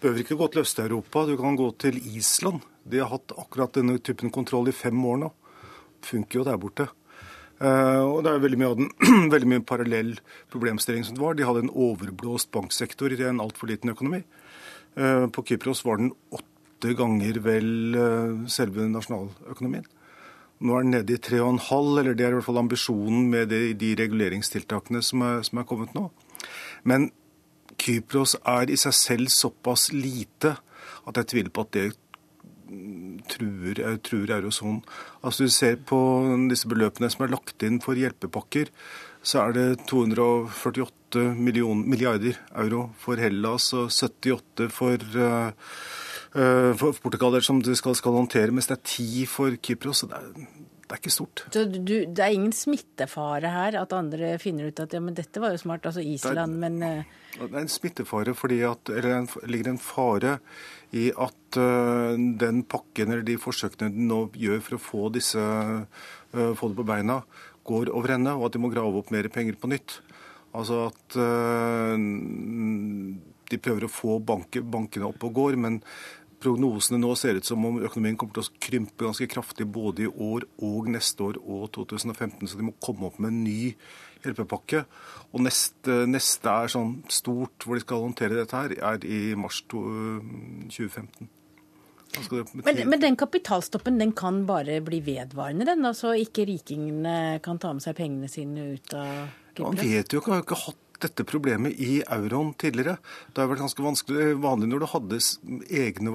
behøver 0.00 0.24
ikke 0.24 0.40
gå 0.40 0.48
til 0.50 0.64
Øst-Europa, 0.64 1.26
du 1.28 1.36
kan 1.40 1.60
gå 1.60 1.68
til 1.84 2.00
Island. 2.16 2.64
De 2.88 3.04
har 3.04 3.12
hatt 3.12 3.36
akkurat 3.36 3.76
denne 3.76 4.00
typen 4.00 4.32
kontroll 4.32 4.72
i 4.72 4.74
fem 4.74 4.96
år 5.04 5.20
nå. 5.26 5.34
Funker 6.06 6.40
jo 6.40 6.48
der 6.48 6.58
borte. 6.58 6.88
Uh, 7.60 8.00
og 8.08 8.22
det 8.24 8.32
er 8.32 8.40
veldig 8.40 8.58
mye, 8.60 8.76
den, 8.78 8.92
veldig 9.34 9.48
mye 9.52 9.64
parallell 9.68 10.14
problemstilling 10.52 11.04
som 11.04 11.16
det 11.16 11.24
var. 11.24 11.36
De 11.36 11.44
hadde 11.44 11.66
en 11.66 11.74
overblåst 11.74 12.48
banksektor 12.56 13.12
i 13.12 13.20
en 13.28 13.42
altfor 13.44 13.68
liten 13.68 13.92
økonomi. 13.92 14.22
Uh, 14.96 15.26
på 15.28 15.44
Kypros 15.50 15.84
var 15.84 16.00
den 16.00 16.14
åtte 16.32 16.94
ganger 16.96 17.42
vel 17.44 17.70
uh, 17.98 18.48
selve 18.48 18.88
nasjonaløkonomien. 18.88 19.84
Nå 20.60 20.76
er 20.76 20.84
den 20.84 20.94
nede 20.96 21.16
i 21.16 21.20
tre 21.20 21.38
og 21.40 21.54
en 21.54 21.62
halv, 21.70 22.00
eller 22.00 22.16
det 22.16 22.26
er 22.26 22.34
i 22.34 22.38
hvert 22.38 22.48
fall 22.48 22.60
ambisjonen 22.60 23.28
med 23.32 23.48
de, 23.52 23.62
de 23.80 23.94
reguleringstiltakene 23.96 25.00
som 25.04 25.24
er, 25.24 25.44
som 25.44 25.60
er 25.60 25.68
kommet 25.68 25.94
nå. 25.96 26.08
Men 26.88 27.10
Kypros 27.80 28.36
er 28.48 28.72
i 28.72 28.76
seg 28.80 28.96
selv 28.96 29.32
såpass 29.32 29.88
lite 29.92 30.56
at 31.08 31.16
jeg 31.16 31.30
tviler 31.32 31.52
på 31.52 31.64
at 31.64 31.76
det 31.76 31.86
truer, 33.30 33.80
truer 34.04 34.36
eurosonen. 34.38 34.80
Altså, 35.22 35.46
du 35.46 35.52
ser 35.52 35.78
på 35.86 35.98
disse 36.50 36.68
beløpene 36.70 37.10
som 37.12 37.26
er 37.26 37.34
lagt 37.34 37.66
inn 37.66 37.80
for 37.84 37.98
hjelpepakker, 37.98 38.70
så 39.22 39.44
er 39.44 39.56
det 39.56 39.66
248 39.90 41.26
million, 41.36 41.82
milliarder 41.88 42.38
euro 42.62 42.88
for 43.00 43.20
Hellas 43.20 43.72
og 43.76 43.90
78 43.92 44.70
for, 44.72 45.02
uh, 45.18 45.52
for 46.78 46.96
Portugal, 47.02 47.36
som 47.44 47.60
du 47.60 47.74
skal, 47.76 47.98
skal, 47.98 48.16
håndtere, 48.16 48.54
mens 48.54 48.70
det 48.70 48.78
er 48.78 48.84
10 48.86 49.26
for 49.28 49.60
Kypros. 49.60 50.04
så 50.04 50.10
det 50.12 50.22
er, 50.22 50.48
det 50.90 50.96
er 50.96 51.02
ikke 51.04 51.12
stort. 51.14 51.44
Så 51.54 51.62
du, 51.70 51.94
Det 52.10 52.24
er 52.24 52.34
ingen 52.34 52.54
smittefare 52.54 53.52
her? 53.54 53.76
At 53.78 53.92
andre 53.94 54.32
finner 54.42 54.70
ut 54.70 54.82
at 54.82 54.96
ja, 54.96 55.00
men 55.02 55.14
dette 55.14 55.38
var 55.42 55.54
jo 55.54 55.60
smart, 55.62 55.86
altså 55.86 56.02
Island, 56.02 56.56
det 56.58 56.66
er, 56.66 56.66
men 56.66 56.80
Det 57.36 57.46
er 57.46 57.60
en 57.62 57.70
smittefare 57.70 58.34
fordi 58.34 58.58
at 58.66 58.90
Eller 58.90 59.22
det 59.22 59.50
ligger 59.52 59.70
en 59.70 59.78
fare 59.78 60.38
i 60.90 61.12
at 61.14 61.58
uh, 61.62 62.18
den 62.18 62.64
pakken 62.66 63.12
eller 63.12 63.22
de 63.22 63.36
forsøkene 63.38 63.92
de 63.94 64.06
nå 64.08 64.24
gjør 64.34 64.58
for 64.66 64.74
å 64.74 64.82
få 64.82 65.02
disse 65.14 65.38
uh, 65.38 66.54
få 66.58 66.70
det 66.72 66.78
på 66.80 66.86
beina, 66.88 67.20
går 67.62 67.92
over 67.94 68.16
ende, 68.16 68.34
og 68.34 68.48
at 68.48 68.56
de 68.56 68.62
må 68.64 68.72
grave 68.74 68.98
opp 68.98 69.12
mer 69.14 69.28
penger 69.30 69.54
på 69.54 69.70
nytt. 69.70 70.00
Altså 70.50 70.88
at 70.88 71.14
uh, 71.14 71.94
de 73.50 73.58
prøver 73.62 73.86
å 73.86 73.92
få 73.92 74.18
banke, 74.18 74.62
bankene 74.66 75.06
opp 75.10 75.22
og 75.26 75.36
går, 75.38 75.58
men 75.62 75.78
prognosene 76.40 77.00
nå 77.00 77.14
ser 77.18 77.38
ut 77.38 77.46
som 77.46 77.64
om 77.68 77.80
økonomien 77.84 78.16
kommer 78.20 78.38
til 78.38 78.46
å 78.46 78.60
krympe 78.62 79.06
ganske 79.06 79.28
kraftig 79.30 79.66
både 79.68 80.06
i 80.06 80.10
år 80.10 80.46
og 80.66 80.88
neste 80.92 81.26
år 81.26 81.40
og 81.40 81.68
2015, 81.76 82.48
så 82.48 82.60
de 82.60 82.68
må 82.70 82.76
komme 82.82 83.10
opp 83.10 83.20
med 83.20 83.32
en 83.32 83.42
ny 83.44 83.74
hjelpepakke. 84.24 84.84
Og 85.32 85.44
neste, 85.44 86.04
neste 86.10 86.54
er 86.54 86.72
sånn 86.72 86.96
stort 87.12 87.66
hvor 87.66 87.76
de 87.76 87.84
skal 87.84 88.06
håndtere 88.06 88.38
dette 88.40 88.56
her, 88.56 88.76
er 88.92 89.04
i 89.04 89.20
mars 89.38 89.62
2015. 89.70 91.30
Men, 92.10 92.88
men, 92.90 92.98
den 92.98 93.14
kapitalstoppen 93.14 94.00
den 94.00 94.10
kan 94.18 94.42
bare 94.46 94.80
bli 94.82 94.98
vedvarende, 95.06 95.68
den? 95.68 95.84
Altså 95.86 96.16
ikke 96.18 96.42
rikingene 96.48 97.38
kan 97.44 97.60
ta 97.62 97.70
med 97.76 97.84
seg 97.84 97.94
pengene 98.00 98.30
sine 98.30 98.72
ut 98.74 98.96
av 98.98 99.28
Kypros? 99.54 99.76
Man 99.76 99.78
vet 99.78 100.10
jo 100.16 100.22
ikke, 100.22 100.32
har 100.32 100.40
jo 100.40 100.46
ikke 100.48 100.58
hatt 100.64 100.80
dette 101.02 101.24
problemet 101.28 101.78
i 101.80 102.00
euroen 102.02 102.52
tidligere. 102.60 102.98
Det 103.32 103.42
har 103.42 103.50
vært 103.50 103.62
ganske 103.64 103.84
vanskelig, 103.84 104.34
vanlig 104.42 104.70
når 104.70 104.82
du 104.82 104.88
hadde 104.92 105.20
egne 105.82 106.14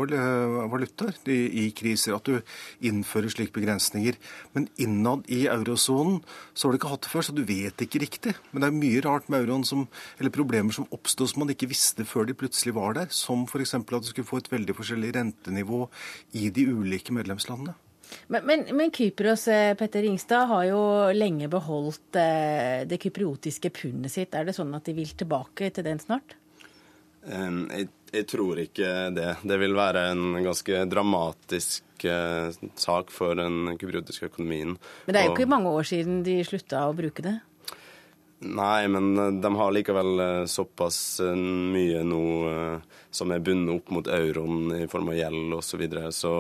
valutaer 0.71 1.17
i, 1.31 1.69
kriser, 1.75 2.15
at 2.17 2.27
du 2.27 2.39
innfører 2.85 3.33
slike 3.33 3.55
begrensninger. 3.55 4.19
Men 4.55 4.67
innad 4.81 5.25
i 5.31 5.45
eurosonen 5.51 6.21
så 6.53 6.67
har 6.67 6.75
du 6.75 6.79
ikke 6.79 6.93
hatt 6.93 7.05
det 7.07 7.13
før, 7.13 7.27
så 7.27 7.35
du 7.35 7.43
vet 7.47 7.85
ikke 7.85 8.03
riktig. 8.03 8.35
Men 8.51 8.63
det 8.63 8.71
er 8.71 8.79
mye 8.81 9.05
rart 9.05 9.31
med 9.31 9.45
euroen 9.45 9.65
som, 9.67 9.87
eller 10.19 10.33
problemer 10.35 10.75
som 10.75 10.89
oppstod 10.95 11.31
som 11.31 11.45
man 11.45 11.53
ikke 11.53 11.69
visste 11.71 12.07
før 12.07 12.29
de 12.29 12.37
plutselig 12.37 12.75
var 12.77 12.97
der. 12.99 13.09
Som 13.13 13.47
f.eks. 13.49 13.77
at 13.77 13.95
du 13.95 14.11
skulle 14.11 14.29
få 14.29 14.43
et 14.43 14.51
veldig 14.51 14.77
forskjellig 14.77 15.15
rentenivå 15.17 15.85
i 16.37 16.49
de 16.53 16.69
ulike 16.73 17.15
medlemslandene. 17.15 17.77
Men, 18.27 18.45
men, 18.45 18.65
men, 18.71 18.91
Kypros 18.91 19.47
eh, 19.47 19.73
Petter 19.77 20.01
Ringstad, 20.01 20.47
har 20.49 20.63
jo 20.65 20.81
lenge 21.13 21.49
beholdt 21.51 22.17
eh, 22.19 22.85
det 22.89 22.99
kypriotiske 23.01 23.69
pundet 23.69 24.13
sitt. 24.13 24.33
Er 24.33 24.47
det 24.47 24.55
sånn 24.57 24.73
at 24.77 24.87
de 24.87 24.95
vil 24.97 25.13
tilbake 25.17 25.69
til 25.73 25.85
den 25.85 26.01
snart? 26.01 26.37
Jeg, 27.25 27.87
jeg, 28.11 28.25
tror 28.29 28.61
ikke 28.61 28.89
det. 29.13 29.31
Det 29.41 29.57
vil 29.61 29.73
være 29.77 30.07
en 30.11 30.37
ganske 30.45 30.83
dramatisk 30.85 32.05
uh, 32.05 32.53
sak 32.77 33.09
for 33.09 33.33
den 33.39 33.73
kypriotiske 33.81 34.29
økonomien. 34.29 34.75
Men 35.07 35.15
det 35.15 35.21
er 35.23 35.31
jo 35.31 35.33
ikke 35.33 35.49
mange 35.49 35.73
år 35.73 35.89
siden 35.89 36.19
de 36.25 36.37
slutta 36.45 36.83
å 36.85 36.93
bruke 36.93 37.25
det? 37.25 37.39
Nei, 38.45 38.85
men 38.93 39.41
de 39.41 39.51
har 39.57 39.73
likevel 39.73 40.21
såpass 40.51 41.17
mye 41.25 42.03
nå 42.05 42.21
som 43.15 43.31
er 43.31 43.41
bundet 43.41 43.79
opp 43.79 43.93
mot 43.95 44.07
euroen 44.11 44.73
i 44.75 44.87
form 44.91 45.09
av 45.09 45.17
gjeld 45.17 45.55
osv. 45.55 45.69
Så, 45.71 45.79
videre. 45.81 46.11
så 46.13 46.33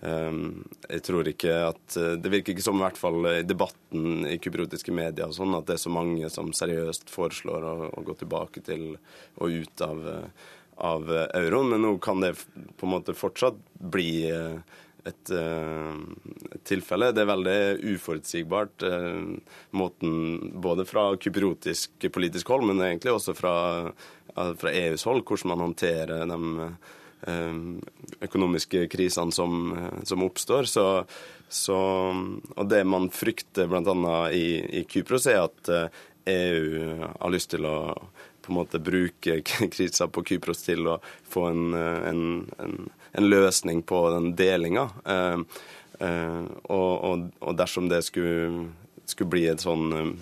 jeg 0.00 1.02
tror 1.04 1.28
ikke 1.28 1.52
at 1.68 1.96
eh, 2.00 2.14
Det 2.16 2.32
virker 2.32 2.54
ikke 2.54 2.64
som 2.64 2.78
i 2.78 2.84
hvert 2.86 3.00
fall 3.00 3.26
i 3.28 3.42
debatten 3.44 4.24
i 4.24 4.38
kypriotiske 4.40 4.94
medier 4.96 5.32
sånn 5.36 5.52
at 5.58 5.66
det 5.68 5.76
er 5.76 5.82
så 5.82 5.92
mange 5.92 6.30
som 6.32 6.54
seriøst 6.56 7.12
foreslår 7.12 7.66
å, 7.68 7.74
å 7.92 8.04
gå 8.06 8.16
tilbake 8.22 8.64
til 8.64 8.94
og 9.36 9.58
ut 9.60 9.82
av, 9.84 10.06
eh, 10.08 10.46
av, 10.88 11.10
euroen. 11.36 11.74
Men 11.74 11.84
nå 11.84 11.98
kan 12.00 12.24
det 12.24 12.32
på 12.40 12.88
en 12.88 12.94
måte 12.94 13.16
fortsatt 13.16 13.58
bli 13.76 14.30
eh, 14.32 14.78
et, 15.04 15.32
et 15.32 16.64
tilfelle. 16.68 17.10
Det 17.16 17.22
er 17.22 17.28
veldig 17.30 17.60
uforutsigbart, 17.94 18.84
måten 19.72 20.50
både 20.60 20.84
fra 20.84 21.06
kypriotisk 21.16 22.04
politisk 22.12 22.52
hold, 22.52 22.66
men 22.68 22.84
egentlig 22.84 23.14
også 23.14 23.32
fra, 23.32 23.54
fra 24.60 24.74
EUs 24.76 25.06
hold, 25.08 25.24
hvordan 25.24 25.54
man 25.54 25.64
håndterer 25.70 26.28
dem 26.28 26.50
Eh, 26.60 26.99
økonomiske 28.20 28.86
krisene 28.92 29.32
som, 29.32 29.72
eh, 29.76 30.04
som 30.08 30.24
oppstår. 30.24 30.64
Så, 30.70 30.86
så, 31.48 31.80
og 32.56 32.70
det 32.70 32.84
man 32.88 33.10
frykter 33.12 33.68
bl.a. 33.70 34.30
I, 34.32 34.46
i 34.80 34.84
Kypros, 34.88 35.26
er 35.26 35.44
at 35.44 35.74
EU 36.30 36.96
har 37.04 37.32
lyst 37.32 37.52
til 37.54 37.66
å 37.66 37.76
på 38.40 38.52
en 38.52 38.56
måte 38.56 38.78
bruke 38.78 39.40
krisa 39.74 40.08
på 40.08 40.24
Kypros 40.24 40.64
til 40.64 40.88
å 40.88 40.98
få 41.28 41.46
en, 41.50 41.74
en, 41.74 42.22
en, 42.58 42.90
en 43.12 43.28
løsning 43.28 43.82
på 43.82 44.02
den 44.10 44.32
delinga. 44.36 44.88
Eh, 45.04 45.38
eh, 46.06 46.44
og, 46.62 46.92
og, 47.10 47.26
og, 47.38 47.56
dersom 47.56 47.90
det 47.90 48.02
skulle, 48.08 48.70
skulle 49.04 49.30
bli 49.30 49.46
et 49.50 49.62
sånn 49.62 49.92
um, 49.92 50.14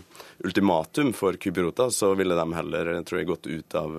ultimatum 0.44 1.14
for 1.16 1.38
Kyprota, 1.40 1.90
så 1.94 2.12
ville 2.18 2.36
de 2.38 2.49
heller 2.57 2.92
jeg, 2.99 3.28
gått 3.28 3.46
ut 3.46 3.78
av, 3.78 3.96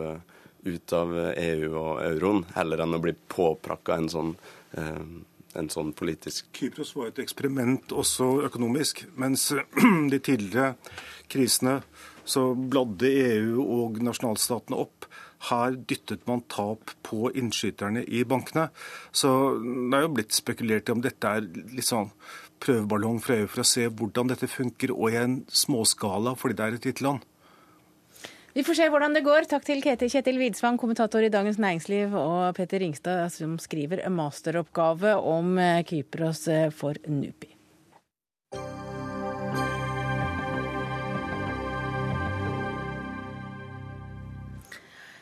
ut 0.75 0.93
av 0.95 1.15
EU 1.33 1.73
og 1.73 1.91
euroen, 2.05 2.45
heller 2.55 2.85
enn 2.85 2.97
å 2.97 3.01
bli 3.03 3.15
påprakka 3.33 3.97
en 3.99 4.09
sånn 4.11 4.31
eh, 4.77 5.03
en 5.57 5.69
sånn 5.71 5.93
politisk 5.97 6.51
Kypros 6.53 6.91
var 6.93 7.09
et 7.09 7.21
eksperiment 7.23 7.93
også 7.95 8.27
økonomisk. 8.45 9.05
Mens 9.19 9.47
de 10.13 10.19
tidligere 10.21 10.75
krisene 11.31 11.79
så 12.29 12.51
bladde 12.53 13.09
EU 13.09 13.63
og 13.63 13.97
nasjonalstatene 14.05 14.77
opp. 14.77 15.07
Her 15.49 15.77
dyttet 15.87 16.27
man 16.27 16.43
tap 16.51 16.91
på 17.07 17.31
innskyterne 17.39 18.03
i 18.03 18.25
bankene. 18.27 18.67
Så 19.15 19.31
det 19.63 19.97
er 19.97 20.05
jo 20.05 20.13
blitt 20.17 20.35
spekulert 20.35 20.89
i 20.91 20.95
om 20.95 21.03
dette 21.03 21.33
er 21.39 21.47
litt 21.47 21.87
sånn 21.87 22.11
prøveballong 22.59 23.21
fra 23.23 23.39
EU 23.39 23.47
for 23.47 23.63
å 23.63 23.67
se 23.67 23.87
hvordan 23.87 24.33
dette 24.33 24.49
funker, 24.51 24.91
og 24.91 25.13
i 25.13 25.19
en 25.21 25.37
småskala 25.47 26.35
fordi 26.37 26.59
det 26.59 26.65
er 26.65 26.77
et 26.77 26.89
lite 26.91 27.05
land. 27.07 27.28
Vi 28.59 28.63
får 28.67 28.75
se 28.75 28.85
hvordan 28.91 29.13
det 29.15 29.21
går. 29.23 29.45
Takk 29.47 29.63
til 29.63 29.79
Kjetil 29.79 30.35
Widsvang, 30.41 30.75
kommentator 30.81 31.23
i 31.23 31.29
Dagens 31.31 31.61
Næringsliv, 31.63 32.11
og 32.11 32.57
Peter 32.57 32.81
Ringstad, 32.83 33.29
som 33.31 33.53
skriver 33.55 34.01
masteroppgave 34.11 35.13
om 35.15 35.53
eh, 35.63 35.79
Kypros 35.87 36.43
eh, 36.51 36.67
for 36.75 36.99
NUPI. 37.07 37.53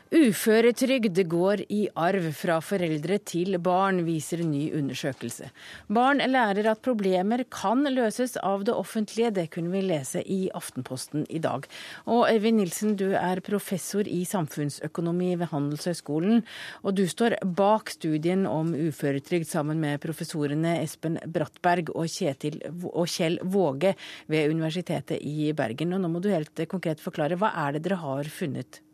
Uføretrygd 0.08 1.18
går 1.28 1.66
i 1.68 1.82
arv 2.00 2.30
fra 2.32 2.62
foreldre 2.64 3.18
til 3.28 3.58
barn, 3.60 4.06
viser 4.08 4.40
ny 4.48 4.70
undersøkelse. 4.78 5.50
Barn 5.92 6.24
lærer 6.24 6.70
at 6.72 6.80
problemer 6.86 7.44
kan 7.52 7.84
løses 7.92 8.38
av 8.40 8.64
det 8.64 8.72
offentlige, 8.72 9.34
det 9.36 9.50
kunne 9.52 9.74
vi 9.74 9.82
lese 9.84 10.24
i 10.24 10.48
Aftenposten 10.56 11.26
i 11.28 11.42
dag. 11.44 11.68
Og 12.08 12.24
Øyvind 12.32 12.62
Nilsen, 12.62 12.96
du 12.96 13.12
er 13.20 13.44
professor 13.44 14.08
i 14.08 14.22
samfunnsøkonomi 14.24 15.34
ved 15.44 15.52
Handelshøyskolen, 15.52 16.40
og 16.88 16.96
du 16.96 17.04
står 17.04 17.36
bak 17.44 17.92
studien 17.92 18.48
om 18.48 18.72
uføretrygd 18.72 19.52
sammen 19.52 19.84
med 19.84 20.00
professorene 20.08 20.78
Espen 20.86 21.20
Brattberg 21.28 21.92
og, 21.92 22.08
Kjetil, 22.08 22.62
og 22.94 23.12
Kjell 23.12 23.42
Våge 23.44 23.98
ved 24.32 24.56
Universitetet 24.56 25.20
i 25.20 25.52
Bergen. 25.52 25.92
Og 25.92 26.06
nå 26.06 26.16
må 26.16 26.24
du 26.24 26.32
helt 26.32 26.68
konkret 26.72 27.04
forklare, 27.04 27.36
hva 27.36 27.52
er 27.68 27.76
det 27.76 27.90
dere 27.90 28.00
har 28.08 28.32
funnet? 28.32 28.87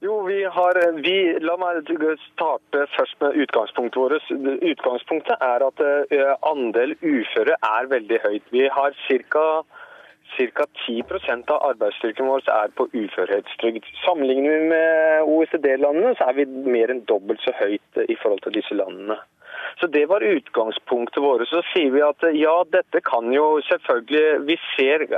Jo, 0.00 0.20
vi 0.22 0.44
har, 0.44 0.78
vi, 1.02 1.16
La 1.42 1.56
meg 1.58 1.88
starte 2.28 2.84
først 2.94 3.16
med 3.18 3.38
utgangspunktet 3.42 3.98
vårt. 3.98 4.28
Utgangspunktet 4.70 5.42
er 5.42 5.64
at 5.66 5.82
eh, 5.82 6.34
andel 6.46 6.94
uføre 7.02 7.56
er 7.58 7.90
veldig 7.90 8.20
høyt. 8.22 8.46
Vi 8.54 8.68
har 8.70 8.94
ca. 9.08 9.48
Ca. 10.36 10.66
10% 10.84 11.50
av 11.50 11.64
arbeidsstyrken 11.72 12.30
vår 12.30 12.46
er 12.52 12.70
på 12.78 12.86
uførhetstrygd. 12.92 13.90
Sammenligner 14.04 14.54
vi 14.54 14.70
med 14.70 15.32
OECD-landene, 15.34 16.14
så 16.14 16.30
er 16.30 16.38
vi 16.38 16.46
mer 16.46 16.92
enn 16.94 17.02
dobbelt 17.10 17.42
så 17.42 17.56
høyt 17.58 18.02
i 18.06 18.18
forhold 18.22 18.44
til 18.46 18.54
disse 18.60 18.78
landene. 18.78 19.18
Så 19.80 19.90
Det 19.90 20.04
var 20.06 20.22
utgangspunktet 20.22 21.22
vårt. 21.22 21.48
Så 21.50 21.64
sier 21.72 21.90
vi 21.90 22.06
at 22.06 22.22
ja, 22.38 22.54
dette 22.70 23.02
kan 23.02 23.32
jo 23.34 23.56
selvfølgelig 23.66 24.46
Vi 24.46 24.60
ser 24.76 25.08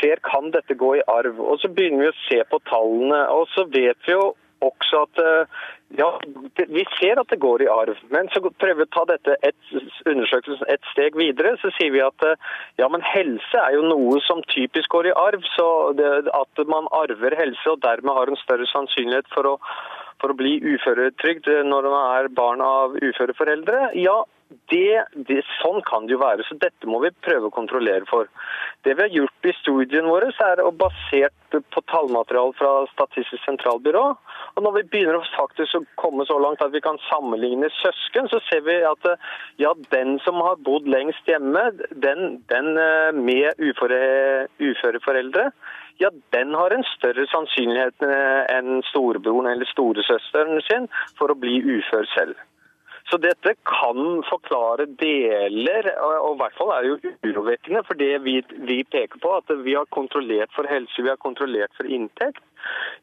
ser 0.00 0.20
kan 0.26 0.52
dette 0.54 0.76
gå 0.78 0.96
i 0.98 1.06
arv. 1.08 1.40
Og 1.40 1.60
Så 1.62 1.70
begynner 1.72 2.06
vi 2.08 2.12
å 2.12 2.20
se 2.26 2.42
på 2.50 2.60
tallene. 2.70 3.24
og 3.34 3.48
Så 3.54 3.66
vet 3.72 3.98
vi 4.06 4.14
jo 4.16 4.34
også 4.64 5.04
at 5.06 5.20
eh, 5.22 5.58
ja, 5.98 6.08
vi 6.68 6.84
ser 6.98 7.20
at 7.20 7.30
det 7.30 7.40
går 7.40 7.62
i 7.64 7.70
arv. 7.72 7.98
Men 8.12 8.28
så 8.32 8.42
prøver 8.42 8.82
vi 8.82 8.86
å 8.88 8.94
ta 8.94 9.04
dette 9.08 9.36
et, 9.46 9.58
undersøkelsen 10.04 10.66
et 10.72 10.90
steg 10.92 11.16
videre. 11.18 11.54
Så 11.62 11.70
sier 11.76 11.94
vi 11.94 12.02
at 12.04 12.26
eh, 12.26 12.40
ja, 12.80 12.88
men 12.92 13.04
helse 13.06 13.62
er 13.62 13.76
jo 13.76 13.86
noe 13.86 14.18
som 14.26 14.42
typisk 14.52 14.90
går 14.94 15.10
i 15.10 15.16
arv. 15.16 15.46
Så 15.54 15.68
det, 15.98 16.10
at 16.34 16.64
man 16.70 16.90
arver 16.96 17.38
helse 17.38 17.74
og 17.74 17.82
dermed 17.86 18.18
har 18.18 18.30
en 18.30 18.42
større 18.42 18.66
sannsynlighet 18.72 19.30
for 19.34 19.54
å, 19.54 19.54
for 20.22 20.34
å 20.34 20.38
bli 20.38 20.58
uføretrygd 20.74 21.50
når 21.68 21.92
man 21.92 22.18
er 22.18 22.32
barn 22.34 22.64
av 22.64 22.98
uføre 22.98 23.36
foreldre, 23.38 23.92
ja, 23.98 24.20
det, 24.72 25.04
det, 25.28 25.42
sånn 25.58 25.82
kan 25.88 26.06
det 26.06 26.14
jo 26.14 26.20
være, 26.22 26.44
så 26.48 26.56
dette 26.60 26.88
må 26.88 27.00
vi 27.02 27.10
prøve 27.24 27.48
å 27.48 27.54
kontrollere 27.54 28.06
for. 28.08 28.28
Det 28.86 28.94
vi 28.96 29.04
har 29.04 29.12
gjort 29.12 29.48
i 29.48 29.54
studien 29.58 30.08
vår, 30.08 30.28
er 30.44 30.62
basert 30.80 31.56
på 31.72 31.82
tallmateriale 31.92 32.56
fra 32.56 32.70
Statistisk 32.92 33.44
sentralbyrå. 33.44 34.04
Og 34.56 34.64
Når 34.64 34.76
vi 34.78 34.84
begynner 34.92 35.20
å 35.20 35.82
komme 36.00 36.26
så 36.28 36.38
langt 36.40 36.64
at 36.64 36.72
vi 36.72 36.84
kan 36.84 37.00
sammenligne 37.08 37.70
søsken, 37.80 38.30
så 38.32 38.40
ser 38.48 38.64
vi 38.68 38.78
at 38.88 39.10
ja, 39.60 39.74
den 39.92 40.16
som 40.24 40.40
har 40.44 40.60
bodd 40.64 40.88
lengst 40.88 41.28
hjemme, 41.28 41.68
den, 41.92 42.40
den 42.52 42.72
eh, 42.80 43.12
med 43.12 43.60
uføre, 43.60 44.48
uføre 44.60 45.04
foreldre, 45.04 45.50
ja, 45.98 46.10
den 46.32 46.54
har 46.54 46.70
en 46.70 46.84
større 46.94 47.24
sannsynlighet 47.28 48.04
eh, 48.06 48.42
enn 48.54 48.84
storebroren 48.88 49.50
eller 49.50 49.68
storesøsteren 49.68 50.62
sin 50.68 50.86
for 51.18 51.32
å 51.32 51.38
bli 51.38 51.58
ufør 51.78 52.06
selv. 52.14 52.47
Så 53.10 53.16
dette 53.16 53.54
kan 53.64 54.22
forklare 54.28 54.84
deler, 55.00 55.86
og 56.04 56.34
i 56.34 56.38
hvert 56.42 56.56
fall 56.58 56.72
er 56.74 56.84
det 56.84 56.90
jo 56.90 57.12
urovekkende. 57.30 57.80
For 57.88 57.96
det 57.96 58.10
vi, 58.26 58.34
vi, 58.68 58.82
peker 58.84 59.22
på, 59.22 59.32
at 59.38 59.52
vi 59.64 59.76
har 59.78 59.88
kontrollert 59.94 60.52
for 60.56 60.68
helse, 60.68 61.00
vi 61.00 61.08
har 61.08 61.20
kontrollert 61.22 61.72
for 61.78 61.88
inntekt. 61.88 62.42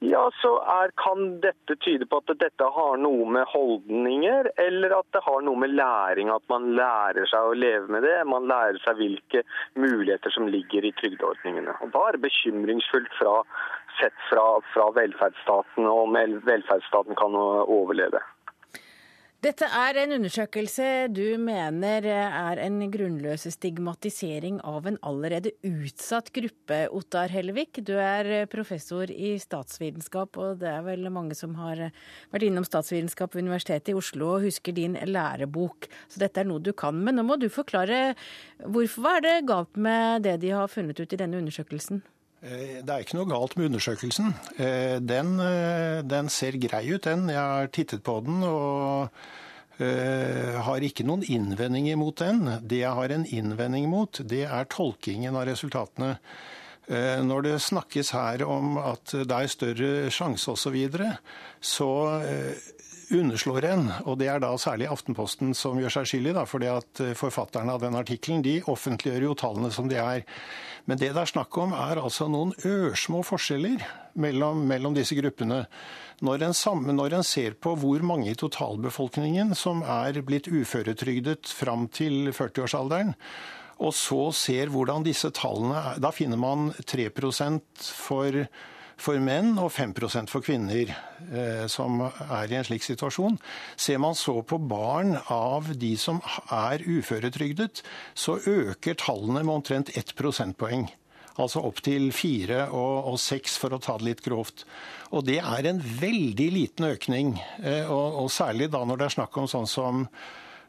Ja, 0.05 0.27
så 0.41 0.51
er, 0.69 0.91
kan 0.99 1.39
dette 1.41 1.77
tyde 1.81 2.05
på 2.11 2.19
at 2.21 2.35
dette 2.37 2.67
har 2.75 2.99
noe 3.01 3.25
med 3.33 3.49
holdninger, 3.49 4.51
eller 4.61 4.93
at 4.99 5.09
det 5.15 5.23
har 5.25 5.41
noe 5.47 5.57
med 5.63 5.73
læring. 5.73 6.29
At 6.29 6.45
man 6.53 6.69
lærer 6.77 7.25
seg 7.31 7.49
å 7.49 7.57
leve 7.57 7.89
med 7.97 8.05
det. 8.05 8.19
Man 8.29 8.45
lærer 8.51 8.77
seg 8.85 9.01
hvilke 9.01 9.41
muligheter 9.73 10.37
som 10.37 10.51
ligger 10.53 10.85
i 10.85 10.93
trygdeordningene. 11.01 11.79
Og 11.81 11.95
Da 11.97 12.05
er 12.05 12.19
det 12.19 12.27
bekymringsfullt 12.27 13.17
fra, 13.17 13.39
sett 13.97 14.21
fra, 14.29 14.45
fra 14.75 14.91
velferdsstaten, 15.01 15.89
om 15.89 16.13
velferdsstaten 16.45 17.17
kan 17.17 17.41
overleve. 17.41 18.21
Dette 19.45 19.67
er 19.77 19.97
en 20.01 20.15
undersøkelse 20.15 20.85
du 21.13 21.35
mener 21.37 22.05
er 22.09 22.57
en 22.63 22.79
grunnløs 22.89 23.43
stigmatisering 23.53 24.55
av 24.65 24.87
en 24.89 24.95
allerede 25.05 25.51
utsatt 25.67 26.31
gruppe, 26.33 26.79
Ottar 26.89 27.29
Hellevik. 27.29 27.77
Du 27.85 27.91
er 27.93 28.47
professor 28.49 29.11
i 29.13 29.35
statsvitenskap, 29.43 30.39
og 30.41 30.63
det 30.63 30.71
er 30.71 30.81
vel 30.87 31.05
mange 31.13 31.37
som 31.37 31.53
har 31.59 31.83
vært 32.33 32.47
innom 32.47 32.65
statsvitenskap 32.65 33.37
ved 33.37 33.45
Universitetet 33.45 33.93
i 33.93 33.97
Oslo 33.99 34.31
og 34.39 34.47
husker 34.47 34.73
din 34.73 34.97
lærebok. 35.11 35.91
Så 36.09 36.25
dette 36.25 36.41
er 36.41 36.49
noe 36.49 36.65
du 36.65 36.73
kan. 36.73 36.97
Men 37.05 37.19
nå 37.19 37.27
må 37.29 37.37
du 37.37 37.45
forklare 37.53 38.15
hvorfor 38.65 39.05
hva 39.05 39.15
er 39.19 39.27
det 39.27 39.37
galt 39.51 39.77
med 39.77 40.25
det 40.25 40.39
de 40.41 40.55
har 40.57 40.73
funnet 40.73 40.97
ut 40.97 41.13
i 41.13 41.21
denne 41.21 41.37
undersøkelsen? 41.43 42.01
Eh, 42.43 42.81
det 42.83 42.91
er 42.91 43.05
ikke 43.05 43.17
noe 43.17 43.29
galt 43.29 43.55
med 43.57 43.71
undersøkelsen. 43.71 44.33
Eh, 44.57 44.97
den, 44.99 45.39
eh, 45.39 46.01
den, 46.05 46.29
ser 46.29 46.57
grei 46.61 46.83
ut, 46.93 47.05
den. 47.07 47.29
Jeg 47.29 47.41
har 47.41 47.71
tittet 47.71 48.03
på 48.03 48.19
den 48.25 48.43
og 48.43 49.09
har 49.75 50.79
ikke 50.87 51.03
noen 51.03 51.25
innvendinger 51.27 51.97
mot 51.99 52.15
den. 52.15 52.45
Det 52.63 52.77
jeg 52.79 52.95
har 52.95 53.11
en 53.11 53.25
innvending 53.27 53.89
mot, 53.91 54.21
det 54.23 54.45
er 54.47 54.69
tolkingen 54.71 55.35
av 55.35 55.49
resultatene. 55.49 56.13
Når 56.87 57.43
det 57.43 57.57
snakkes 57.59 58.13
her 58.15 58.45
om 58.47 58.77
at 58.79 59.11
det 59.11 59.35
er 59.35 59.51
større 59.51 59.89
sjanse 60.15 60.47
osv., 60.53 60.61
så, 60.63 60.71
videre, 60.71 61.09
så 61.59 61.89
underslår 63.21 63.65
en, 63.69 63.89
og 64.05 64.19
det 64.21 64.29
er 64.31 64.41
da 64.43 64.51
særlig 64.59 64.89
Aftenposten 64.91 65.53
som 65.57 65.79
gjør 65.79 65.97
seg 65.97 66.09
skyldig, 66.11 66.35
da, 66.37 66.45
fordi 66.49 66.69
at 66.71 67.01
forfatterne 67.17 67.73
av 67.73 67.83
den 67.83 67.97
artikkelen 67.97 68.43
de 68.45 68.59
offentliggjør 68.71 69.29
jo 69.29 69.35
tallene 69.39 69.71
som 69.73 69.89
de 69.91 69.99
er. 70.01 70.25
Men 70.85 70.99
det 71.01 71.13
det 71.15 71.23
er 71.23 71.31
snakk 71.31 71.57
om, 71.57 71.73
er 71.73 72.01
altså 72.01 72.27
noen 72.29 72.53
ørsmå 72.65 73.23
forskjeller 73.25 73.81
mellom, 74.21 74.65
mellom 74.69 74.95
disse 74.97 75.17
gruppene. 75.17 75.63
Når 76.25 76.45
en, 76.47 76.55
når 76.95 77.17
en, 77.17 77.25
ser 77.27 77.57
på 77.59 77.73
hvor 77.79 78.03
mange 78.05 78.29
i 78.31 78.37
totalbefolkningen 78.39 79.55
som 79.57 79.81
er 79.81 80.21
blitt 80.23 80.47
uføretrygdet 80.47 81.49
fram 81.51 81.89
til 81.91 82.31
40-årsalderen, 82.31 83.15
og 83.83 83.91
så 83.91 84.29
ser 84.31 84.71
hvordan 84.71 85.03
disse 85.03 85.27
tallene 85.35 85.97
Da 85.99 86.13
finner 86.15 86.39
man 86.39 86.69
3% 86.87 87.89
for 87.91 88.45
for 88.97 89.19
menn 89.23 89.55
og 89.61 89.71
5% 89.75 90.31
for 90.31 90.45
kvinner 90.45 90.91
eh, 90.91 91.65
som 91.71 92.01
er 92.05 92.51
i 92.51 92.57
en 92.59 92.67
slik 92.67 92.85
situasjon. 92.85 93.37
Ser 93.75 93.99
man 94.01 94.17
så 94.17 94.39
på 94.47 94.59
barn 94.61 95.15
av 95.31 95.73
de 95.75 95.93
som 95.99 96.21
er 96.53 96.83
uføretrygdet, 96.85 97.83
så 98.15 98.39
øker 98.39 98.99
tallene 99.01 99.43
med 99.43 99.59
omtrent 99.59 99.91
1 99.95 100.15
prosentpoeng. 100.19 100.87
Altså 101.35 101.59
opp 101.67 101.81
til 101.83 102.13
fire 102.15 102.69
og 102.71 103.17
seks, 103.19 103.57
for 103.59 103.75
å 103.75 103.81
ta 103.83 103.97
det 103.99 104.07
litt 104.07 104.23
grovt. 104.23 104.63
Og 105.11 105.25
det 105.27 105.41
er 105.41 105.67
en 105.67 105.81
veldig 105.83 106.47
liten 106.53 106.87
økning. 106.87 107.35
Eh, 107.59 107.83
og, 107.91 108.23
og, 108.23 108.31
særlig 108.31 108.71
da 108.71 108.85
når 108.87 109.01
det 109.01 109.09
er 109.09 109.17
snakk 109.17 109.37
om 109.41 109.49
sånn 109.51 109.67
som 109.67 110.05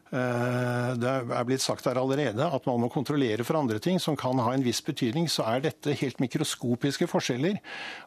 det 0.07 1.09
er 1.11 1.47
blitt 1.47 1.63
sagt 1.63 1.87
her 1.89 1.99
allerede 1.99 2.45
at 2.47 2.67
man 2.69 2.79
må 2.79 2.87
kontrollere 2.93 3.43
for 3.43 3.59
andre 3.59 3.79
ting 3.83 3.99
som 3.99 4.15
kan 4.19 4.39
ha 4.39 4.53
en 4.55 4.63
viss 4.63 4.79
betydning, 4.85 5.27
så 5.31 5.43
er 5.51 5.65
dette 5.65 5.95
helt 5.99 6.21
mikroskopiske 6.23 7.09
forskjeller. 7.11 7.59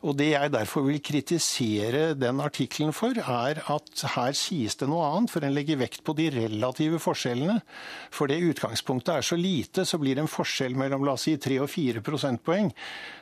Og 0.07 0.17
det 0.19 0.31
jeg 0.33 0.53
derfor 0.55 0.87
vil 0.87 1.01
kritisere 1.05 2.15
den 2.19 2.41
artikkelen 2.41 2.95
for, 2.97 3.17
er 3.21 3.61
at 3.73 4.05
her 4.15 4.37
sies 4.37 4.79
det 4.81 4.89
noe 4.91 5.07
annet, 5.11 5.33
for 5.33 5.45
en 5.45 5.55
legger 5.55 5.81
vekt 5.81 6.05
på 6.07 6.15
de 6.17 6.31
relative 6.35 7.01
forskjellene. 7.03 7.61
For 8.15 8.31
det 8.31 8.41
utgangspunktet 8.49 9.15
er 9.15 9.27
så 9.27 9.39
lite, 9.39 9.85
så 9.85 10.01
blir 10.01 10.21
en 10.21 10.31
forskjell 10.31 10.77
mellom 10.79 11.05
la 11.07 11.17
oss 11.19 11.27
si 11.29 11.37
3 11.41 11.61
og 11.65 11.71
4 11.71 12.05
prosentpoeng. 12.07 12.73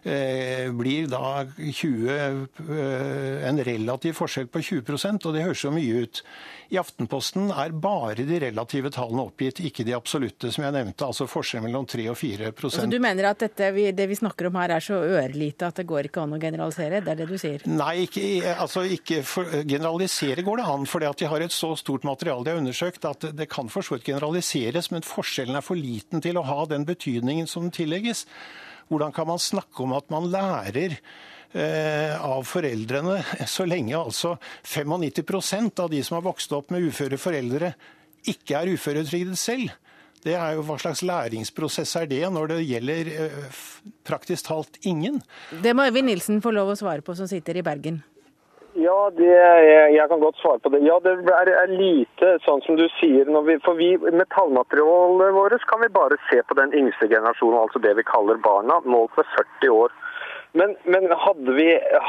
Eh, 0.05 0.69
blir 0.79 1.09
da 1.11 1.43
20, 1.59 2.09
eh, 2.09 3.49
en 3.49 3.65
relativ 3.71 4.19
forskjell 4.21 4.51
på 4.53 4.63
20% 4.63 5.27
og 5.27 5.35
det 5.35 5.45
høres 5.47 5.67
så 5.67 5.75
mye 5.75 6.05
ut. 6.05 6.23
I 6.69 6.77
Aftenposten 6.77 7.49
er 7.49 7.73
bare 7.73 8.27
de 8.29 8.39
relative 8.43 8.91
tallene 8.93 9.23
oppgitt, 9.25 9.63
ikke 9.65 9.87
de 9.89 9.95
absolutte, 9.97 10.51
som 10.53 10.67
jeg 10.67 10.75
nevnte. 10.75 11.07
Altså 11.07 11.25
forskjell 11.31 11.63
mellom 11.65 11.87
3 11.89 12.05
og 12.13 12.19
4% 12.21 12.69
altså, 12.69 12.85
Du 12.93 12.99
mener 13.01 13.31
at 13.31 13.41
dette, 13.41 13.71
det 13.97 14.09
vi 14.11 14.19
snakker 14.19 14.51
om 14.51 14.59
her 14.61 14.75
er 14.77 14.85
så 14.85 14.99
ørlite 15.01 15.71
at 15.71 15.81
det 15.81 15.87
går 15.89 16.11
ikke 16.11 16.27
an 16.27 16.37
å 16.37 16.41
generalisere? 16.43 17.01
Det 17.07 17.15
er 17.15 17.23
det 17.23 17.29
du 17.31 17.39
sier? 17.41 17.65
Nei, 17.73 17.95
ikke, 18.05 18.27
altså 18.53 18.85
ikke 18.85 19.23
for, 19.25 19.49
generalisere 19.65 20.45
går 20.45 20.61
det 20.61 20.69
an. 20.75 20.85
For 20.93 21.09
de 21.09 21.31
har 21.33 21.47
et 21.47 21.57
så 21.57 21.73
stort 21.81 22.05
materiale 22.09 22.45
de 22.45 22.53
har 22.53 22.61
undersøkt 22.61 23.09
at 23.09 23.31
det 23.39 23.49
kan 23.49 23.73
for 23.73 23.87
så 23.87 23.97
vidt 23.97 24.11
generaliseres, 24.11 24.91
men 24.93 25.07
forskjellen 25.07 25.57
er 25.57 25.65
for 25.65 25.81
liten 25.81 26.21
til 26.25 26.37
å 26.37 26.45
ha 26.49 26.61
den 26.69 26.85
betydningen 26.89 27.49
som 27.49 27.65
den 27.65 27.77
tillegges. 27.81 28.27
Hvordan 28.93 29.17
kan 29.17 29.29
man 29.29 29.41
snakke 29.41 29.85
om 29.85 29.97
at 29.97 30.13
man 30.13 30.29
lærer 30.33 31.01
av 31.55 32.43
foreldrene, 32.45 33.23
så 33.49 33.65
lenge 33.65 33.97
altså 33.97 34.35
95% 34.69 35.81
av 35.81 35.89
de 35.89 36.03
som 36.05 36.19
har 36.19 36.27
vokst 36.27 36.53
opp 36.53 36.75
med 36.75 36.85
uføre 36.85 37.17
foreldre, 37.17 37.73
ikke 38.29 38.59
er 38.59 38.75
uføretrygdet 38.77 39.41
selv. 39.41 39.73
Det 40.25 40.35
er 40.35 40.57
jo 40.59 40.67
Hva 40.67 40.79
slags 40.83 41.05
læringsprosess 41.07 41.95
er 42.01 42.07
det 42.11 42.25
når 42.35 42.53
det 42.53 42.61
gjelder 42.67 43.11
eh, 43.15 43.57
praktisk 44.07 44.49
talt 44.51 44.79
ingen? 44.83 45.21
Det 45.63 45.75
må 45.77 45.87
Øyvind 45.87 46.11
Nilsen 46.11 46.43
få 46.43 46.53
lov 46.55 46.73
å 46.73 46.79
svare 46.79 47.05
på, 47.07 47.15
som 47.15 47.29
sitter 47.31 47.61
i 47.61 47.67
Bergen. 47.67 48.03
Ja, 48.79 49.11
det, 49.11 49.31
jeg 49.91 50.07
kan 50.11 50.21
godt 50.23 50.39
svare 50.39 50.61
på 50.63 50.71
det. 50.71 50.85
Ja, 50.87 50.99
det 51.03 51.15
er, 51.35 51.51
er 51.65 51.71
lite 51.73 52.35
sånn 52.45 52.61
som 52.67 52.77
du 52.79 52.85
sier. 52.99 53.31
Vi, 53.47 53.57
for 53.65 53.79
vi, 53.79 53.95
Med 53.99 54.29
tallmaterialet 54.35 55.35
vårt 55.35 55.65
kan 55.71 55.83
vi 55.83 55.89
bare 55.95 56.19
se 56.29 56.43
på 56.47 56.55
den 56.59 56.75
yngste 56.77 57.09
generasjonen, 57.11 57.59
altså 57.65 57.83
det 57.83 57.97
vi 57.99 58.07
kaller 58.07 58.39
barna, 58.45 58.79
målt 58.87 59.17
ved 59.19 59.27
40 59.35 59.75
år. 59.75 59.97
Men, 60.59 60.75
men, 60.91 61.07
hadde 61.25 61.53
vi 61.55 61.67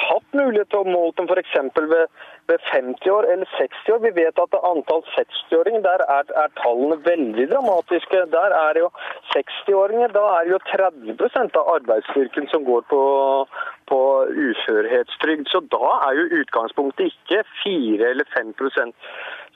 hatt 0.08 0.38
mulighet 0.38 0.70
til 0.74 0.82
å 0.82 0.90
måle 0.90 1.14
dem 1.20 1.28
f.eks. 1.30 1.56
Ved, 1.92 2.22
ved 2.50 2.64
50 2.72 3.12
år 3.14 3.28
eller 3.34 3.50
60 3.58 3.94
år? 3.94 4.00
Vi 4.06 4.12
vet 4.16 4.42
at 4.42 4.56
antall 4.72 5.04
60-åringer, 5.14 5.84
der 5.86 6.04
er, 6.06 6.32
er, 6.44 6.54
tallene 6.58 6.98
veldig 7.06 7.46
dramatiske. 7.52 8.24
Der 8.34 8.56
er 8.58 8.80
jo 8.82 8.88
60-åringer, 9.36 10.16
da 10.16 10.24
er 10.40 10.50
jo 10.50 10.62
30% 10.72 11.60
av 11.62 11.74
arbeidsstyrken 11.76 12.50
som 12.54 12.66
går 12.66 12.88
på, 12.90 13.02
på 13.92 14.00
uførhetstrygd. 14.48 15.52
Så 15.54 15.62
da 15.76 15.92
er 16.08 16.18
jo 16.18 16.42
utgangspunktet 16.42 17.14
ikke 17.14 17.44
4 17.62 18.14
eller 18.16 18.34
5% 18.34 18.98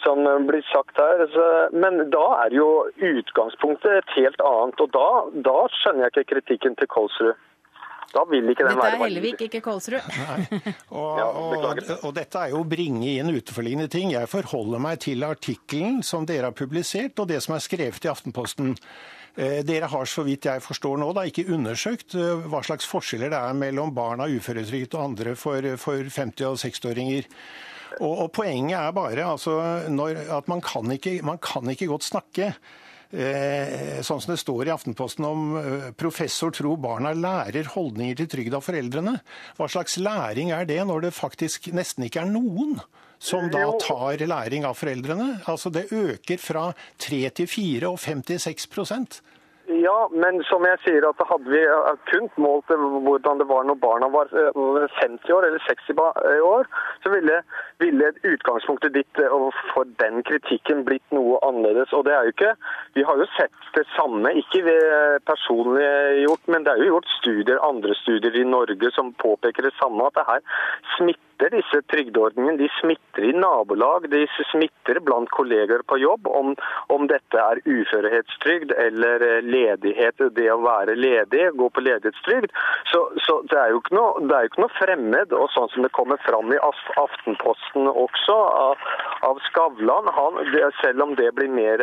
som 0.03 0.21
blir 0.47 0.61
sagt 0.69 0.99
her. 1.01 1.25
Men 1.73 2.11
da 2.13 2.27
er 2.43 2.53
jo 2.59 2.67
utgangspunktet 2.99 4.03
et 4.03 4.13
helt 4.19 4.45
annet. 4.45 4.85
Og 4.85 4.93
da, 4.93 5.09
da 5.49 5.57
skjønner 5.79 6.05
jeg 6.05 6.13
ikke 6.13 6.35
kritikken 6.35 6.77
til 6.77 6.91
Kolsrud. 6.93 7.33
Da 8.13 8.21
vil 8.29 8.51
ikke 8.51 8.67
den 8.67 8.75
dette 8.75 8.83
være 8.83 8.97
er 8.99 9.03
Hellevik, 9.07 9.41
ikke 9.47 9.61
Kolsrud. 9.65 10.05
Og, 10.93 11.17
og, 11.17 11.79
og, 12.03 12.11
dette 12.13 12.37
er 12.37 12.51
jo 12.53 12.61
å 12.61 12.67
bringe 12.69 13.15
inn 13.17 13.31
utenforliggende 13.33 13.89
ting. 13.89 14.11
Jeg 14.13 14.29
forholder 14.29 14.81
meg 14.83 15.01
til 15.01 15.25
artikkelen 15.25 16.03
som 16.05 16.27
dere 16.29 16.51
har 16.51 16.57
publisert, 16.57 17.17
og 17.19 17.31
det 17.31 17.41
som 17.41 17.55
er 17.55 17.63
skrevet 17.65 18.05
i 18.05 18.11
Aftenposten. 18.11 18.75
Eh, 19.33 19.63
dere 19.65 19.89
har, 19.89 20.05
så 20.05 20.21
vidt 20.27 20.45
jeg 20.45 20.61
forstår 20.61 20.99
nå, 21.01 21.09
da, 21.17 21.25
ikke 21.25 21.47
undersøkt 21.55 22.13
eh, 22.19 22.45
hva 22.51 22.61
slags 22.65 22.85
forskjeller 22.85 23.33
det 23.33 23.39
er 23.39 23.57
mellom 23.57 23.93
barn 23.95 24.21
av 24.21 24.29
uføretrygd 24.29 24.93
og 24.93 25.05
andre 25.07 25.33
for, 25.39 25.65
for 25.81 26.05
50- 26.05 26.51
og 26.51 26.59
60-åringer. 26.61 27.29
Og, 27.97 28.13
og, 28.13 28.27
Poenget 28.33 28.77
er 28.77 28.93
bare 28.93 29.25
altså, 29.25 29.57
når, 29.89 30.21
at 30.37 30.49
man 30.51 30.61
kan, 30.65 30.93
ikke, 30.93 31.17
man 31.25 31.41
kan 31.41 31.69
ikke 31.73 31.89
godt 31.89 32.05
snakke 32.05 32.53
sånn 34.01 34.21
som 34.23 34.33
det 34.33 34.39
står 34.41 34.67
i 34.67 34.73
Aftenposten 34.73 35.27
om 35.27 35.43
eh, 35.59 35.87
professor 35.99 36.53
tror 36.55 36.79
barna 36.81 37.13
lærer 37.13 37.69
holdninger 37.75 38.17
til 38.23 38.29
trygd 38.31 38.57
av 38.57 38.65
foreldrene. 38.65 39.19
Hva 39.59 39.69
slags 39.69 39.99
læring 40.01 40.53
er 40.55 40.65
det 40.69 40.81
når 40.89 41.07
det 41.07 41.13
faktisk 41.17 41.69
nesten 41.77 42.09
ikke 42.09 42.25
er 42.25 42.33
noen? 42.33 42.79
som 43.23 43.45
da 43.47 43.69
tar 43.79 44.19
læring 44.27 44.65
av 44.67 44.75
foreldrene. 44.75 45.37
Altså 45.47 45.69
Det 45.71 45.85
øker 45.95 46.41
fra 46.43 46.63
3 46.99 47.21
til 47.39 47.47
4 47.47 47.91
og 47.93 47.99
5 48.03 48.23
til 48.27 48.41
6 48.43 48.67
ja, 49.65 50.09
men 50.11 50.41
som 50.43 50.65
jeg 50.67 50.79
sier, 50.83 51.05
at 51.07 51.21
hadde 51.29 51.47
vi 51.47 51.61
kun 52.09 52.25
målt 52.41 52.67
hvordan 52.67 53.39
det 53.39 53.47
var 53.47 53.63
når 53.63 53.77
barna 53.79 54.09
var 54.11 54.27
50 54.33 55.23
eh, 55.23 55.35
år 55.35 55.47
eller 55.47 55.63
60 55.63 55.93
eh, 55.93 56.41
år, 56.43 56.67
så 57.03 57.11
ville, 57.13 57.37
ville 57.79 58.11
utgangspunktet 58.27 58.93
ditt 58.97 59.21
eh, 59.23 59.35
for 59.71 59.87
den 60.03 60.19
kritikken 60.27 60.83
blitt 60.87 61.15
noe 61.15 61.39
annerledes. 61.47 61.95
Og 61.95 62.03
det 62.07 62.15
er 62.15 62.27
jo 62.27 62.35
ikke 62.35 62.53
Vi 62.93 63.07
har 63.07 63.17
jo 63.17 63.25
sett 63.37 63.71
det 63.73 63.85
samme, 63.95 64.29
ikke 64.37 64.77
personlig 65.25 65.87
gjort, 66.25 66.43
men 66.51 66.65
det 66.65 66.73
er 66.73 66.83
jo 66.83 66.91
gjort 66.91 67.13
studier, 67.17 67.63
andre 67.63 67.95
studier 68.03 68.35
i 68.37 68.43
Norge 68.45 68.91
som 68.93 69.15
påpeker 69.23 69.65
det 69.65 69.73
samme, 69.79 70.05
at 70.05 70.19
det 70.19 70.27
her 70.27 70.43
smitter 70.97 71.32
smitter 71.33 71.49
disse 71.49 71.81
trygdeordningene. 71.87 72.57
De 72.57 72.69
smitter 72.79 73.23
i 73.23 73.33
nabolag, 73.33 74.09
de 74.09 74.27
smitter 74.51 74.99
blant 74.99 75.29
kolleger 75.29 75.81
på 75.87 75.97
jobb 75.97 76.27
om, 76.27 76.55
om 76.87 77.07
dette 77.07 77.37
er 77.37 77.61
uførhetstrygd 77.65 78.71
eller 78.71 79.21
eh, 79.21 79.41
ledighet, 79.43 80.15
det 80.35 80.51
å 80.51 80.61
være 80.61 80.95
ledig, 80.95 81.51
gå 81.55 81.69
på 81.69 81.81
ledighetstrygd. 81.81 82.51
Så, 82.91 83.11
så 83.25 83.41
det, 83.49 83.57
er 83.57 83.73
noe, 83.91 84.21
det 84.27 84.35
er 84.35 84.43
jo 84.43 84.51
ikke 84.51 84.63
noe 84.63 84.77
fremmed. 84.77 85.33
Og 85.33 85.49
sånn 85.53 85.69
som 85.73 85.83
det 85.83 85.93
kommer 85.93 86.17
fram 86.25 86.51
i 86.53 86.59
Aftenposten 86.61 87.87
også, 87.87 88.35
av, 88.35 88.77
av 89.23 89.41
Skavlan, 89.49 90.09
han, 90.13 90.39
selv 90.81 91.03
om 91.03 91.15
det 91.15 91.31
blir 91.35 91.49
mer, 91.49 91.81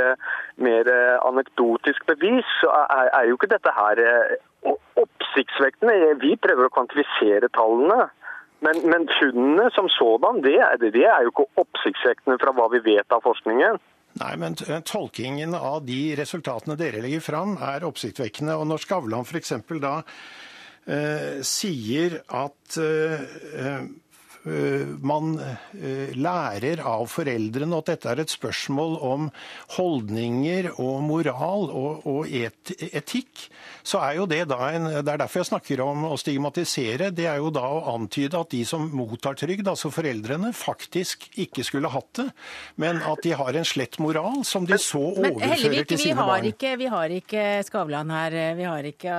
mer 0.56 0.88
anekdotisk 1.26 2.06
bevis, 2.06 2.46
så 2.60 2.70
er, 2.86 3.10
er 3.18 3.28
jo 3.28 3.38
ikke 3.38 3.54
dette 3.54 3.74
her 3.74 4.00
eh, 4.04 4.38
oppsiktsvekkende. 5.00 6.16
Vi 6.22 6.36
prøver 6.40 6.68
å 6.68 6.74
kvantifisere 6.74 7.50
tallene. 7.56 8.10
Men, 8.64 8.82
men 8.92 9.06
funnene 9.16 9.70
som 9.72 9.88
sådan, 9.92 10.42
det, 10.44 10.58
det 10.82 11.06
er 11.06 11.24
jo 11.24 11.32
ikke 11.32 11.48
oppsiktsvekkende 11.62 12.36
fra 12.42 12.52
hva 12.56 12.68
vi 12.74 12.82
vet 12.84 13.16
av 13.16 13.24
forskningen. 13.24 13.80
Nei, 14.20 14.34
men 14.42 14.56
tolkingen 14.58 15.54
av 15.54 15.84
de 15.86 16.00
resultatene 16.18 16.76
dere 16.76 17.00
legger 17.04 17.22
fram, 17.24 17.54
er 17.62 17.86
oppsiktsvekkende. 17.86 18.58
Og 18.58 18.66
når 18.68 18.82
Skavlan 18.84 19.24
f.eks. 19.24 19.54
da 19.80 19.94
eh, 20.02 21.40
sier 21.46 22.18
at 22.26 22.80
eh, 22.82 23.22
Eh, 23.60 23.82
man 24.44 25.34
eh, 25.76 26.14
lærer 26.16 26.80
av 26.88 27.04
foreldrene 27.12 27.76
at 27.76 27.90
dette 27.92 28.08
er 28.08 28.22
et 28.22 28.32
spørsmål 28.32 28.94
om 29.04 29.26
holdninger 29.76 30.70
og 30.80 31.02
moral 31.04 31.68
og, 31.68 32.06
og 32.08 32.30
et, 32.32 32.72
etikk, 32.88 33.50
så 33.84 34.00
er 34.04 34.16
jo 34.16 34.26
det 34.28 34.42
da 34.48 34.58
en 34.72 34.88
Det 34.90 35.12
er 35.12 35.20
derfor 35.22 35.40
jeg 35.40 35.50
snakker 35.50 35.80
om 35.84 36.06
å 36.08 36.16
stigmatisere. 36.20 37.10
Det 37.16 37.26
er 37.28 37.38
jo 37.40 37.50
da 37.52 37.64
å 37.68 37.94
antyde 37.94 38.40
at 38.40 38.50
de 38.52 38.62
som 38.68 38.86
mottar 38.96 39.36
trygd, 39.40 39.68
altså 39.68 39.90
foreldrene, 39.92 40.52
faktisk 40.56 41.28
ikke 41.40 41.64
skulle 41.66 41.92
hatt 41.92 42.10
det, 42.20 42.26
men 42.80 43.00
at 43.04 43.22
de 43.24 43.34
har 43.36 43.56
en 43.56 43.68
slett 43.68 43.98
moral 44.00 44.40
som 44.48 44.66
de 44.68 44.78
så 44.80 45.02
men, 45.16 45.34
overfører 45.34 45.54
Hellevik, 45.54 45.90
til 45.92 46.02
sine 46.04 46.26
barn. 46.28 46.48
Ikke, 46.50 46.74
vi 46.80 46.88
har 46.92 47.12
ikke 47.14 47.44
Skavlan 47.68 48.12
her. 48.14 48.38
Vi 48.56 48.68
har 48.68 48.88
ikke 48.88 49.18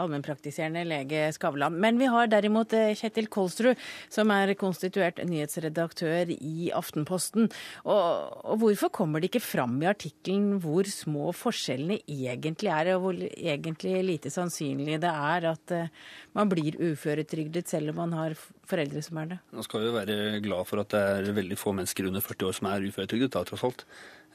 allmennpraktiserende 0.00 0.84
lege 0.88 1.24
Skavlan. 1.36 1.76
Men 1.80 2.00
vi 2.00 2.08
har 2.12 2.28
derimot 2.32 2.72
Kjetil 3.00 3.28
Kolsrud, 3.32 3.80
som 4.12 4.32
er 4.34 4.41
er 4.42 4.54
konstituert 4.58 5.20
nyhetsredaktør 5.28 6.32
i 6.34 6.70
Aftenposten. 6.74 7.48
Og, 7.84 8.32
og 8.44 8.60
hvorfor 8.62 8.92
kommer 8.94 9.22
det 9.22 9.30
ikke 9.30 9.44
fram 9.44 9.78
i 9.82 9.90
artikkelen 9.90 10.58
hvor 10.62 10.88
små 10.90 11.30
forskjellene 11.36 12.00
egentlig 12.06 12.72
er, 12.72 12.92
og 12.94 13.04
hvor 13.04 13.22
egentlig 13.30 13.94
lite 14.06 14.32
sannsynlig 14.32 15.00
det 15.02 15.12
er 15.12 15.48
at 15.52 15.76
uh, 15.76 16.10
man 16.38 16.50
blir 16.52 16.78
uføretrygdet 16.80 17.70
selv 17.72 17.92
om 17.92 18.02
man 18.04 18.16
har 18.18 18.36
foreldre 18.68 19.04
som 19.04 19.22
er 19.22 19.34
det? 19.34 19.40
Nå 19.52 19.66
skal 19.66 19.86
vi 19.86 19.94
være 19.96 20.18
glad 20.44 20.68
for 20.68 20.82
at 20.82 20.92
det 20.94 21.02
er 21.02 21.38
veldig 21.40 21.60
få 21.60 21.74
mennesker 21.76 22.10
under 22.10 22.24
40 22.24 22.48
år 22.48 22.58
som 22.58 22.70
er 22.72 22.88
uføretrygdet, 22.88 23.32
da, 23.34 23.44
tross 23.48 23.66
alt. 23.68 23.86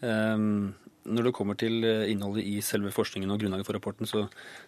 Um, 0.01 0.75
når 1.07 1.29
det 1.29 1.37
kommer 1.37 1.55
til 1.57 1.85
innholdet 1.87 2.43
i 2.45 2.57
selve 2.65 2.91
forskningen 2.91 3.31
og 3.31 3.39
grunnlaget 3.39 3.67
for 3.67 3.77
rapporten, 3.77 4.09
så 4.09 4.25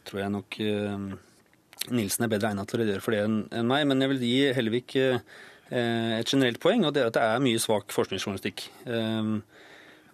tror 0.08 0.24
jeg 0.24 0.34
nok 0.34 0.62
uh, 0.64 1.10
Nilsen 1.88 2.26
er 2.26 2.32
bedre 2.32 2.52
egnet 2.52 2.68
til 2.70 2.78
å 2.78 2.82
redegjøre 2.84 3.04
for 3.04 3.16
det 3.16 3.22
enn 3.24 3.70
meg. 3.70 3.86
Men 3.88 4.04
jeg 4.04 4.12
vil 4.12 4.26
gi 4.28 4.40
Hellevik 4.58 4.96
eh, 5.00 5.22
et 6.20 6.32
generelt 6.32 6.60
poeng, 6.62 6.84
og 6.86 6.94
det 6.96 7.04
er 7.04 7.12
at 7.12 7.16
det 7.16 7.24
er 7.24 7.46
mye 7.46 7.62
svak 7.62 7.96
forskningsjournalistikk. 7.96 8.66
Eh, 8.90 9.32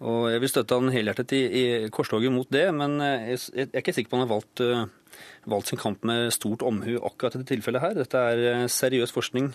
og 0.06 0.28
jeg 0.28 0.42
vil 0.42 0.52
støtte 0.52 0.78
han 0.78 0.92
helhjertet 0.92 1.32
i, 1.32 1.42
i 1.46 1.64
korstoget 1.92 2.32
mot 2.32 2.48
det, 2.52 2.66
men 2.76 2.98
jeg, 3.00 3.40
jeg, 3.56 3.70
er 3.70 3.80
ikke 3.80 3.94
sikker 3.96 4.12
på 4.12 4.18
han 4.18 4.26
har 4.26 4.34
valgt, 4.34 4.60
uh, 4.60 5.22
valgt, 5.48 5.70
sin 5.70 5.80
kamp 5.80 6.04
med 6.04 6.28
stort 6.36 6.60
omhu 6.68 6.98
akkurat 6.98 7.38
i 7.38 7.40
dette 7.40 7.54
tilfellet 7.54 7.80
her. 7.80 7.96
Dette 7.96 8.20
er 8.20 8.68
seriøs 8.68 9.14
forskning 9.16 9.48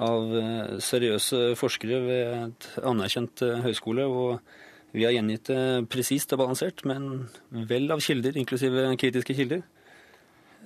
av 0.00 0.32
seriøse 0.80 1.42
forskere 1.60 2.00
ved 2.06 2.32
et 2.46 2.70
anerkjent 2.80 3.44
høyskole. 3.66 4.08
og 4.08 4.96
Vi 4.96 5.04
har 5.04 5.12
gjengitt 5.12 5.52
det 5.52 5.60
presist 5.92 6.32
og 6.32 6.40
balansert, 6.46 6.80
men 6.88 7.28
vel 7.68 7.92
av 7.92 8.00
kilder, 8.00 8.40
inklusive 8.40 8.88
kritiske 8.96 9.36
kilder. 9.36 9.66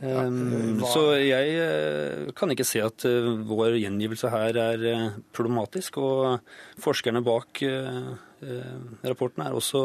Um, 0.02 0.80
så 0.82 1.12
jeg 1.20 1.52
uh, 1.62 2.30
kan 2.34 2.50
ikke 2.50 2.66
se 2.66 2.80
at 2.82 3.04
uh, 3.06 3.34
vår 3.46 3.76
gjengivelse 3.78 4.30
her 4.32 4.58
er 4.58 4.86
problematisk. 5.34 6.00
Og 6.02 6.40
forskerne 6.82 7.22
bak 7.26 7.62
rapporten 9.06 9.44
er 9.44 9.54
også, 9.54 9.82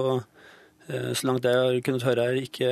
så 0.90 1.28
langt 1.30 1.46
jeg 1.46 1.54
har 1.54 1.76
kunnet 1.86 2.06
høre, 2.08 2.24
er 2.26 2.40
ikke 2.42 2.72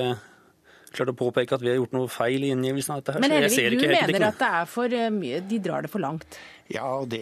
klart 0.95 1.11
å 1.11 1.17
påpeke 1.19 1.53
at 1.53 1.61
vi 1.61 1.69
har 1.69 1.77
gjort 1.77 1.93
noe 1.93 2.09
feil 2.09 2.41
i 2.41 2.49
gjengivelsen 2.49 2.95
av 2.95 3.03
dette. 3.03 3.13
her. 3.13 3.21
Men 3.21 3.35
Helvig, 3.35 3.67
du 3.75 3.85
mener 3.91 4.25
at 4.31 4.39
det 4.39 4.49
er 4.61 4.71
for 4.71 4.95
mye, 5.13 5.43
de 5.45 5.59
drar 5.61 5.85
det 5.85 5.91
for 5.93 6.01
langt? 6.01 6.39
Ja, 6.73 6.89
det, 7.05 7.21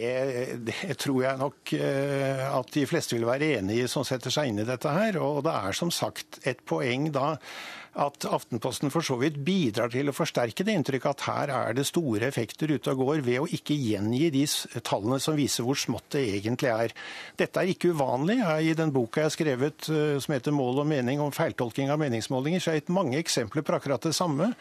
det, 0.64 0.94
tror 1.02 1.18
jeg 1.20 1.36
nok 1.36 1.74
at 1.76 2.70
de 2.72 2.86
fleste 2.88 3.12
vil 3.12 3.26
være 3.28 3.58
enig 3.58 3.82
i 3.82 3.88
som 3.92 4.06
setter 4.08 4.32
seg 4.32 4.48
inn 4.48 4.62
i 4.62 4.64
dette 4.64 4.88
her. 4.88 5.18
Og 5.20 5.42
det 5.44 5.52
er 5.52 5.76
som 5.76 5.92
sagt 5.92 6.40
et 6.48 6.62
poeng 6.64 7.10
da 7.12 7.34
at 7.94 8.26
Aftenposten 8.26 8.90
for 8.90 9.06
så 9.06 9.16
vidt 9.20 9.36
bidrar 9.46 9.92
til 9.92 10.10
å 10.10 10.14
forsterke 10.14 10.66
det 10.66 10.74
inntrykket 10.74 11.10
at 11.12 11.26
her 11.28 11.52
er 11.54 11.76
det 11.76 11.86
store 11.86 12.26
effekter 12.26 12.72
ute 12.74 12.90
og 12.90 13.04
går, 13.04 13.22
ved 13.26 13.44
å 13.44 13.46
ikke 13.46 13.76
gjengi 13.78 14.30
de 14.34 14.42
tallene 14.82 15.20
som 15.22 15.38
viser 15.38 15.66
hvor 15.66 15.78
smått 15.78 16.16
det 16.16 16.24
egentlig 16.40 16.72
er. 16.72 16.94
Dette 17.38 17.62
er 17.62 17.70
ikke 17.70 17.92
uvanlig. 17.94 18.40
I 18.42 18.74
den 18.78 18.92
boka 18.94 19.22
jeg 19.22 19.30
har 19.30 19.36
skrevet 19.36 19.88
eh, 19.92 20.18
som 20.18 20.34
heter 20.34 20.54
'Mål 20.54 20.82
og 20.82 20.90
mening 20.90 21.22
om 21.22 21.32
feiltolking 21.34 21.90
av 21.90 22.02
meningsmålinger', 22.02 22.62
så 22.62 22.74
er 22.74 22.82
det 22.82 22.94
mange 22.94 23.18
eksempler 23.20 23.62
på 23.62 23.78
akkurat 23.78 24.02
det 24.02 24.14
samme. 24.14 24.54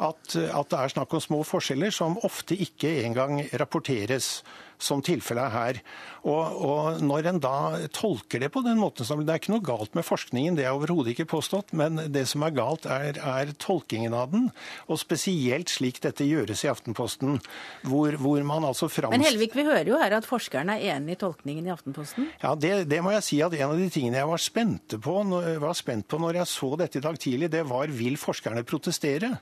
At, 0.00 0.32
at 0.32 0.72
det 0.72 0.80
er 0.80 0.92
snakk 0.94 1.12
om 1.12 1.20
små 1.20 1.42
forskjeller 1.44 1.92
som 1.92 2.18
ofte 2.24 2.56
ikke 2.56 3.02
engang 3.04 3.42
rapporteres 3.60 4.38
som 4.80 5.02
tilfellet 5.04 5.44
er 5.46 5.54
her. 5.54 5.80
Og, 6.20 6.56
og, 6.64 7.00
Når 7.04 7.28
en 7.30 7.40
da 7.42 7.54
tolker 7.94 8.42
det 8.42 8.50
på 8.52 8.62
den 8.64 8.80
måten 8.80 9.04
Det 9.04 9.32
er 9.32 9.40
ikke 9.40 9.54
noe 9.54 9.64
galt 9.64 9.94
med 9.96 10.04
forskningen, 10.04 10.56
det 10.58 10.66
er 10.66 10.76
overhodet 10.76 11.14
ikke 11.14 11.28
påstått. 11.30 11.74
Men 11.76 12.00
det 12.12 12.26
som 12.28 12.44
er 12.44 12.56
galt, 12.56 12.88
er, 12.88 13.20
er, 13.20 13.52
tolkingen 13.60 14.16
av 14.16 14.32
den. 14.32 14.48
Og 14.88 15.00
spesielt 15.00 15.72
slik 15.72 16.00
dette 16.04 16.26
gjøres 16.26 16.64
i 16.64 16.72
Aftenposten. 16.72 17.38
Hvor, 17.86 18.16
hvor 18.20 18.42
man 18.46 18.66
altså 18.68 18.90
framst... 18.90 19.14
Men 19.16 19.26
Helvik, 19.26 19.56
vi 19.56 19.66
hører 19.68 19.88
jo 19.88 20.00
her 20.00 20.16
at 20.18 20.28
forskerne 20.28 20.78
er 20.78 20.96
enig 20.96 21.16
i 21.16 21.20
tolkningen 21.20 21.68
i 21.68 21.74
Aftenposten? 21.74 22.30
Ja, 22.42 22.54
det, 22.56 22.86
det, 22.90 23.02
må 23.04 23.14
jeg 23.16 23.26
si 23.26 23.40
at 23.44 23.56
en 23.56 23.70
av 23.70 23.78
de 23.80 23.90
tingene 23.92 24.20
jeg 24.20 24.32
var 24.32 24.42
spent 24.42 24.98
på, 25.04 25.16
var 25.60 25.78
spent 25.78 26.08
på 26.10 26.20
når 26.20 26.42
jeg 26.42 26.52
så 26.52 26.74
dette 26.80 27.00
i 27.00 27.04
dag 27.04 27.20
tidlig, 27.20 27.52
det 27.52 27.64
var 27.68 27.92
vil 27.92 28.18
forskerne 28.20 28.64
protestere? 28.68 29.34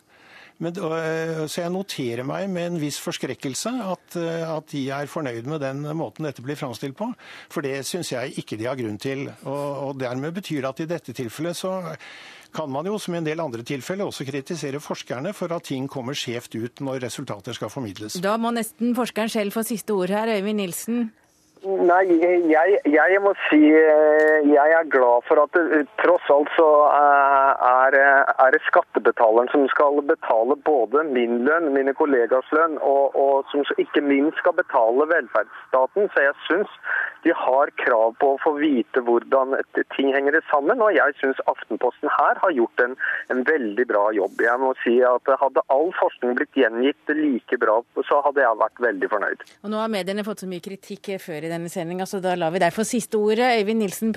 Men, 0.59 0.75
øh, 0.75 1.45
så 1.47 1.63
jeg 1.63 1.71
noterer 1.71 2.27
meg 2.27 2.49
med 2.51 2.73
en 2.73 2.81
viss 2.83 2.99
forskrekkelse 2.99 3.71
at, 3.93 4.17
øh, 4.19 4.57
at, 4.57 4.71
de 4.73 4.89
er 4.91 5.11
fornøyd 5.11 5.47
med 5.47 5.63
den 5.63 5.85
måten 5.97 6.27
dette 6.27 6.43
blir 6.43 6.59
framstilt 6.59 6.97
på. 6.99 7.13
For 7.51 7.63
det 7.63 7.85
syns 7.87 8.11
jeg 8.13 8.35
ikke 8.43 8.59
de 8.59 8.67
har 8.67 8.79
grunn 8.79 8.99
til. 8.99 9.29
Og, 9.45 9.69
og 9.89 10.01
dermed 10.01 10.35
betyr 10.35 10.65
det 10.65 10.73
at 10.73 10.83
i 10.83 10.91
dette 10.91 11.15
tilfellet 11.15 11.57
så 11.57 11.77
kan 12.55 12.71
man 12.73 12.87
jo, 12.89 12.97
som 12.99 13.15
i 13.15 13.21
en 13.21 13.27
del 13.27 13.41
andre 13.45 13.63
tilfeller, 13.63 14.09
også 14.09 14.27
kritisere 14.27 14.81
forskerne 14.81 15.35
for 15.37 15.53
at 15.55 15.69
ting 15.69 15.89
kommer 15.91 16.17
skjevt 16.17 16.57
ut 16.57 16.83
når 16.85 17.05
resultater 17.05 17.57
skal 17.57 17.71
formidles. 17.73 18.19
Da 18.25 18.37
må 18.41 18.53
nesten 18.57 18.97
forskeren 18.97 19.31
selv 19.33 19.55
få 19.55 19.67
siste 19.69 19.95
ord 19.95 20.13
her, 20.13 20.33
Øyvind 20.39 20.63
Nilsen. 20.63 21.11
Nei, 21.67 22.05
jeg, 22.51 22.79
jeg, 22.87 23.19
må 23.25 23.33
si 23.49 23.59
eh, 23.75 24.47
jeg 24.47 24.75
er 24.79 24.91
glad 24.93 25.25
for 25.27 25.43
at 25.43 25.57
det, 25.57 25.83
tross 25.99 26.29
alt 26.31 26.51
så 26.55 26.67
eh, 26.87 27.67
er, 27.69 27.97
er, 27.99 28.55
det 28.55 28.61
skattebetaleren 28.69 29.51
som 29.51 29.67
skal 29.73 29.99
betale 30.07 30.55
både 30.69 31.03
min 31.11 31.43
lønn, 31.49 31.73
mine 31.75 31.95
kollegas 31.99 32.47
lønn, 32.55 32.79
og, 32.79 33.17
og 33.19 33.51
som 33.51 33.67
ikke 33.83 34.05
minst 34.07 34.39
skal 34.43 34.55
betale 34.59 35.09
velferdsstaten. 35.11 36.11
Så 36.15 36.27
jeg 36.29 36.37
syns 36.47 36.79
de 37.27 37.35
har 37.35 37.73
krav 37.83 38.15
på 38.23 38.35
å 38.35 38.39
få 38.43 38.55
vite 38.61 39.03
hvordan 39.05 39.57
ting 39.97 40.13
henger 40.15 40.39
sammen. 40.53 40.81
Og 40.85 40.95
jeg 40.95 41.17
syns 41.19 41.41
Aftenposten 41.51 42.11
her 42.15 42.39
har 42.43 42.55
gjort 42.55 42.85
en, 42.85 42.95
en, 43.33 43.43
veldig 43.49 43.87
bra 43.91 44.05
jobb. 44.17 44.39
Jeg 44.45 44.63
må 44.63 44.75
si 44.85 44.99
at 45.07 45.35
Hadde 45.39 45.63
all 45.73 45.91
forskning 45.99 46.35
blitt 46.39 46.57
gjengitt 46.57 47.13
like 47.15 47.59
bra, 47.61 47.79
så 48.09 48.19
hadde 48.25 48.43
jeg 48.43 48.59
vært 48.63 48.81
veldig 48.83 49.11
fornøyd. 49.13 49.45
Og 49.63 49.73
Nå 49.73 49.81
har 49.81 49.93
mediene 49.93 50.25
fått 50.27 50.43
så 50.45 50.49
mye 50.51 50.65
kritikk 50.65 51.13
før 51.23 51.48
i 51.49 51.53
denne 51.53 51.73
sendinga, 51.73 52.07
så 52.07 52.21
da 52.23 52.37
lar 52.39 52.53
vi 52.55 52.63
deg 52.63 52.75
få 52.77 52.85
siste 52.87 53.19
ordet. 53.19 53.51
Øyvind 53.59 53.83
Nilsen, 53.83 54.15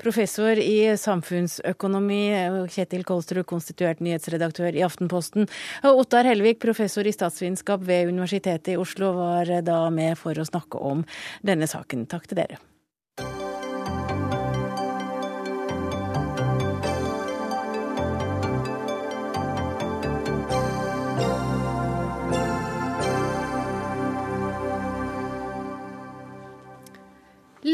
professor 0.00 0.60
i 0.60 0.92
samfunnsøkonomi. 1.00 2.22
Kjetil 2.70 3.04
Kolstrup, 3.08 3.48
konstituert 3.50 4.04
nyhetsredaktør 4.04 4.76
i 4.76 4.84
Aftenposten. 4.86 5.48
Og 5.88 6.04
Ottar 6.04 6.28
Helvik, 6.30 6.60
professor 6.62 7.08
i 7.08 7.16
statsvitenskap 7.16 7.82
ved 7.88 8.12
Universitetet 8.12 8.74
i 8.74 8.80
Oslo, 8.80 9.14
var 9.18 9.50
da 9.66 9.82
med 9.94 10.18
for 10.20 10.36
å 10.36 10.46
snakke 10.46 10.78
om 10.78 11.06
denne 11.46 11.70
saken. 11.70 12.06
Takk 12.10 12.30
til 12.30 12.44
dere. 12.44 12.69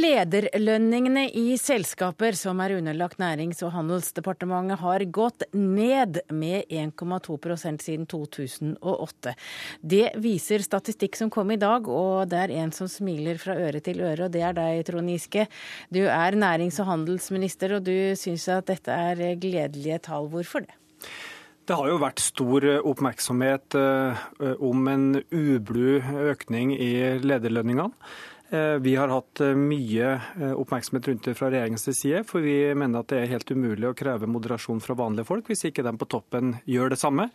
Lederlønningene 0.07 1.25
i 1.35 1.57
selskaper 1.59 2.37
som 2.39 2.61
er 2.63 2.77
underlagt 2.77 3.19
Nærings- 3.19 3.63
og 3.67 3.73
handelsdepartementet 3.75 4.79
har 4.79 5.03
gått 5.11 5.43
ned 5.57 6.21
med 6.31 6.69
1,2% 6.71 7.83
siden 7.83 8.05
2008. 8.07 9.33
Det 9.83 10.05
viser 10.23 10.63
statistikk 10.63 11.19
som 11.19 11.33
kom 11.33 11.51
i 11.51 11.59
dag, 11.59 11.89
og 11.91 12.29
det 12.31 12.39
er 12.45 12.55
en 12.61 12.75
som 12.77 12.91
smiler 12.91 13.41
fra 13.43 13.57
øre 13.59 13.81
til 13.83 14.05
øre, 14.05 14.29
og 14.29 14.35
det 14.37 14.45
er 14.47 14.55
deg, 14.55 14.85
Trond 14.87 15.11
Giske. 15.11 15.49
Du 15.91 16.05
er 16.05 16.39
nærings- 16.39 16.79
og 16.85 16.91
handelsminister, 16.93 17.75
og 17.79 17.89
du 17.89 18.15
syns 18.21 18.47
at 18.53 18.71
dette 18.71 18.93
er 18.93 19.41
gledelige 19.43 19.99
tall. 20.07 20.31
Hvorfor 20.31 20.69
det? 20.69 20.79
Det 21.67 21.75
har 21.75 21.91
jo 21.91 21.99
vært 21.99 22.23
stor 22.23 22.63
oppmerksomhet 22.87 23.75
eh, 23.75 24.25
om 24.63 24.87
en 24.87 25.07
ublu 25.35 25.99
økning 26.31 26.77
i 26.79 26.93
lederlønningene. 27.27 27.91
Eh, 28.51 28.79
vi 28.79 28.97
har 28.97 29.09
hatt 29.09 29.41
eh, 29.41 29.55
mye 29.59 30.11
eh, 30.41 30.53
oppmerksomhet 30.53 31.09
rundt 31.09 31.25
det 31.25 31.35
fra 31.35 31.49
regjeringens 31.51 31.89
side, 31.99 32.23
for 32.29 32.45
vi 32.45 32.75
mener 32.79 33.03
at 33.03 33.11
det 33.11 33.19
er 33.19 33.33
helt 33.33 33.51
umulig 33.51 33.89
å 33.89 33.97
kreve 33.99 34.29
moderasjon 34.31 34.79
fra 34.85 34.95
vanlige 34.95 35.27
folk 35.27 35.51
hvis 35.51 35.67
ikke 35.67 35.83
de 35.83 35.93
på 35.99 36.07
toppen 36.15 36.55
gjør 36.65 36.95
det 36.95 37.01
samme. 37.01 37.31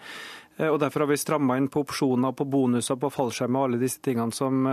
Og 0.61 0.77
Derfor 0.79 1.03
har 1.03 1.09
vi 1.09 1.17
stramma 1.17 1.55
inn 1.57 1.69
på 1.71 1.81
opsjoner, 1.81 2.35
på 2.37 2.45
bonuser, 2.45 2.99
på 2.99 3.09
fallskjermer 3.09 3.59
og 3.59 3.67
alle 3.69 3.79
disse 3.81 4.01
tingene 4.03 4.35
som 4.35 4.67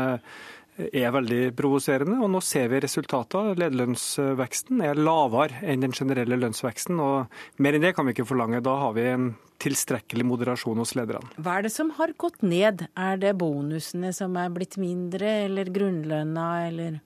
er 0.79 1.11
veldig 1.15 1.43
provoserende. 1.59 2.21
Og 2.23 2.31
nå 2.33 2.43
ser 2.45 2.71
vi 2.73 2.83
resultater. 2.85 3.53
Lederlønnsveksten 3.59 4.83
er 4.87 5.01
lavere 5.01 5.63
enn 5.67 5.85
den 5.85 5.97
generelle 5.97 6.39
lønnsveksten. 6.39 7.01
og 7.03 7.63
Mer 7.63 7.77
enn 7.77 7.87
det 7.89 7.95
kan 7.97 8.07
vi 8.07 8.17
ikke 8.17 8.29
forlange. 8.29 8.63
Da 8.65 8.79
har 8.85 8.97
vi 8.97 9.07
en 9.11 9.31
tilstrekkelig 9.59 10.23
moderasjon 10.27 10.79
hos 10.79 10.95
lederne. 10.95 11.31
Hva 11.43 11.57
er 11.59 11.67
det 11.67 11.73
som 11.75 11.91
har 11.97 12.13
gått 12.21 12.45
ned? 12.47 12.85
Er 12.99 13.19
det 13.19 13.35
bonusene 13.41 14.13
som 14.15 14.37
er 14.39 14.53
blitt 14.55 14.77
mindre, 14.79 15.33
eller 15.49 15.71
grunnlønna, 15.75 16.47
eller 16.69 17.01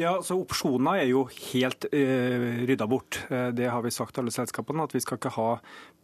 Ja, 0.00 0.14
så 0.24 0.38
Opsjoner 0.40 1.02
er 1.02 1.10
jo 1.10 1.26
helt 1.50 1.88
uh, 1.92 2.64
rydda 2.68 2.88
bort. 2.88 3.20
Uh, 3.28 3.50
det 3.52 3.68
har 3.68 3.84
vi 3.84 3.92
sagt 3.92 4.20
alle 4.20 4.32
selskapene, 4.32 4.88
at 4.88 4.96
vi 4.96 5.04
skal 5.04 5.20
ikke 5.20 5.34
ha 5.36 5.50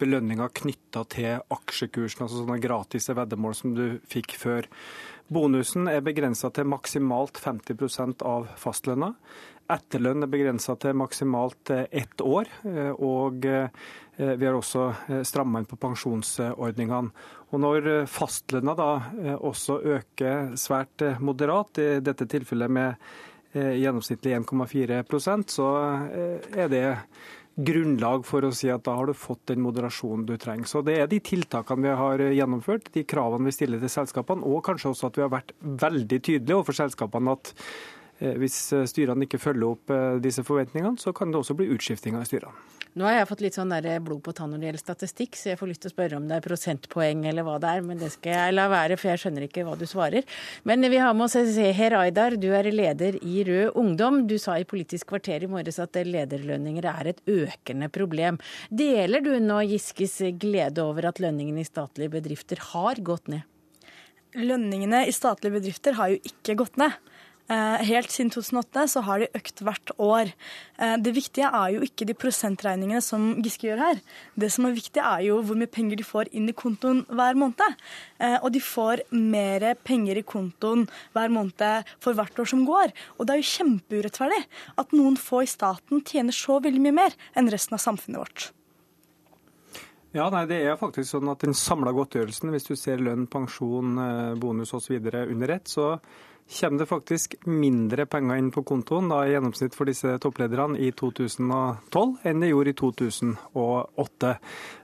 belønninger 0.01 0.53
knytta 0.61 1.05
til 1.15 1.41
aksjekursen, 1.55 2.27
altså 2.27 2.43
sånne 2.43 2.61
gratis 2.61 3.09
veddemål 3.09 3.57
som 3.57 3.73
du 3.77 3.85
fikk 4.11 4.37
før. 4.37 4.69
Bonusen 5.27 5.89
er 5.89 6.05
begrensa 6.05 6.51
til 6.53 6.67
maksimalt 6.69 7.39
50% 7.41 8.25
av 8.25 8.49
fastlønna. 8.61 9.13
Etterlønn 9.73 10.21
er 10.21 10.29
begrensa 10.29 10.75
til 10.77 10.93
maksimalt 10.97 11.71
eh, 11.73 11.87
ett 12.03 12.21
år. 12.21 12.51
og 13.01 13.47
Eh, 14.17 14.27
vi 14.27 14.45
har 14.45 14.53
også 14.53 14.93
eh, 15.07 15.21
stramma 15.23 15.59
inn 15.59 15.67
på 15.69 15.79
pensjonsordningene. 15.79 17.11
Og 17.51 17.61
når 17.61 17.87
eh, 17.91 18.09
fastlønna 18.09 18.75
da 18.77 18.89
også 19.35 19.79
øker 19.95 20.55
svært 20.59 21.03
moderat, 21.19 21.79
i 21.79 21.89
dette 22.03 22.27
tilfellet 22.29 22.71
med 22.71 23.07
gjennomsnittlig 23.55 24.33
1,4% 24.35 25.53
så 25.53 25.67
er 26.59 26.65
det 26.67 26.81
grunnlag 27.55 28.25
for 28.27 28.43
å 28.43 28.51
si 28.55 28.69
at 28.71 28.83
da 28.83 28.95
har 28.97 29.07
du 29.07 29.15
fått 29.15 29.45
den 29.51 29.63
moderasjonen 29.63 30.25
du 30.27 30.35
trenger. 30.37 30.67
Så 30.67 30.83
Det 30.85 30.97
er 30.99 31.07
de 31.07 31.19
tiltakene 31.23 31.87
vi 31.87 31.95
har 31.95 32.23
gjennomført, 32.35 32.91
de 32.91 33.05
kravene 33.07 33.47
vi 33.47 33.55
stiller 33.55 33.79
til 33.79 33.91
selskapene, 33.91 34.43
og 34.43 34.63
kanskje 34.65 34.91
også 34.91 35.07
at 35.07 35.19
vi 35.19 35.23
har 35.23 35.33
vært 35.33 35.53
veldig 35.63 36.19
tydelige 36.19 36.57
overfor 36.57 36.79
selskapene 36.83 37.37
at 37.37 37.53
hvis 38.19 38.57
styrene 38.89 39.27
ikke 39.27 39.41
følger 39.41 39.67
opp 39.73 39.91
disse 40.23 40.45
forventningene, 40.47 40.97
så 41.01 41.13
kan 41.15 41.33
det 41.33 41.41
også 41.41 41.57
bli 41.57 41.71
utskiftinger 41.75 42.23
i 42.23 42.29
styrene. 42.29 42.75
Nå 42.95 43.03
har 43.03 43.17
jeg 43.17 43.27
fått 43.27 43.41
litt 43.43 43.55
sånn 43.57 43.73
der 43.73 43.99
blod 43.99 44.21
på 44.23 44.31
tann 44.31 44.53
når 44.53 44.61
det 44.61 44.67
gjelder 44.69 44.81
statistikk, 44.81 45.35
så 45.35 45.49
jeg 45.49 45.59
får 45.59 45.67
lyst 45.67 45.81
til 45.83 45.89
å 45.89 45.91
spørre 45.91 46.15
om 46.15 46.29
det 46.29 46.37
er 46.37 46.43
prosentpoeng 46.45 47.25
eller 47.27 47.43
hva 47.43 47.57
det 47.59 47.73
er, 47.75 47.81
men 47.83 47.99
det 47.99 48.07
skal 48.13 48.37
jeg 48.37 48.53
la 48.55 48.69
være, 48.71 48.95
for 48.95 49.11
jeg 49.11 49.19
skjønner 49.19 49.43
ikke 49.49 49.65
hva 49.67 49.73
du 49.75 49.83
svarer. 49.83 50.23
Men 50.63 50.87
vi 50.87 51.01
har 51.03 51.11
med 51.11 51.25
oss 51.25 51.35
Seher 51.57 51.97
Aydar, 51.99 52.37
du 52.39 52.47
er 52.55 52.69
leder 52.71 53.17
i 53.19 53.43
Rød 53.43 53.75
Ungdom. 53.81 54.21
Du 54.29 54.37
sa 54.39 54.55
i 54.55 54.67
Politisk 54.69 55.11
kvarter 55.11 55.43
i 55.43 55.49
morges 55.51 55.81
at 55.83 55.99
lederlønninger 56.07 56.87
er 56.87 57.11
et 57.11 57.19
økende 57.27 57.91
problem. 57.91 58.39
Deler 58.71 59.25
du 59.25 59.33
nå 59.43 59.59
Giskes 59.73 60.21
glede 60.39 60.87
over 60.87 61.09
at 61.11 61.19
lønningene 61.19 61.65
i 61.65 61.67
statlige 61.67 62.15
bedrifter 62.15 62.63
har 62.71 63.03
gått 63.03 63.27
ned? 63.33 63.43
Lønningene 64.39 65.03
i 65.03 65.11
statlige 65.15 65.59
bedrifter 65.59 65.99
har 65.99 66.15
jo 66.15 66.23
ikke 66.31 66.55
gått 66.63 66.79
ned. 66.79 66.95
Eh, 67.45 67.81
helt 67.85 68.09
siden 68.09 68.31
2008 68.33 68.87
så 68.89 69.01
har 69.05 69.21
de 69.21 69.27
økt 69.37 69.61
hvert 69.61 69.91
år. 70.01 70.31
Eh, 70.81 70.95
det 70.97 71.13
viktige 71.13 71.45
er 71.45 71.75
jo 71.75 71.83
ikke 71.85 72.07
de 72.09 72.15
prosentregningene 72.17 73.03
som 73.05 73.35
Giske 73.45 73.67
gjør 73.67 73.83
her. 73.83 74.01
Det 74.33 74.49
som 74.49 74.65
er 74.65 74.73
viktig, 74.73 74.97
er 74.97 75.27
jo 75.27 75.37
hvor 75.45 75.59
mye 75.59 75.69
penger 75.69 76.01
de 76.01 76.07
får 76.07 76.33
inn 76.33 76.49
i 76.49 76.57
kontoen 76.57 77.03
hver 77.05 77.37
måned. 77.37 77.77
Eh, 78.17 78.39
og 78.41 78.49
de 78.55 78.63
får 78.65 79.05
mer 79.13 79.67
penger 79.85 80.17
i 80.17 80.25
kontoen 80.25 80.87
hver 81.13 81.29
måned 81.29 81.93
for 82.01 82.17
hvert 82.17 82.41
år 82.41 82.49
som 82.49 82.65
går. 82.65 82.97
Og 83.19 83.27
det 83.27 83.35
er 83.35 83.43
jo 83.43 83.53
kjempeurettferdig 83.53 84.41
at 84.81 84.97
noen 84.97 85.21
få 85.21 85.45
i 85.45 85.53
staten 85.53 86.01
tjener 86.01 86.33
så 86.33 86.57
veldig 86.57 86.81
mye 86.81 86.99
mer 87.03 87.17
enn 87.37 87.53
resten 87.53 87.77
av 87.77 87.85
samfunnet 87.85 88.25
vårt. 88.25 88.51
Ja, 90.15 90.31
nei, 90.31 90.47
Det 90.47 90.63
er 90.63 90.79
faktisk 90.79 91.11
sånn 91.11 91.29
at 91.29 91.43
den 91.43 91.53
samla 91.53 91.91
godtgjørelsen, 91.91 92.49
hvis 92.49 92.65
du 92.65 92.75
ser 92.79 93.03
lønn, 93.03 93.27
pensjon, 93.27 93.99
bonus 94.39 94.71
osv. 94.73 94.95
under 95.03 95.49
ett, 95.49 95.67
så 95.67 95.99
kommer 96.45 96.79
det 96.79 96.85
faktisk 96.85 97.35
mindre 97.45 98.05
penger 98.05 98.37
inn 98.37 98.51
på 98.53 98.61
kontoen 98.63 99.09
da, 99.09 99.23
i 99.25 99.33
gjennomsnitt 99.33 99.73
for 99.75 99.89
disse 99.89 100.11
topplederne 100.21 100.77
i 100.77 100.91
2012 100.93 102.27
enn 102.29 102.43
det 102.43 102.51
gjorde 102.51 102.69
i 102.71 102.75
2008. 102.77 104.33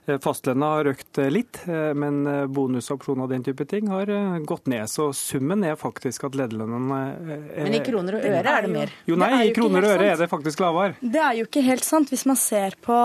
Eh, 0.06 0.18
fastlønna 0.18 0.70
har 0.74 0.90
økt 0.90 1.20
eh, 1.22 1.30
litt, 1.30 1.60
eh, 1.70 1.92
men 1.94 2.24
bonus, 2.50 2.90
opsjoner 2.90 3.28
og 3.28 3.30
den 3.30 3.46
type 3.46 3.66
ting 3.70 3.86
har 3.92 4.10
gått 4.48 4.66
ned. 4.72 4.90
Så 4.90 5.12
summen 5.14 5.62
er 5.62 5.78
faktisk 5.78 6.26
at 6.26 6.38
lederlønnene 6.38 6.98
er 7.36 7.46
Men 7.68 7.78
i 7.78 7.82
kroner 7.86 8.18
og 8.18 8.26
øre 8.26 8.56
er 8.56 8.66
det 8.66 8.72
mer? 8.74 8.96
Jo, 9.06 9.20
nei, 9.22 9.30
i 9.46 9.54
kroner 9.54 9.86
og 9.86 9.94
øre 9.94 10.10
er 10.16 10.18
det 10.18 10.28
faktisk 10.32 10.64
lavere. 10.64 10.98
Det 10.98 11.22
er 11.22 11.38
jo 11.38 11.46
ikke 11.46 11.62
helt 11.68 11.86
sant. 11.86 12.10
Hvis 12.10 12.26
man 12.26 12.40
ser 12.40 12.74
på, 12.82 12.98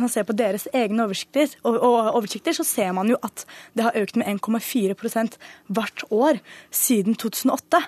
man 0.00 0.12
ser 0.12 0.24
på 0.24 0.36
deres 0.38 0.64
egne 0.72 1.04
oversikter, 1.04 1.52
oversikter, 1.68 2.56
så 2.56 2.64
ser 2.64 2.96
man 2.96 3.12
jo 3.12 3.20
at 3.20 3.44
det 3.76 3.84
har 3.84 4.00
økt 4.00 4.16
med 4.16 4.32
1,4% 4.40 5.36
hvert 5.76 6.08
år 6.08 6.40
siden 6.72 7.18
2008. 7.20 7.84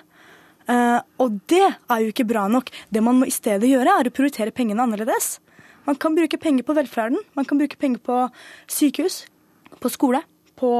Uh, 0.69 0.99
og 1.21 1.39
det 1.51 1.63
er 1.65 2.03
jo 2.03 2.11
ikke 2.11 2.27
bra 2.29 2.47
nok. 2.51 2.69
Det 2.91 3.03
man 3.03 3.21
må 3.21 3.29
i 3.29 3.33
stedet 3.33 3.69
gjøre, 3.69 3.99
er 3.99 4.09
å 4.09 4.13
prioritere 4.13 4.55
pengene 4.55 4.83
annerledes. 4.85 5.39
Man 5.87 5.97
kan 5.97 6.15
bruke 6.17 6.37
penger 6.41 6.65
på 6.67 6.75
velferden, 6.77 7.21
man 7.37 7.47
kan 7.47 7.57
bruke 7.57 7.79
penger 7.81 8.03
på 8.05 8.17
sykehus, 8.69 9.23
på 9.81 9.89
skole, 9.89 10.21
på 10.61 10.71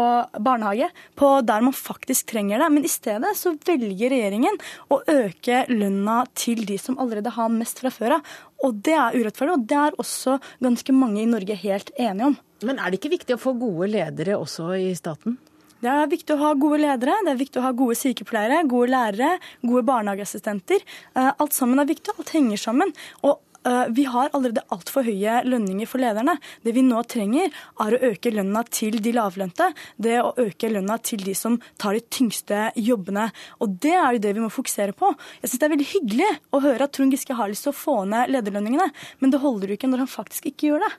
barnehage, 0.45 0.91
på 1.17 1.29
der 1.41 1.63
man 1.65 1.73
faktisk 1.73 2.29
trenger 2.29 2.61
det. 2.61 2.69
Men 2.69 2.85
i 2.85 2.91
stedet 2.91 3.33
så 3.37 3.55
velger 3.65 4.13
regjeringen 4.13 4.59
å 4.93 5.01
øke 5.09 5.63
lønna 5.71 6.21
til 6.37 6.61
de 6.69 6.77
som 6.81 6.99
allerede 7.01 7.33
har 7.33 7.49
mest 7.53 7.81
fra 7.81 7.93
før 7.93 8.19
av. 8.19 8.33
Og 8.61 8.77
det 8.85 8.93
er 8.93 9.17
urettferdig, 9.17 9.57
og 9.57 9.67
det 9.71 9.79
er 9.81 10.01
også 10.01 10.37
ganske 10.61 10.93
mange 10.93 11.23
i 11.23 11.29
Norge 11.29 11.57
helt 11.63 11.89
enige 11.97 12.29
om. 12.29 12.37
Men 12.67 12.77
er 12.77 12.91
det 12.91 13.01
ikke 13.01 13.15
viktig 13.15 13.37
å 13.37 13.41
få 13.41 13.55
gode 13.57 13.89
ledere 13.95 14.37
også 14.37 14.75
i 14.77 14.91
staten? 14.97 15.39
Det 15.81 15.89
er 15.89 16.09
viktig 16.11 16.35
å 16.35 16.41
ha 16.43 16.49
gode 16.61 16.77
ledere, 16.83 17.15
det 17.25 17.31
er 17.33 17.39
viktig 17.39 17.57
å 17.57 17.65
ha 17.65 17.71
gode 17.73 17.95
sykepleiere, 17.97 18.59
gode 18.69 18.91
lærere, 18.93 19.37
gode 19.65 19.81
barnehageassistenter. 19.87 20.83
Eh, 21.17 21.31
alt 21.31 21.57
sammen 21.57 21.81
er 21.81 21.89
viktig, 21.89 22.13
alt 22.13 22.29
henger 22.35 22.61
sammen. 22.61 22.93
Og 23.25 23.39
eh, 23.65 23.89
vi 23.97 24.05
har 24.05 24.29
allerede 24.29 24.61
altfor 24.75 25.09
høye 25.09 25.39
lønninger 25.47 25.89
for 25.89 26.03
lederne. 26.03 26.37
Det 26.61 26.75
vi 26.77 26.85
nå 26.85 27.01
trenger, 27.09 27.49
er 27.81 27.97
å 27.97 28.01
øke 28.11 28.35
lønna 28.35 28.61
til 28.69 29.01
de 29.01 29.15
lavlønte. 29.17 29.71
Det 29.97 30.19
å 30.21 30.35
øke 30.45 30.69
lønna 30.69 31.01
til 31.01 31.25
de 31.25 31.33
som 31.37 31.57
tar 31.81 31.97
de 31.97 32.05
tyngste 32.13 32.67
jobbene. 32.77 33.31
Og 33.65 33.73
det 33.81 33.97
er 33.97 34.19
jo 34.19 34.25
det 34.27 34.37
vi 34.37 34.45
må 34.45 34.53
fokusere 34.53 34.93
på. 34.93 35.15
Jeg 35.41 35.49
syns 35.49 35.63
det 35.63 35.71
er 35.71 35.77
veldig 35.79 35.93
hyggelig 35.95 36.33
å 36.53 36.61
høre 36.61 36.85
at 36.85 36.93
Trond 36.93 37.17
Giske 37.17 37.41
har 37.41 37.49
lyst 37.49 37.65
til 37.65 37.73
å 37.73 37.81
få 37.81 38.03
ned 38.05 38.29
lederlønningene, 38.37 38.91
men 39.17 39.33
det 39.33 39.41
holder 39.41 39.73
jo 39.73 39.81
ikke 39.81 39.89
når 39.89 40.05
han 40.05 40.17
faktisk 40.19 40.53
ikke 40.53 40.75
gjør 40.75 40.85
det. 40.85 40.97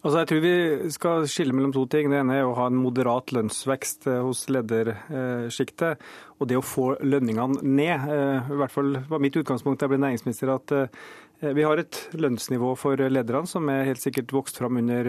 Altså, 0.00 0.22
jeg 0.22 0.28
tror 0.30 0.38
vi 0.40 0.90
skal 0.94 1.26
skille 1.28 1.52
mellom 1.52 1.74
to 1.76 1.82
ting. 1.92 2.08
Det 2.08 2.22
ene 2.22 2.38
er 2.40 2.46
å 2.48 2.54
ha 2.56 2.70
en 2.70 2.78
moderat 2.80 3.34
lønnsvekst 3.36 4.06
eh, 4.08 4.22
hos 4.24 4.46
ledersjiktet. 4.48 6.00
Og 6.40 6.48
det 6.48 6.56
å 6.56 6.64
få 6.64 6.94
lønningene 7.04 7.60
ned. 7.60 8.06
Eh, 8.08 8.48
I 8.48 8.60
hvert 8.62 8.72
fall 8.72 8.94
var 9.10 9.20
mitt 9.20 9.36
utgangspunkt 9.36 9.82
da 9.82 9.84
jeg 9.84 9.92
ble 9.92 10.00
næringsminister 10.06 10.54
at 10.54 10.72
eh, 10.72 11.02
vi 11.40 11.64
har 11.64 11.80
et 11.80 11.96
lønnsnivå 12.20 12.74
for 12.76 13.00
lederne 13.00 13.48
som 13.48 13.68
er 13.72 13.86
helt 13.88 14.02
sikkert 14.02 14.32
vokst 14.36 14.58
fram 14.60 14.76
under 14.76 15.08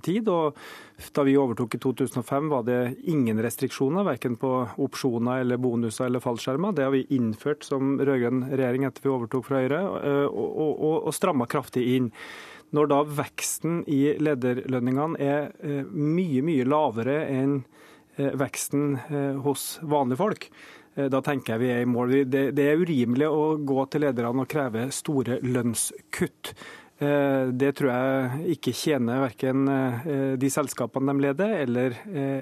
tid. 0.00 0.28
og 0.32 0.56
Da 1.12 1.24
vi 1.26 1.36
overtok 1.36 1.76
i 1.76 1.80
2005 1.84 2.48
var 2.48 2.64
det 2.64 2.80
ingen 3.12 3.42
restriksjoner, 3.44 4.06
verken 4.08 4.38
på 4.40 4.52
opsjoner 4.80 5.44
eller 5.44 5.60
bonuser 5.60 6.08
eller 6.08 6.24
fallskjermer. 6.24 6.72
Det 6.72 6.86
har 6.86 6.94
vi 6.96 7.04
innført 7.12 7.68
som 7.68 7.98
rød-grønn 8.00 8.46
regjering 8.48 8.88
etter 8.88 9.04
vi 9.04 9.12
overtok 9.12 9.44
fra 9.50 9.60
Høyre, 9.60 9.82
og, 9.84 10.32
og, 10.32 10.72
og, 10.72 10.96
og 11.10 11.16
stramma 11.16 11.48
kraftig 11.50 11.84
inn. 11.98 12.12
Når 12.74 12.90
da 12.90 13.02
veksten 13.20 13.82
i 13.90 14.00
lederlønningene 14.18 15.20
er 15.22 15.52
eh, 15.62 15.84
mye, 15.86 16.42
mye 16.44 16.66
lavere 16.66 17.20
enn 17.30 17.60
eh, 18.16 18.32
veksten 18.36 18.96
eh, 19.06 19.36
hos 19.44 19.76
vanlige 19.86 20.20
folk, 20.20 20.48
da 20.96 21.20
tenker 21.20 21.54
jeg 21.54 21.60
vi 21.60 21.70
er 21.74 21.84
i 21.84 21.88
mål. 21.90 22.14
Det 22.32 22.64
er 22.64 22.80
urimelig 22.80 23.28
å 23.28 23.44
gå 23.60 23.84
til 23.92 24.06
lederne 24.06 24.46
og 24.46 24.50
kreve 24.50 24.86
store 24.94 25.38
lønnskutt. 25.44 26.52
Det 26.96 27.70
tror 27.76 27.90
jeg 27.92 28.54
ikke 28.56 28.72
tjener 28.72 29.20
verken 29.20 29.68
de 30.40 30.48
selskapene 30.48 31.12
de 31.12 31.24
leder, 31.26 31.52
eller, 31.66 31.98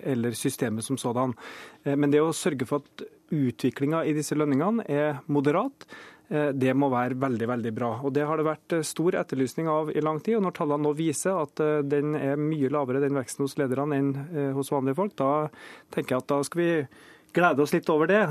eller 0.07 0.37
systemet 0.39 0.87
som 0.87 1.01
sådan. 1.01 1.35
Men 1.83 2.15
det 2.15 2.23
å 2.23 2.31
sørge 2.31 2.69
for 2.71 2.87
at 2.87 3.03
utviklinga 3.35 4.05
i 4.07 4.15
disse 4.15 4.39
lønningene 4.39 4.87
er 4.87 5.19
moderat, 5.27 5.89
Eh, 6.29 6.51
det 6.57 6.73
må 6.77 6.89
være 6.93 7.19
veldig 7.21 7.49
veldig 7.49 7.73
bra. 7.77 7.91
Og 8.03 8.13
Det 8.13 8.25
har 8.25 8.41
det 8.41 8.47
vært 8.49 8.73
eh, 8.73 8.87
stor 8.87 9.17
etterlysning 9.21 9.69
av 9.69 9.91
i 9.93 10.01
lang 10.01 10.21
tid. 10.21 10.39
og 10.39 10.47
Når 10.47 10.57
tallene 10.57 10.87
nå 10.87 10.95
viser 10.97 11.37
at 11.37 11.61
eh, 11.61 11.83
den 11.85 12.15
er 12.17 12.41
mye 12.41 12.71
lavere, 12.73 13.03
den 13.05 13.19
veksten 13.19 13.45
hos 13.45 13.59
lederne, 13.61 13.99
enn 13.99 14.55
hos 14.57 14.73
vanlige 14.73 14.99
folk, 14.99 15.17
da 15.21 15.49
tenker 15.93 16.17
jeg 16.17 16.25
at 16.25 16.33
da 16.33 16.41
skal 16.47 16.63
vi 16.63 16.71
glede 17.35 17.63
oss 17.65 17.75
litt 17.75 17.89
over 17.93 18.11
det. 18.11 18.23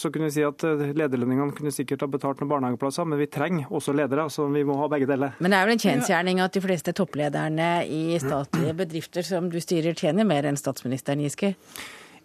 Så 0.00 0.10
kunne 0.12 0.28
vi 0.28 0.34
si 0.36 0.44
at 0.46 0.62
Lederlønningene 0.64 1.54
kunne 1.56 1.72
sikkert 1.74 2.04
ha 2.04 2.10
betalt 2.10 2.42
noen 2.42 2.50
barnehageplasser, 2.50 3.06
men 3.08 3.20
vi 3.20 3.30
trenger 3.30 3.70
også 3.70 3.94
ledere, 3.96 4.26
så 4.32 4.48
vi 4.52 4.64
må 4.66 4.76
ha 4.80 4.88
begge 4.90 5.08
deler. 5.10 5.36
Men 5.38 5.54
det 5.54 5.60
er 5.60 5.68
vel 5.68 5.76
en 5.76 5.84
kjensgjerning 5.84 6.42
at 6.44 6.56
de 6.56 6.64
fleste 6.64 6.94
topplederne 6.96 7.68
i 7.86 8.18
statlige 8.22 8.74
bedrifter 8.84 9.26
som 9.26 9.50
du 9.52 9.60
styrer, 9.62 9.94
tjener 9.94 10.26
mer 10.28 10.48
enn 10.48 10.58
statsministeren, 10.60 11.22
Giske? 11.24 11.54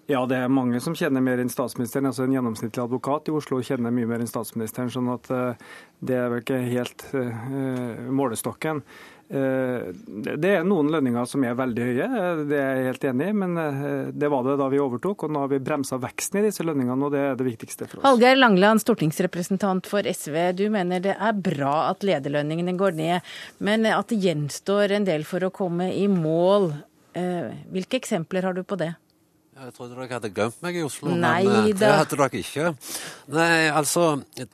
Ja, 0.10 0.24
det 0.26 0.39
er 0.41 0.49
mange 0.49 0.80
som 0.82 0.95
kjenner 0.97 1.22
mer 1.22 1.38
enn 1.38 1.51
statsministeren. 1.53 2.07
altså 2.10 2.26
En 2.26 2.34
gjennomsnittlig 2.34 2.82
advokat 2.82 3.30
i 3.30 3.36
Oslo 3.38 3.60
kjenner 3.62 3.93
mye 3.93 4.10
mer 4.10 4.24
enn 4.24 4.32
statsministeren. 4.32 4.89
sånn 4.89 5.12
at 5.14 5.30
uh, 5.30 5.70
det 6.01 6.18
er 6.18 6.32
vel 6.34 6.41
ikke 6.41 6.57
helt 6.66 7.05
målestokken. 8.10 8.82
Uh, 9.30 9.90
det 10.42 10.52
er 10.52 10.68
noen 10.68 10.90
lønninger 10.94 11.28
som 11.30 11.44
er 11.46 11.58
veldig 11.58 11.88
høye, 11.90 12.08
det 12.50 12.60
er 12.60 12.80
jeg 12.80 12.88
helt 12.90 13.08
enig 13.12 13.28
i. 13.30 13.36
Men 13.44 13.58
det 14.16 14.30
var 14.34 14.46
det 14.48 14.58
da 14.62 14.70
vi 14.72 14.82
overtok, 14.82 15.28
og 15.28 15.34
nå 15.34 15.44
har 15.44 15.52
vi 15.52 15.62
bremsa 15.64 16.00
veksten 16.02 16.42
i 16.42 16.46
disse 16.48 16.66
lønningene, 16.66 17.08
og 17.08 17.14
det 17.14 17.24
er 17.28 17.40
det 17.40 17.48
viktigste 17.48 17.88
for 17.88 18.00
oss. 18.00 18.08
Hallgeir 18.08 18.40
Langeland, 18.40 18.84
stortingsrepresentant 18.84 19.90
for 19.90 20.06
SV. 20.08 20.38
Du 20.58 20.66
mener 20.74 21.04
det 21.04 21.18
er 21.18 21.44
bra 21.50 21.76
at 21.92 22.06
lederlønningene 22.08 22.78
går 22.80 22.98
ned, 23.00 23.34
men 23.66 23.86
at 23.90 24.12
det 24.12 24.22
gjenstår 24.24 24.98
en 24.98 25.08
del 25.08 25.28
for 25.28 25.46
å 25.46 25.54
komme 25.54 25.92
i 25.94 26.08
mål. 26.12 26.72
Hvilke 27.14 28.00
eksempler 28.00 28.50
har 28.50 28.58
du 28.58 28.64
på 28.64 28.78
det? 28.80 28.94
Jeg 29.60 29.74
trodde 29.76 29.95
dere 29.97 30.07
hadde 30.16 30.30
glemt 30.32 30.62
meg 30.64 30.78
i 30.80 30.84
Oslo, 30.86 31.12
Nei, 31.20 31.41
men 31.43 31.66
eh, 31.68 31.74
det 31.76 31.88
hadde 31.91 32.16
dere 32.16 32.39
ikke. 32.39 32.70
Nei, 33.36 33.68
altså, 33.76 34.03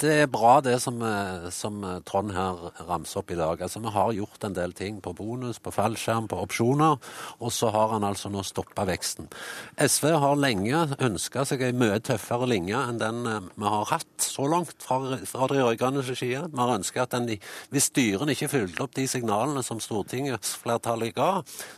det 0.01 0.13
er 0.23 0.29
bra 0.31 0.55
det 0.65 0.79
som, 0.81 0.97
eh, 1.05 1.45
som, 1.53 1.77
Trond 2.09 2.33
her 2.33 2.63
ramser 2.87 3.21
opp 3.21 3.29
i 3.29 3.37
dag. 3.37 3.61
Altså, 3.61 3.83
Vi 3.83 3.93
har 3.93 4.15
gjort 4.17 4.47
en 4.47 4.55
del 4.57 4.73
ting 4.73 4.97
på 5.05 5.13
bonus, 5.13 5.59
på 5.61 5.73
fallskjerm, 5.75 6.25
på 6.31 6.39
opsjoner, 6.41 6.97
og 7.37 7.53
så 7.53 7.69
har 7.75 7.93
han 7.93 8.07
altså 8.07 8.31
nå 8.33 8.41
stoppa 8.47 8.87
veksten. 8.89 9.29
SV 9.77 10.07
har 10.23 10.41
lenge 10.41 10.81
ønska 10.97 11.45
seg 11.45 11.61
ei 11.67 11.75
mye 11.77 12.01
tøffere 12.01 12.49
linje 12.49 12.81
enn 12.81 13.01
den 13.01 13.21
eh, 13.29 13.51
vi 13.53 13.69
har 13.75 13.85
hatt 13.93 14.25
så 14.25 14.49
langt 14.49 14.73
fra, 14.81 15.19
fra 15.29 15.51
de 15.53 15.61
rød-grønne 15.61 16.01
side. 16.07 16.47
Vi 16.49 16.61
har 16.63 16.75
ønska 16.79 17.05
at 17.05 17.13
den, 17.13 17.29
hvis 17.69 17.91
styrene 17.91 18.33
ikke 18.33 18.49
fulgte 18.55 18.87
opp 18.87 18.97
de 18.97 19.05
signalene 19.11 19.61
som 19.61 19.83
stortingsflertallet 19.83 21.13
ga, 21.13 21.29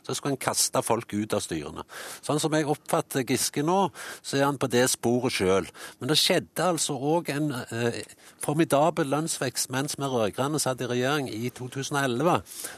så 0.08 0.16
skulle 0.16 0.38
en 0.38 0.44
kaste 0.48 0.86
folk 0.86 1.12
ut 1.12 1.36
av 1.36 1.44
styrene. 1.44 1.84
Sånn 2.24 2.40
som 2.40 2.56
jeg 2.56 2.72
oppfatter 2.72 3.17
til 3.18 3.28
Giske 3.28 3.64
nå, 3.66 3.80
så 4.22 4.40
er 4.40 4.48
han 4.48 4.60
på 4.62 4.70
det 4.72 4.86
sporet 4.94 5.36
sjøl. 5.38 5.68
Men 6.00 6.12
det 6.12 6.20
skjedde 6.22 6.72
altså 6.72 6.98
òg 6.98 7.32
en 7.34 7.52
eh, 7.58 8.02
formidabel 8.44 9.10
lønnsvekst 9.12 9.72
mens 9.74 9.98
vi 9.98 10.08
rød-grønne 10.08 10.60
satt 10.62 10.82
i 10.84 10.90
regjering 10.90 11.30
i 11.34 11.50
2011, 11.56 12.38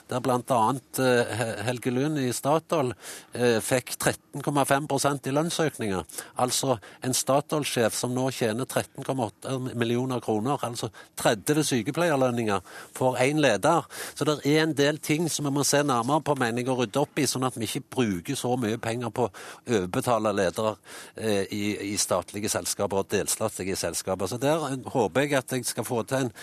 der 0.10 0.24
bl.a. 0.24 0.60
Eh, 1.04 1.34
Helge 1.68 1.94
Lund 1.94 2.20
i 2.22 2.32
Statoil 2.36 2.94
eh, 3.34 3.60
fikk 3.64 3.96
13,5% 3.98 5.30
i 5.30 5.36
lønnsøkninger. 5.36 6.22
Altså 6.40 6.78
en 7.06 7.16
Statoil-sjef 7.16 7.98
som 7.98 8.16
nå 8.16 8.30
tjener 8.36 8.70
13,8 8.70 9.76
millioner 9.76 10.24
kroner, 10.24 10.60
altså 10.64 10.92
30 11.20 11.64
sykepleierlønninger, 11.70 12.64
for 12.96 13.20
én 13.22 13.42
leder. 13.42 13.86
Så 14.16 14.28
det 14.28 14.40
er 14.46 14.64
en 14.64 14.76
del 14.78 15.00
ting 15.04 15.30
som 15.32 15.48
vi 15.48 15.54
må 15.54 15.66
se 15.68 15.84
nærmere 15.84 16.24
på, 16.26 16.36
mener 16.40 16.64
jeg, 16.64 16.70
og 16.72 16.84
rydde 16.84 17.04
opp 17.04 17.20
i, 17.20 17.28
sånn 17.30 17.48
at 17.48 17.58
vi 17.60 17.68
ikke 17.68 17.86
bruker 17.98 18.40
så 18.40 18.56
mye 18.60 18.80
penger 18.82 19.14
på 19.14 19.28
å 19.28 19.34
overbetale 19.68 20.29
alle 20.30 20.46
ledere 20.46 20.76
eh, 21.16 21.46
i, 21.52 21.64
i, 21.92 21.96
statlige 21.98 22.50
selskaper 22.52 23.04
og 23.04 23.12
delstatlige 23.12 23.78
selskaper. 23.80 24.28
Så 24.28 24.38
Der 24.38 24.78
håper 24.90 25.22
jeg 25.22 25.34
at 25.40 25.52
jeg 25.52 25.66
skal 25.66 25.88
få 25.88 26.04
til 26.04 26.28
en 26.28 26.34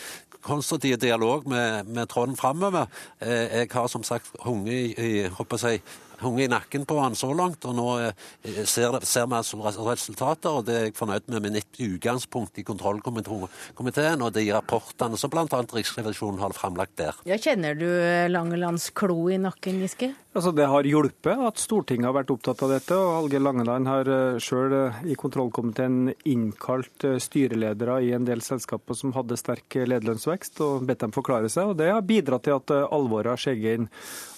konstruktiv 0.46 0.96
dialog 1.02 1.48
med, 1.48 1.86
med 1.86 2.08
Trond 2.08 2.36
framover. 2.36 2.86
Eh, 3.20 3.62
jeg 3.62 3.70
har 3.72 3.86
som 3.86 4.02
sagt 4.02 4.30
hunget 4.44 4.98
i, 4.98 5.26
i 5.26 5.80
hunget 6.20 6.46
i 6.46 6.48
nakken 6.48 6.86
på 6.88 6.98
han 7.00 7.16
så 7.16 7.32
langt, 7.36 7.64
og 7.68 7.74
nå 7.76 7.86
eh, 8.00 8.62
ser, 8.64 8.98
ser 9.04 9.26
vi 9.28 9.36
altså 9.36 9.88
resultater. 9.90 10.50
og 10.50 10.66
Det 10.66 10.76
er 10.76 10.86
jeg 10.88 10.96
fornøyd 10.96 11.28
med 11.28 11.42
med 11.46 11.58
mitt 11.58 11.80
utgangspunkt 11.82 12.58
i 12.58 12.64
kontrollkomiteen 12.64 14.22
og 14.22 14.32
de 14.34 14.46
rapportene 14.54 15.18
som 15.20 15.30
bl.a. 15.30 15.44
Riksrevisjonen 15.46 16.40
har 16.40 16.56
framlagt 16.56 16.96
der. 16.98 17.18
Ja, 17.28 17.36
Kjenner 17.36 17.76
du 17.76 17.88
Langelands 18.32 18.88
klo 18.96 19.28
i 19.28 19.36
nakken, 19.40 19.82
Giske? 19.84 20.14
Altså, 20.36 20.50
det 20.52 20.66
har 20.68 20.84
hjulpet 20.84 21.40
at 21.48 21.56
Stortinget 21.56 22.10
har 22.10 22.12
vært 22.18 22.30
opptatt 22.34 22.60
av 22.66 22.74
dette. 22.74 22.92
og 22.92 23.22
Alge 23.22 23.38
Langeland 23.40 23.88
har 23.88 24.08
sjøl 24.42 24.74
i 25.08 25.14
kontrollkomiteen 25.16 26.10
innkalt 26.28 27.06
styreledere 27.24 28.02
i 28.04 28.10
en 28.12 28.26
del 28.28 28.42
selskaper 28.44 28.98
som 28.98 29.14
hadde 29.16 29.38
sterk 29.40 29.78
lederlønnsvekst, 29.80 30.60
og 30.60 30.84
bedt 30.84 31.06
dem 31.06 31.14
forklare 31.16 31.48
seg. 31.48 31.72
og 31.72 31.80
Det 31.80 31.88
har 31.88 32.04
bidratt 32.04 32.44
til 32.44 32.58
at 32.58 32.74
alvoret 32.84 33.32
har 33.32 33.40
skjegget 33.40 33.80
inn. 33.80 33.88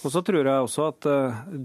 Og 0.07 0.14
så 0.14 0.22
tror 0.22 0.46
jeg 0.46 0.68
også 0.68 0.86
at 0.92 1.11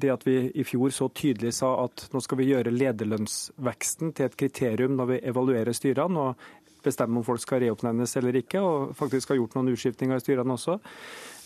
det 0.01 0.09
at 0.15 0.25
vi 0.25 0.39
i 0.49 0.65
fjor 0.65 0.89
så 0.89 1.11
tydelig 1.13 1.53
sa 1.59 1.75
at 1.83 2.07
nå 2.09 2.23
skal 2.25 2.41
vi 2.41 2.49
gjøre 2.49 2.73
lederlønnsveksten 2.73 4.17
til 4.17 4.31
et 4.31 4.39
kriterium 4.39 4.97
når 4.97 5.11
vi 5.13 5.21
evaluerer 5.29 5.77
styrene, 5.77 6.25
og 6.33 6.62
bestemme 6.85 7.19
om 7.19 7.25
folk 7.27 7.41
skal 7.43 7.63
reoppnevnes 7.63 8.17
eller 8.19 8.41
ikke, 8.41 8.61
og 8.61 8.93
faktisk 8.99 9.33
har 9.33 9.41
gjort 9.41 9.57
noen 9.57 9.73
utskiftninger 9.73 10.19
i 10.19 10.23
styrene 10.23 10.57
også, 10.57 10.79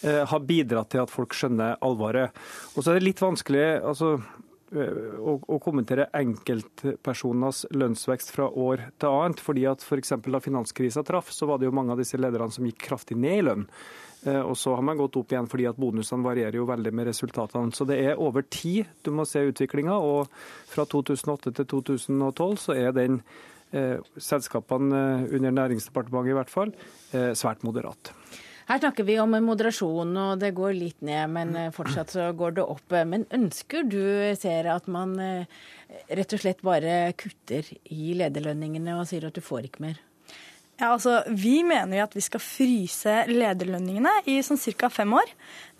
har 0.03 0.43
bidratt 0.45 0.91
til 0.93 1.01
at 1.01 1.09
folk 1.09 1.33
skjønner 1.33 1.79
alvoret. 1.81 2.35
Og 2.75 2.83
så 2.83 2.91
er 2.91 2.99
det 2.99 3.07
litt 3.07 3.21
vanskelig 3.23 3.63
altså, 3.81 4.11
å, 4.75 5.37
å, 5.39 5.59
kommentere 5.63 6.09
enkeltpersoners 6.17 7.63
lønnsvekst 7.71 8.33
fra 8.35 8.49
år 8.49 8.87
til 8.99 9.09
annet. 9.09 9.39
fordi 9.39 9.65
at 9.65 9.81
for 9.81 9.97
Da 9.97 10.39
finanskrisa 10.39 11.03
traff, 11.03 11.31
så 11.31 11.45
var 11.45 11.57
det 11.57 11.65
jo 11.65 11.71
mange 11.71 11.91
av 11.91 11.97
disse 11.97 12.17
lederne 12.17 12.51
som 12.51 12.65
gikk 12.65 12.89
kraftig 12.89 13.17
ned 13.17 13.39
i 13.39 13.41
lønn. 13.41 13.67
Og 14.27 14.57
så 14.57 14.73
har 14.75 14.81
man 14.81 14.97
gått 14.97 15.15
opp 15.15 15.31
igjen 15.31 15.47
fordi 15.47 15.67
at 15.69 15.77
bonusene 15.77 16.25
varierer 16.25 16.57
jo 16.57 16.65
veldig 16.67 16.91
med 16.91 17.07
resultatene. 17.07 17.71
Så 17.71 17.85
det 17.87 17.99
er 18.01 18.19
over 18.19 18.43
tid 18.43 18.89
du 19.05 19.11
må 19.11 19.25
se 19.25 19.39
utviklinga. 19.45 19.93
Og 19.93 20.27
fra 20.67 20.85
2008 20.85 21.53
til 21.53 21.69
2012 21.69 22.57
så 22.65 22.75
er 22.75 22.91
den 22.97 23.21
eh, 23.21 23.56
selskapene 23.71 25.27
under 25.31 25.55
Næringsdepartementet 25.55 26.31
i 26.31 26.37
hvert 26.37 26.51
fall 26.51 26.73
eh, 27.13 27.33
svært 27.37 27.65
moderat. 27.67 28.13
Her 28.67 28.81
snakker 28.81 29.05
vi 29.07 29.15
om 29.23 29.31
moderasjon, 29.45 30.09
og 30.19 30.41
det 30.41 30.51
går 30.57 30.73
litt 30.75 31.03
ned, 31.07 31.31
men 31.31 31.53
fortsatt 31.71 32.11
så 32.11 32.25
går 32.35 32.57
det 32.57 32.65
opp. 32.67 32.95
Men 33.07 33.23
ønsker 33.31 33.87
du, 33.87 34.01
ser 34.35 34.67
at 34.73 34.89
man 34.91 35.13
rett 36.11 36.35
og 36.35 36.41
slett 36.41 36.59
bare 36.67 37.13
kutter 37.15 37.63
i 37.95 38.11
lederlønningene 38.19 38.97
og 38.99 39.07
sier 39.07 39.29
at 39.29 39.39
du 39.39 39.39
får 39.45 39.69
ikke 39.69 39.85
mer? 39.85 40.01
Ja, 40.77 40.91
altså, 40.93 41.23
Vi 41.31 41.63
mener 41.65 41.97
jo 41.97 42.03
at 42.05 42.15
vi 42.15 42.21
skal 42.21 42.43
fryse 42.43 43.13
lederlønningene 43.31 44.11
i 44.29 44.37
sånn 44.45 44.59
ca. 44.77 44.89
fem 44.93 45.15
år. 45.17 45.31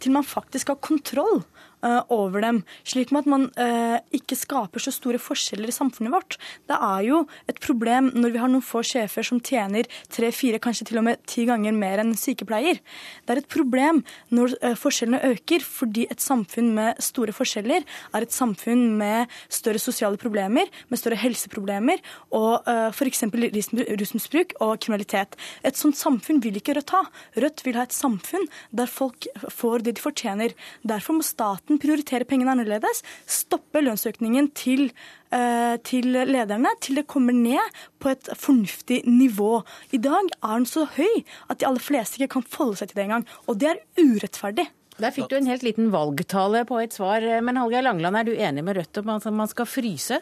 Til 0.02 0.16
man 0.16 0.26
faktisk 0.26 0.74
har 0.74 0.82
kontroll 0.82 1.44
over 1.84 2.42
dem. 2.42 2.62
Slik 2.88 3.12
med 3.14 3.26
at 3.26 3.30
man 3.30 3.44
uh, 3.60 3.98
ikke 4.16 4.38
skaper 4.38 4.82
så 4.82 4.94
store 4.94 5.20
forskjeller 5.22 5.70
i 5.70 5.76
samfunnet 5.76 6.14
vårt. 6.14 6.38
Det 6.70 6.78
er 6.78 7.04
jo 7.06 7.20
et 7.50 7.60
problem 7.64 8.10
når 8.16 8.34
vi 8.34 8.42
har 8.42 8.52
noen 8.52 8.66
få 8.66 8.82
sjefer 8.86 9.26
som 9.26 9.42
tjener 9.44 9.90
tre-fire, 10.14 10.60
kanskje 10.64 10.90
til 10.90 11.02
og 11.02 11.08
med 11.10 11.22
ti 11.30 11.46
ganger 11.50 11.76
mer 11.76 12.02
enn 12.02 12.14
en 12.14 12.20
sykepleier. 12.20 12.82
Det 13.26 13.36
er 13.36 13.42
et 13.44 13.52
problem 13.52 14.02
når 14.34 14.56
uh, 14.64 14.74
forskjellene 14.80 15.22
øker, 15.34 15.66
fordi 15.66 16.08
et 16.12 16.24
samfunn 16.24 16.74
med 16.78 17.04
store 17.04 17.36
forskjeller 17.36 17.86
er 17.86 18.26
et 18.26 18.34
samfunn 18.36 18.88
med 18.98 19.34
større 19.54 19.82
sosiale 19.82 20.20
problemer, 20.22 20.70
med 20.90 21.02
større 21.02 21.20
helseproblemer 21.20 22.02
og 22.36 22.68
f.eks. 22.68 23.24
rusmisbruk 23.28 24.54
og 24.64 24.78
kriminalitet. 24.84 25.36
Et 25.66 25.78
sånt 25.78 25.98
samfunn 25.98 26.42
vil 26.44 26.58
ikke 26.60 26.78
Rødt 26.78 26.94
ha. 26.94 27.04
Rødt 27.42 27.64
vil 27.66 27.78
ha 27.80 27.86
et 27.88 27.96
samfunn 27.96 28.46
der 28.76 28.90
folk 28.92 29.28
får 29.54 29.86
det 29.86 29.98
de 29.98 30.04
fortjener. 30.04 30.54
Derfor 30.88 31.18
må 31.18 31.26
staten 31.26 31.67
prioritere 31.76 32.28
pengene 32.28 32.54
annerledes. 32.56 33.04
Stoppe 33.28 33.84
lønnsøkningen 33.84 34.48
til, 34.56 34.88
uh, 35.36 35.76
til 35.84 36.08
lederne 36.16 36.72
til 36.80 37.02
det 37.02 37.08
kommer 37.12 37.36
ned 37.36 37.84
på 38.00 38.14
et 38.16 38.32
fornuftig 38.40 39.04
nivå. 39.10 39.60
I 39.92 40.00
dag 40.00 40.32
er 40.40 40.56
den 40.56 40.70
så 40.70 40.88
høy 40.96 41.24
at 41.52 41.60
de 41.60 41.68
aller 41.68 41.84
fleste 41.84 42.22
ikke 42.22 42.38
kan 42.40 42.48
folde 42.48 42.80
seg 42.80 42.92
til 42.94 43.02
det 43.02 43.08
engang. 43.10 43.28
Og 43.48 43.60
det 43.60 43.74
er 43.74 43.84
urettferdig. 44.00 44.70
Der 44.98 45.14
fikk 45.14 45.28
du 45.30 45.36
en 45.38 45.50
helt 45.52 45.62
liten 45.62 45.92
valgtale 45.94 46.64
på 46.66 46.80
et 46.82 46.96
svar. 46.96 47.22
Men 47.46 47.60
Hallgeir 47.60 47.86
Langeland, 47.86 48.18
er 48.18 48.26
du 48.26 48.34
enig 48.34 48.64
med 48.66 48.80
Rødt 48.80 49.04
om 49.04 49.12
at 49.14 49.28
man 49.30 49.52
skal 49.52 49.70
fryse? 49.70 50.18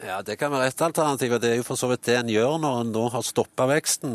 Ja, 0.00 0.22
Det 0.22 0.36
kan 0.40 0.48
være 0.52 0.70
ett 0.70 0.80
alternativ, 0.80 1.32
og 1.36 1.40
det 1.42 1.48
er 1.50 1.58
jo 1.58 1.64
for 1.66 1.76
så 1.76 1.90
vidt 1.90 2.06
det 2.08 2.14
en 2.16 2.30
gjør 2.32 2.54
når 2.62 2.76
en 2.80 2.92
nå 2.94 3.02
har 3.12 3.24
stoppa 3.26 3.66
veksten. 3.68 4.14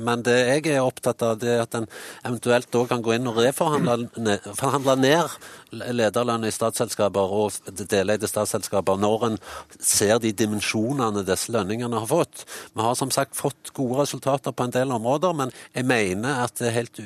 Men 0.00 0.22
det 0.24 0.36
jeg 0.38 0.62
er 0.72 0.86
opptatt 0.86 1.20
av, 1.26 1.34
det 1.42 1.50
er 1.52 1.64
at 1.66 1.76
en 1.76 1.88
eventuelt 2.24 2.70
da 2.72 2.84
kan 2.88 3.04
gå 3.04 3.12
inn 3.12 3.28
og 3.28 3.36
reforhandle 3.36 4.96
ned 4.96 5.36
lederlønn 5.72 6.46
i 6.48 6.52
statsselskaper 6.54 7.34
og 7.40 7.58
deleide 7.90 8.30
statsselskaper 8.30 8.96
når 8.96 9.26
en 9.26 9.36
ser 9.76 10.16
de 10.22 10.32
dimensjonene 10.32 11.26
disse 11.28 11.52
lønningene 11.52 12.00
har 12.00 12.08
fått. 12.08 12.46
Vi 12.72 12.86
har 12.86 12.96
som 12.96 13.12
sagt 13.12 13.36
fått 13.36 13.74
gode 13.76 14.00
resultater 14.00 14.56
på 14.56 14.64
en 14.64 14.72
del 14.78 14.96
områder, 14.96 15.36
men 15.36 15.52
jeg 15.76 15.84
mener 15.88 16.44
at 16.46 16.56
det 16.56 16.70
er 16.70 16.78
helt 16.80 17.02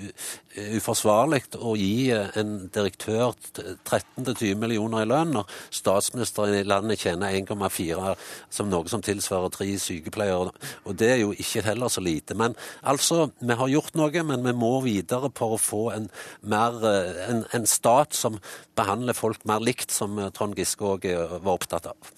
uforsvarlig 0.56 1.42
å 1.58 1.74
gi 1.78 2.12
en 2.12 2.52
direktør 2.72 3.32
13-20 3.56 4.58
millioner 4.60 5.04
i 5.04 5.08
lønn 5.08 5.32
når 5.36 5.52
statsministeren 5.72 6.58
i 6.58 6.66
landet 6.68 7.04
tjener 7.04 7.34
1,4 7.38 8.14
som 8.52 8.70
noe 8.72 8.90
som 8.92 9.04
tilsvarer 9.04 9.52
tre 9.54 9.68
sykepleiere. 9.80 10.52
Og 10.84 10.98
det 11.00 11.10
er 11.14 11.20
jo 11.22 11.32
ikke 11.32 11.64
heller 11.66 11.92
så 11.92 12.04
lite. 12.04 12.36
Men 12.38 12.56
altså, 12.82 13.30
vi 13.40 13.56
har 13.58 13.72
gjort 13.72 13.96
noe, 13.98 14.26
men 14.28 14.44
vi 14.44 14.56
må 14.56 14.74
videre 14.84 15.32
for 15.36 15.56
å 15.56 15.62
få 15.62 15.84
en, 15.96 16.10
mer, 16.42 16.80
eh, 16.88 17.22
en, 17.30 17.44
en 17.56 17.68
stat 17.68 18.16
som 18.16 18.40
behandler 18.76 19.16
folk 19.16 19.46
mer 19.48 19.64
likt, 19.64 19.90
som 19.92 20.20
Trond 20.36 20.58
Giske 20.58 20.84
òg 20.94 21.08
var 21.42 21.54
opptatt 21.56 21.88
av. 21.92 22.12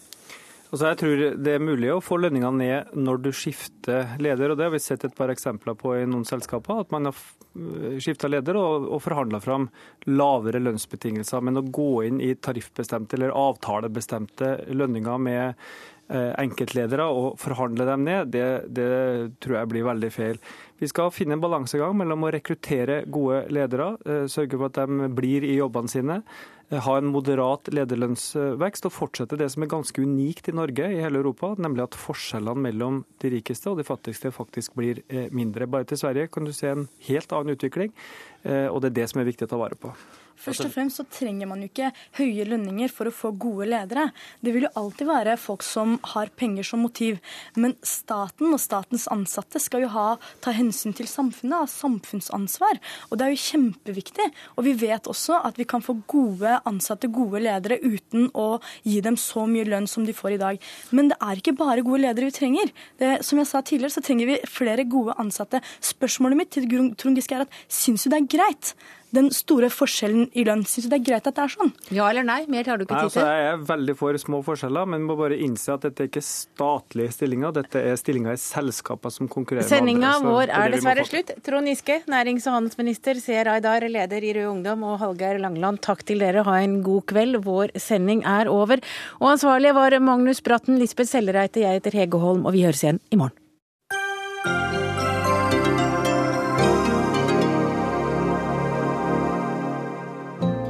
Altså 0.75 0.89
jeg 0.91 0.99
tror 0.99 1.21
Det 1.39 1.53
er 1.55 1.63
mulig 1.63 1.91
å 1.95 2.01
få 2.03 2.17
lønningene 2.19 2.59
ned 2.59 2.95
når 2.99 3.21
du 3.23 3.31
skifter 3.31 4.17
leder. 4.19 4.51
og 4.51 4.59
Det 4.59 4.67
har 4.67 4.73
vi 4.75 4.83
sett 4.83 5.05
et 5.07 5.15
par 5.15 5.31
eksempler 5.31 5.77
på 5.79 5.93
i 5.95 6.03
noen 6.03 6.27
selskaper. 6.27 6.81
At 6.83 6.91
man 6.91 7.07
har 7.07 7.21
skifta 8.03 8.27
leder 8.27 8.59
og, 8.59 8.89
og 8.91 9.03
forhandla 9.05 9.39
fram 9.45 9.69
lavere 10.11 10.59
lønnsbetingelser. 10.59 11.45
Men 11.47 11.61
å 11.61 11.67
gå 11.79 11.91
inn 12.09 12.19
i 12.19 12.33
tariffbestemte 12.35 13.15
eller 13.15 13.37
avtalebestemte 13.39 14.51
lønninger 14.75 15.23
med 15.23 15.45
eh, 16.11 16.33
enkeltledere 16.43 17.07
og 17.07 17.39
forhandle 17.39 17.87
dem 17.93 18.09
ned, 18.09 18.35
det, 18.35 18.49
det 18.75 18.91
tror 19.47 19.61
jeg 19.61 19.71
blir 19.77 19.87
veldig 19.93 20.11
feil. 20.17 20.43
Vi 20.83 20.91
skal 20.91 21.15
finne 21.15 21.39
en 21.39 21.47
balansegang 21.47 21.95
mellom 22.03 22.27
å 22.27 22.35
rekruttere 22.35 23.05
gode 23.07 23.45
ledere, 23.55 23.93
eh, 24.11 24.27
sørge 24.27 24.59
for 24.59 24.75
at 24.75 24.83
de 24.83 25.13
blir 25.15 25.47
i 25.47 25.55
jobbene 25.61 25.95
sine, 25.95 26.19
Eh, 26.19 26.54
ha 26.73 26.97
en 26.99 27.11
moderat 27.13 27.69
lederlønnsvekst 27.75 28.89
og 28.89 28.95
fortsette 28.95 29.39
det 29.41 29.51
som 29.53 29.65
er 29.65 29.73
ganske 29.73 30.01
unikt 30.01 30.49
i 30.49 30.57
Norge 30.57 30.89
i 30.91 31.01
hele 31.03 31.21
Europa, 31.21 31.53
nemlig 31.61 31.85
at 31.85 31.99
forskjellene 31.99 32.65
mellom 32.69 33.03
de 33.23 33.33
rikeste 33.37 33.71
og 33.71 33.81
de 33.81 33.87
fattigste 33.87 34.33
faktisk 34.35 34.77
blir 34.79 35.03
eh, 35.09 35.29
mindre. 35.35 35.69
Bare 35.71 35.89
til 35.89 36.01
Sverige 36.01 36.31
kan 36.33 36.49
du 36.49 36.53
se 36.57 36.73
en 36.73 36.89
helt 37.09 37.33
annen 37.37 37.59
utvikling, 37.59 37.93
eh, 38.45 38.67
og 38.71 38.81
det 38.81 38.93
er 38.93 39.01
det 39.03 39.09
som 39.13 39.21
er 39.21 39.29
viktig 39.29 39.49
å 39.49 39.53
ta 39.53 39.61
vare 39.61 39.79
på. 39.81 39.93
Først 40.41 40.67
og 40.67 40.73
fremst 40.75 41.01
så 41.01 41.07
trenger 41.09 41.49
man 41.49 41.63
jo 41.63 41.69
ikke 41.71 41.91
høye 42.19 42.47
lønninger 42.49 42.93
for 42.93 43.09
å 43.09 43.15
få 43.15 43.33
gode 43.41 43.69
ledere. 43.71 44.09
Det 44.45 44.53
vil 44.55 44.67
jo 44.67 44.73
alltid 44.81 45.09
være 45.09 45.37
folk 45.41 45.65
som 45.65 45.97
har 46.15 46.33
penger 46.37 46.67
som 46.67 46.83
motiv. 46.85 47.21
Men 47.57 47.77
staten 47.87 48.53
og 48.53 48.61
statens 48.63 49.07
ansatte 49.13 49.63
skal 49.63 49.87
jo 49.87 49.93
ha, 49.95 50.07
ta 50.45 50.55
hensyn 50.57 50.95
til 50.97 51.09
samfunnet, 51.11 51.65
ha 51.65 51.71
samfunnsansvar. 51.71 52.81
Og 53.11 53.19
det 53.19 53.27
er 53.27 53.35
jo 53.35 53.43
kjempeviktig. 53.45 54.29
Og 54.57 54.69
vi 54.69 54.75
vet 54.85 55.09
også 55.11 55.41
at 55.47 55.61
vi 55.61 55.69
kan 55.69 55.85
få 55.85 55.97
gode 56.11 56.59
ansatte, 56.69 57.13
gode 57.15 57.43
ledere, 57.45 57.79
uten 57.85 58.29
å 58.35 58.59
gi 58.83 59.01
dem 59.05 59.19
så 59.21 59.47
mye 59.51 59.69
lønn 59.69 59.89
som 59.91 60.07
de 60.07 60.17
får 60.17 60.37
i 60.37 60.43
dag. 60.43 60.69
Men 60.95 61.13
det 61.13 61.21
er 61.23 61.41
ikke 61.41 61.57
bare 61.59 61.87
gode 61.87 62.03
ledere 62.05 62.29
vi 62.31 62.37
trenger. 62.37 62.75
Det, 63.01 63.15
som 63.27 63.41
jeg 63.41 63.51
sa 63.51 63.63
tidligere, 63.63 63.97
så 63.97 64.05
trenger 64.05 64.33
vi 64.33 64.43
flere 64.51 64.87
gode 64.89 65.17
ansatte. 65.21 65.63
Spørsmålet 65.85 66.41
mitt 66.43 66.53
til 66.55 66.69
Trond 66.99 67.19
Giske 67.19 67.39
er 67.39 67.47
at 67.47 67.59
syns 67.71 68.05
du 68.05 68.13
det 68.13 68.21
er 68.21 68.31
greit 68.37 68.75
den 69.15 69.31
store 69.35 69.71
forskjellen 69.73 70.29
i 70.35 70.45
lønn. 70.47 70.65
Syns 70.69 70.89
du 70.89 70.93
det 70.93 71.01
er 71.01 71.07
greit 71.09 71.29
at 71.31 71.37
det 71.37 71.45
er 71.45 71.53
sånn? 71.55 71.73
Ja 71.95 72.09
eller 72.11 72.27
nei? 72.27 72.41
Mer 72.51 72.69
har 72.71 72.81
du 72.81 72.85
ikke 72.85 72.99
tid 72.99 73.13
til. 73.15 73.15
til. 73.15 73.23
Altså, 73.23 73.37
jeg 73.39 73.53
er 73.53 73.65
veldig 73.71 73.95
for 74.01 74.19
små 74.21 74.41
forskjeller, 74.47 74.89
men 74.95 75.07
må 75.09 75.17
bare 75.19 75.39
innse 75.39 75.75
at 75.75 75.87
dette 75.87 76.05
er 76.05 76.11
ikke 76.11 76.25
statlige 76.27 77.15
stillinger. 77.17 77.55
Dette 77.61 77.83
er 77.93 77.99
stillinger 78.01 78.35
i 78.37 78.41
selskaper 78.41 79.15
som 79.15 79.31
konkurrerer 79.31 79.69
Sendinga 79.69 80.01
med 80.01 80.19
andre. 80.19 80.33
vår 80.35 80.55
er 80.59 80.75
dessverre 80.75 81.07
slutt. 81.09 81.35
Trond 81.47 81.71
Giske, 81.71 82.01
nærings- 82.11 82.49
og 82.51 82.59
handelsminister, 82.59 83.21
Seher 83.23 83.53
Aydar, 83.55 83.87
leder 83.89 84.25
i 84.25 84.35
Rød 84.39 84.51
Ungdom, 84.57 84.85
og 84.91 84.99
Hallgeir 85.05 85.41
Langeland, 85.43 85.81
takk 85.85 86.05
til 86.05 86.19
dere. 86.25 86.45
Ha 86.45 86.59
en 86.65 86.83
god 86.83 87.07
kveld. 87.13 87.43
Vår 87.45 87.75
sending 87.79 88.25
er 88.25 88.51
over. 88.51 88.83
Og 89.21 89.31
ansvarlige 89.37 89.75
var 89.75 89.99
Magnus 90.01 90.41
Bratten, 90.45 90.79
Lisbeth 90.79 91.11
Sellereite, 91.11 91.61
jeg 91.65 91.81
heter 91.81 91.99
Hege 92.01 92.19
Holm, 92.21 92.47
og 92.47 92.53
vi 92.57 92.65
høres 92.67 92.83
igjen 92.85 93.01
i 93.11 93.17
morgen. 93.21 93.44